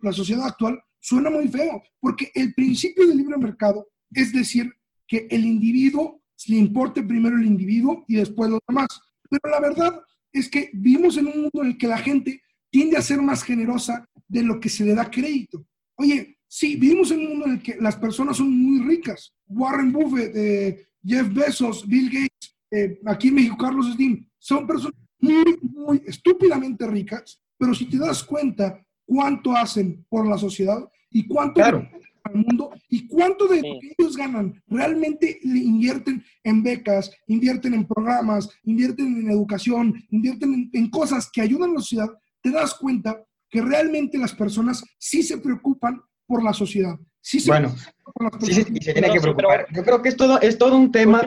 la 0.02 0.12
sociedad 0.12 0.46
actual, 0.46 0.80
suena 1.00 1.30
muy 1.30 1.48
feo, 1.48 1.82
porque 2.00 2.32
el 2.36 2.54
principio 2.54 3.08
del 3.08 3.18
libre 3.18 3.38
mercado 3.38 3.88
es 4.14 4.32
decir 4.34 4.72
que 5.08 5.28
el 5.30 5.46
individuo 5.46 6.22
le 6.48 6.58
importe 6.58 7.02
primero 7.02 7.38
el 7.38 7.46
individuo 7.46 8.06
y 8.08 8.16
después 8.16 8.50
los 8.50 8.60
demás. 8.68 8.88
Pero 9.30 9.50
la 9.50 9.60
verdad 9.60 10.02
es 10.32 10.50
que 10.50 10.70
vivimos 10.74 11.18
en 11.18 11.28
un 11.28 11.42
mundo 11.44 11.64
en 11.64 11.68
el 11.70 11.78
que 11.78 11.88
la 11.88 11.98
gente 11.98 12.42
tiende 12.70 12.98
a 12.98 13.02
ser 13.02 13.22
más 13.22 13.44
generosa 13.44 14.08
de 14.28 14.44
lo 14.44 14.60
que 14.60 14.70
se 14.70 14.86
le 14.86 14.94
da 14.94 15.10
crédito. 15.10 15.66
Oye, 15.96 16.38
sí, 16.48 16.76
vivimos 16.76 17.12
en 17.12 17.22
un 17.22 17.30
mundo 17.30 17.46
en 17.46 17.52
el 17.54 17.62
que 17.62 17.78
las 17.80 17.96
personas 17.96 18.38
son 18.38 18.52
muy 18.52 18.86
ricas. 18.86 19.34
Warren 19.48 19.92
Buffett, 19.92 20.36
eh, 20.36 20.88
Jeff 21.04 21.34
Bezos, 21.34 21.88
Bill 21.88 22.10
Gates, 22.10 22.56
eh, 22.70 23.00
aquí 23.06 23.30
en 23.30 23.36
México 23.36 23.58
Carlos 23.58 23.94
Slim, 23.94 24.28
son 24.38 24.68
personas 24.68 25.07
muy, 25.20 25.58
muy 25.62 26.02
estúpidamente 26.06 26.86
ricas, 26.88 27.42
pero 27.58 27.74
si 27.74 27.86
te 27.90 27.98
das 27.98 28.24
cuenta 28.24 28.80
cuánto 29.06 29.56
hacen 29.56 30.06
por 30.10 30.28
la 30.28 30.38
sociedad 30.38 30.80
y 31.10 31.28
cuánto 31.28 31.56
Claro. 31.56 31.88
al 32.24 32.36
mundo 32.36 32.72
y 32.90 33.08
cuánto 33.08 33.48
de 33.48 33.62
Sí. 33.62 33.68
lo 33.74 33.80
que 33.80 33.96
ellos 33.98 34.18
ganan 34.18 34.62
realmente 34.68 35.40
le 35.44 35.60
invierten 35.60 36.24
en 36.44 36.62
becas, 36.62 37.10
invierten 37.28 37.74
en 37.74 37.86
programas, 37.88 38.50
invierten 38.64 39.08
en 39.22 39.32
educación, 39.32 39.94
invierten 40.10 40.54
en, 40.54 40.70
en 40.74 40.90
cosas 40.90 41.30
que 41.32 41.42
ayudan 41.42 41.70
a 41.72 41.74
la 41.76 41.80
sociedad, 41.80 42.10
te 42.42 42.52
das 42.52 42.74
cuenta 42.74 43.24
que 43.50 43.62
realmente 43.62 44.18
las 44.18 44.34
personas 44.36 44.84
sí 45.00 45.24
se 45.24 45.38
preocupan 45.38 46.02
por 46.26 46.44
la 46.44 46.52
sociedad. 46.54 46.96
Sí 47.22 47.40
se 47.40 47.50
Bueno, 47.50 47.70
preocupan 47.70 48.14
por 48.14 48.24
las 48.26 48.44
sí, 48.46 48.54
sí, 48.54 48.56
personas. 48.64 48.82
y 48.82 48.84
se 48.86 48.92
tiene 48.94 49.08
No, 49.08 49.14
que 49.14 49.20
sí, 49.20 49.24
pero- 49.26 49.38
preocupar. 49.38 49.68
Yo 49.74 49.84
creo 49.84 50.02
que 50.02 50.10
es 50.10 50.18
todo, 50.18 50.42
es 50.42 50.58
todo 50.58 50.78
un 50.78 50.92
tema, 50.92 51.22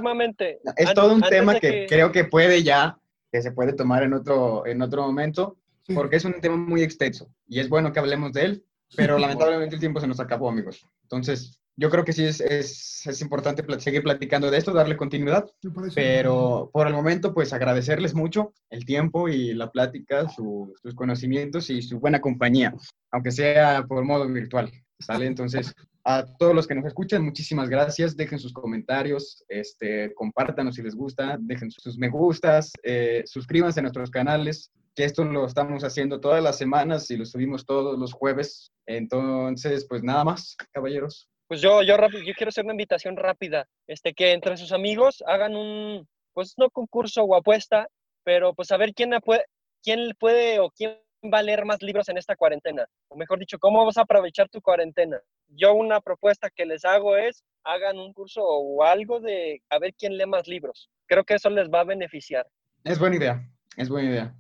es 0.77 0.95
todo 0.95 1.09
un 1.15 1.15
antes 1.25 1.31
tema 1.31 1.59
que, 1.59 1.87
creo 1.89 2.13
que 2.13 2.25
puede 2.25 2.63
ya, 2.63 2.99
que 3.33 3.43
se 3.43 3.53
puede 3.53 3.73
tomar 3.73 4.03
en 4.03 4.13
otro, 4.15 4.67
en 4.67 4.83
otro 4.83 5.03
momento, 5.03 5.57
Sí. 5.87 5.95
porque 5.95 6.17
es 6.17 6.25
un 6.25 6.35
tema 6.41 6.57
muy 6.57 6.83
extenso 6.83 7.29
y 7.49 7.59
es 7.59 7.69
bueno 7.69 7.93
que 7.93 7.99
hablemos 8.01 8.33
de 8.33 8.43
él, 8.45 8.65
pero 8.97 9.19
lamentablemente 9.19 9.75
el 9.77 9.81
tiempo 9.81 10.01
se 10.01 10.07
nos 10.07 10.21
acabó, 10.21 10.49
amigos. 10.49 10.87
Entonces, 11.03 11.59
yo 11.77 11.89
creo 11.91 12.05
que 12.05 12.13
sí 12.13 12.25
es, 12.25 12.41
es, 12.43 13.07
es 13.07 13.21
importante 13.23 13.65
seguir 13.81 14.03
platicando 14.03 14.51
de 14.51 14.59
esto, 14.59 14.73
darle 14.73 14.97
continuidad, 14.97 15.47
pero 15.95 16.71
por 16.73 16.87
el 16.87 16.93
momento, 16.93 17.33
pues 17.33 17.53
agradecerles 17.53 18.15
mucho 18.15 18.53
el 18.69 18.85
tiempo 18.85 19.29
y 19.29 19.55
la 19.55 19.71
plática, 19.71 20.29
su- 20.29 20.75
sus 20.83 20.95
conocimientos 20.95 21.71
y 21.71 21.83
su 21.83 21.99
buena 21.99 22.21
compañía, 22.21 22.75
aunque 23.11 23.31
sea 23.33 23.85
por 23.89 24.05
modo 24.05 24.29
virtual. 24.29 24.71
¿Sale? 24.99 25.25
Entonces, 25.27 25.75
a 26.05 26.25
todos 26.39 26.55
los 26.55 26.67
que 26.67 26.75
nos 26.75 26.87
escuchan, 26.87 27.25
muchísimas 27.25 27.69
gracias. 27.69 28.17
Dejen 28.17 28.39
sus 28.39 28.53
comentarios, 28.53 29.45
este, 29.49 30.15
compártanos 30.15 30.75
si 30.75 30.83
les 30.83 30.95
gusta, 30.95 31.37
dejen 31.41 31.71
sus 31.71 31.99
me 31.99 32.09
gustas, 32.09 32.73
eh, 32.83 33.23
suscríbanse 33.27 33.81
a 33.81 33.83
nuestros 33.83 34.11
canales, 34.11 34.71
que 34.95 35.05
esto 35.05 35.25
lo 35.25 35.47
estamos 35.47 35.85
haciendo 35.85 36.21
todas 36.21 36.43
las 36.43 36.59
semanas 36.59 37.11
y 37.11 37.17
lo 37.17 37.25
subimos 37.25 37.67
todos 37.67 37.99
los 37.99 38.13
jueves. 38.13 38.73
Entonces, 38.87 39.87
pues 39.89 40.03
nada 40.03 40.25
más, 40.25 40.57
caballeros. 40.73 41.29
Pues 41.49 41.61
yo, 41.61 41.83
yo, 41.83 41.97
yo 41.97 42.35
quiero 42.35 42.49
hacer 42.49 42.65
una 42.65 42.75
invitación 42.75 43.17
rápida, 43.17 43.67
este, 43.87 44.15
que 44.15 44.33
entre 44.33 44.57
sus 44.57 44.73
amigos 44.73 45.23
hagan 45.27 45.57
un, 45.57 46.07
pues 46.33 46.55
no 46.57 46.71
concurso 46.71 47.25
o 47.25 47.35
apuesta, 47.35 47.89
pero 48.25 48.55
pues 48.55 48.71
a 48.71 48.77
ver 48.77 48.95
quién 48.95 49.11
puede, 49.25 49.45
quién 49.83 50.13
puede 50.19 50.61
o 50.61 50.71
quién 50.71 50.97
va 51.33 51.39
a 51.39 51.43
leer 51.43 51.65
más 51.65 51.83
libros 51.83 52.09
en 52.09 52.19
esta 52.19 52.37
cuarentena. 52.37 52.87
O 53.09 53.17
mejor 53.17 53.39
dicho, 53.39 53.59
¿cómo 53.59 53.85
vas 53.85 53.99
a 53.99 54.03
aprovechar 54.03 54.49
tu 54.49 54.61
cuarentena? 54.61 55.21
Yo 55.51 55.75
una 55.75 56.01
propuesta 56.01 56.49
que 56.51 56.65
les 56.67 56.85
hago 56.85 57.17
es, 57.17 57.45
hagan 57.65 57.99
un 57.99 58.13
curso 58.13 58.43
o 58.43 58.83
algo 58.85 59.21
de 59.21 59.63
a 59.69 59.79
ver 59.79 59.95
quién 59.99 60.17
lee 60.17 60.27
más 60.27 60.47
libros. 60.49 60.91
Creo 61.07 61.25
que 61.25 61.35
eso 61.35 61.51
les 61.51 61.69
va 61.69 61.81
a 61.81 61.85
beneficiar. 61.85 62.47
Es 62.85 62.99
buena 62.99 63.17
idea, 63.17 63.51
es 63.77 63.89
buena 63.89 64.09
idea. 64.11 64.37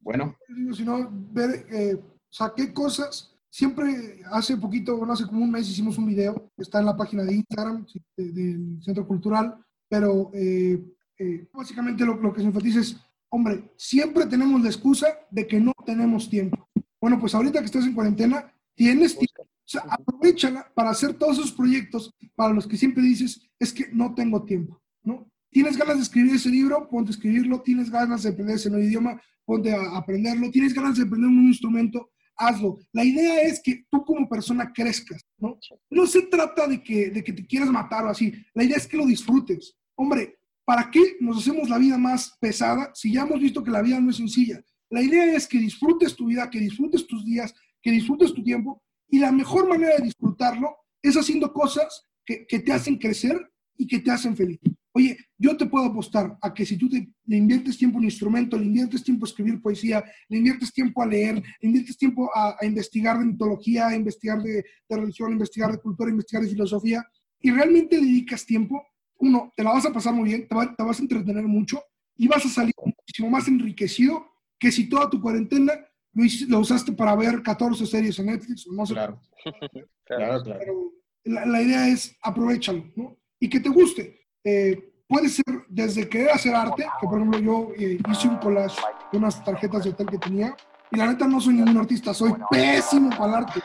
Bueno, 0.00 0.36
sino 0.74 1.08
ver, 1.10 1.66
eh, 1.72 1.94
o 1.96 2.16
sea, 2.28 2.52
qué 2.54 2.72
cosas. 2.72 3.30
Siempre 3.48 4.20
hace 4.32 4.56
poquito, 4.56 4.96
bueno, 4.96 5.12
hace 5.12 5.26
como 5.26 5.44
un 5.44 5.50
mes 5.50 5.68
hicimos 5.68 5.96
un 5.96 6.06
video, 6.06 6.50
está 6.58 6.80
en 6.80 6.86
la 6.86 6.96
página 6.96 7.22
de 7.22 7.34
Instagram 7.36 7.86
sí, 7.86 8.02
de- 8.16 8.32
del 8.32 8.82
Centro 8.82 9.06
Cultural, 9.06 9.56
pero 9.88 10.30
eh, 10.34 10.78
eh, 11.18 11.46
básicamente 11.52 12.04
lo, 12.04 12.16
lo 12.16 12.32
que 12.32 12.40
se 12.40 12.46
enfatiza 12.48 12.80
es, 12.80 12.96
hombre, 13.30 13.72
siempre 13.76 14.26
tenemos 14.26 14.60
la 14.60 14.68
excusa 14.68 15.06
de 15.30 15.46
que 15.46 15.60
no 15.60 15.72
tenemos 15.86 16.28
tiempo. 16.28 16.68
Bueno, 17.00 17.18
pues 17.20 17.34
ahorita 17.34 17.60
que 17.60 17.66
estás 17.66 17.84
en 17.84 17.94
cuarentena, 17.94 18.52
tienes 18.74 19.16
tiempo. 19.16 19.46
O 19.66 19.68
sea, 19.68 19.82
aprovechala 19.88 20.70
para 20.74 20.90
hacer 20.90 21.14
todos 21.14 21.38
esos 21.38 21.52
proyectos 21.52 22.14
para 22.34 22.52
los 22.52 22.66
que 22.66 22.76
siempre 22.76 23.02
dices, 23.02 23.40
es 23.58 23.72
que 23.72 23.88
no 23.92 24.14
tengo 24.14 24.44
tiempo, 24.44 24.82
¿no? 25.02 25.30
Tienes 25.54 25.76
ganas 25.76 25.96
de 25.98 26.02
escribir 26.02 26.34
ese 26.34 26.50
libro, 26.50 26.88
ponte 26.90 27.10
a 27.10 27.14
escribirlo. 27.14 27.62
Tienes 27.62 27.88
ganas 27.88 28.24
de 28.24 28.30
aprender 28.30 28.56
ese 28.56 28.68
nuevo 28.68 28.84
idioma, 28.84 29.22
ponte 29.44 29.72
a 29.72 29.96
aprenderlo. 29.96 30.50
Tienes 30.50 30.74
ganas 30.74 30.96
de 30.96 31.04
aprender 31.04 31.28
un 31.28 31.46
instrumento, 31.46 32.10
hazlo. 32.36 32.80
La 32.92 33.04
idea 33.04 33.40
es 33.42 33.60
que 33.62 33.84
tú 33.88 34.04
como 34.04 34.28
persona 34.28 34.72
crezcas, 34.72 35.24
¿no? 35.38 35.56
No 35.90 36.06
se 36.08 36.22
trata 36.22 36.66
de 36.66 36.82
que, 36.82 37.10
de 37.10 37.22
que 37.22 37.32
te 37.32 37.46
quieras 37.46 37.70
matar 37.70 38.04
o 38.04 38.08
así. 38.08 38.32
La 38.52 38.64
idea 38.64 38.76
es 38.76 38.88
que 38.88 38.96
lo 38.96 39.06
disfrutes. 39.06 39.76
Hombre, 39.94 40.38
¿para 40.64 40.90
qué 40.90 41.18
nos 41.20 41.38
hacemos 41.38 41.68
la 41.68 41.78
vida 41.78 41.98
más 41.98 42.36
pesada 42.40 42.90
si 42.92 43.12
ya 43.12 43.22
hemos 43.22 43.40
visto 43.40 43.62
que 43.62 43.70
la 43.70 43.82
vida 43.82 44.00
no 44.00 44.10
es 44.10 44.16
sencilla? 44.16 44.60
La 44.90 45.02
idea 45.02 45.36
es 45.36 45.46
que 45.46 45.58
disfrutes 45.58 46.16
tu 46.16 46.26
vida, 46.26 46.50
que 46.50 46.58
disfrutes 46.58 47.06
tus 47.06 47.24
días, 47.24 47.54
que 47.80 47.92
disfrutes 47.92 48.34
tu 48.34 48.42
tiempo 48.42 48.82
y 49.08 49.18
la 49.18 49.32
mejor 49.32 49.68
manera 49.68 49.96
de 49.96 50.04
disfrutarlo 50.04 50.76
es 51.02 51.16
haciendo 51.16 51.52
cosas 51.52 52.06
que, 52.24 52.46
que 52.46 52.60
te 52.60 52.72
hacen 52.72 52.96
crecer 52.96 53.38
y 53.76 53.86
que 53.86 53.98
te 53.98 54.10
hacen 54.10 54.36
feliz. 54.36 54.58
Oye, 54.96 55.18
yo 55.36 55.56
te 55.56 55.66
puedo 55.66 55.86
apostar 55.86 56.38
a 56.40 56.54
que 56.54 56.64
si 56.64 56.76
tú 56.76 56.88
te, 56.88 57.08
le 57.26 57.36
inviertes 57.36 57.76
tiempo 57.76 57.96
a 57.96 57.98
un 57.98 58.04
instrumento, 58.04 58.56
le 58.56 58.66
inviertes 58.66 59.02
tiempo 59.02 59.26
a 59.26 59.28
escribir 59.28 59.60
poesía, 59.60 60.04
le 60.28 60.38
inviertes 60.38 60.72
tiempo 60.72 61.02
a 61.02 61.06
leer, 61.06 61.34
le 61.34 61.68
inviertes 61.68 61.98
tiempo 61.98 62.30
a, 62.32 62.56
investigar 62.62 63.18
de 63.18 63.24
mitología, 63.24 63.88
a 63.88 63.96
investigar 63.96 64.40
de, 64.40 64.64
de 64.88 64.96
religión, 64.96 65.30
a 65.30 65.32
investigar 65.32 65.72
de 65.72 65.78
cultura, 65.78 66.08
a 66.08 66.12
investigar 66.12 66.44
de 66.44 66.50
filosofía, 66.50 67.04
y 67.40 67.50
realmente 67.50 67.96
dedicas 67.96 68.46
tiempo, 68.46 68.86
uno, 69.18 69.52
te 69.56 69.64
la 69.64 69.72
vas 69.72 69.84
a 69.84 69.92
pasar 69.92 70.14
muy 70.14 70.28
bien, 70.28 70.46
te, 70.46 70.54
te 70.76 70.82
vas 70.84 70.98
a 70.98 71.02
entretener 71.02 71.44
mucho 71.44 71.82
y 72.16 72.28
vas 72.28 72.46
a 72.46 72.48
salir 72.48 72.74
muchísimo 72.84 73.30
más 73.30 73.48
enriquecido 73.48 74.26
que 74.60 74.70
si 74.70 74.88
toda 74.88 75.10
tu 75.10 75.20
cuarentena 75.20 75.72
lo, 76.14 76.24
lo 76.48 76.58
usaste 76.60 76.92
para 76.92 77.14
ver 77.16 77.42
14 77.42 77.86
series 77.86 78.18
en 78.18 78.26
Netflix 78.26 78.66
no 78.70 78.86
sé 78.86 78.94
claro, 78.94 79.20
Claro. 80.06 80.42
claro, 80.42 80.58
pero 80.58 80.92
la, 81.24 81.46
la 81.46 81.62
idea 81.62 81.88
es 81.88 82.16
aprovechalo, 82.22 82.84
¿no? 82.94 83.16
Y 83.40 83.48
que 83.48 83.60
te 83.60 83.70
guste. 83.70 84.20
Eh, 84.44 85.02
puede 85.08 85.28
ser 85.28 85.44
desde 85.68 86.08
querer 86.08 86.30
hacer 86.30 86.54
arte, 86.54 86.86
que 87.00 87.06
por 87.06 87.18
ejemplo 87.18 87.40
yo 87.40 87.72
eh, 87.78 87.98
hice 88.10 88.28
un 88.28 88.36
collage 88.36 88.80
de 89.10 89.18
unas 89.18 89.42
tarjetas 89.42 89.84
de 89.84 89.90
hotel 89.90 90.06
que 90.08 90.18
tenía, 90.18 90.54
y 90.90 90.96
la 90.96 91.06
neta 91.06 91.26
no 91.26 91.40
soy 91.40 91.54
ningún 91.54 91.78
artista, 91.78 92.12
soy 92.12 92.34
pésimo 92.50 93.10
para 93.10 93.26
el 93.26 93.34
arte. 93.34 93.60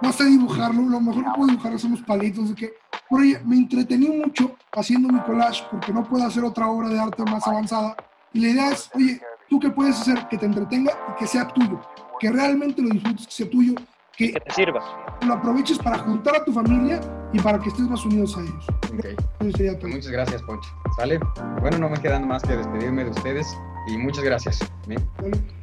No 0.00 0.12
sé 0.12 0.24
dibujarlo, 0.24 0.82
lo 0.82 1.00
mejor 1.00 1.24
que 1.24 1.30
puedo 1.36 1.48
dibujar 1.48 1.78
son 1.78 1.92
unos 1.92 2.04
palitos, 2.06 2.48
de 2.48 2.54
que 2.54 2.72
por 3.08 3.20
ahí 3.20 3.36
me 3.44 3.56
entretení 3.56 4.08
mucho 4.08 4.56
haciendo 4.72 5.08
mi 5.12 5.20
collage 5.20 5.64
porque 5.70 5.92
no 5.92 6.02
puedo 6.08 6.24
hacer 6.24 6.42
otra 6.42 6.68
obra 6.68 6.88
de 6.88 6.98
arte 6.98 7.22
más 7.24 7.46
avanzada. 7.46 7.94
Y 8.32 8.40
la 8.40 8.48
idea 8.48 8.70
es, 8.70 8.90
oye, 8.94 9.20
¿tú 9.52 9.60
qué 9.60 9.68
puedes 9.68 10.00
hacer 10.00 10.26
que 10.28 10.38
te 10.38 10.46
entretenga 10.46 10.90
y 11.10 11.18
que 11.18 11.26
sea 11.26 11.46
tuyo? 11.48 11.78
Que 12.18 12.32
realmente 12.32 12.80
lo 12.80 12.88
disfrutes, 12.88 13.26
que 13.26 13.32
sea 13.32 13.50
tuyo, 13.50 13.74
que 14.16 14.32
Que 14.32 14.40
te 14.40 14.50
sirva. 14.50 14.80
lo 15.26 15.34
aproveches 15.34 15.78
para 15.78 15.98
juntar 15.98 16.36
a 16.36 16.44
tu 16.44 16.54
familia 16.54 16.98
y 17.34 17.38
para 17.38 17.58
que 17.58 17.68
estés 17.68 17.86
más 17.86 18.02
unidos 18.06 18.34
a 18.38 18.40
ellos. 18.40 18.66
Ok. 18.94 19.04
Eso 19.40 19.56
sería 19.58 19.72
todo. 19.72 19.82
Pues 19.82 19.94
muchas 19.96 20.10
gracias, 20.10 20.42
Poncho. 20.44 20.70
¿Sale? 20.96 21.20
Bueno, 21.60 21.76
no 21.78 21.90
me 21.90 21.98
queda 22.00 22.14
nada 22.14 22.26
más 22.26 22.42
que 22.42 22.56
despedirme 22.56 23.04
de 23.04 23.10
ustedes 23.10 23.46
y 23.88 23.98
muchas 23.98 24.24
gracias. 24.24 24.58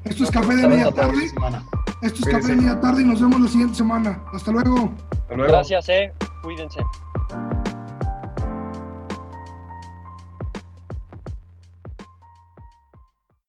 Esto 0.03 0.23
es 0.23 0.29
Café 0.29 0.55
de 0.55 0.67
Media 0.67 0.91
Tarde. 0.91 1.25
Esto 1.25 1.39
es 2.03 2.11
Cuídense. 2.21 2.31
Café 2.31 2.47
de 2.49 2.55
Media 2.57 2.79
Tarde 2.79 3.01
y 3.01 3.05
nos 3.05 3.19
vemos 3.21 3.41
la 3.41 3.47
siguiente 3.47 3.73
semana. 3.75 4.21
Hasta 4.31 4.51
luego. 4.51 4.91
Hasta 5.11 5.35
luego. 5.35 5.51
Gracias, 5.51 5.89
eh. 5.89 6.13
Cuídense. 6.43 6.79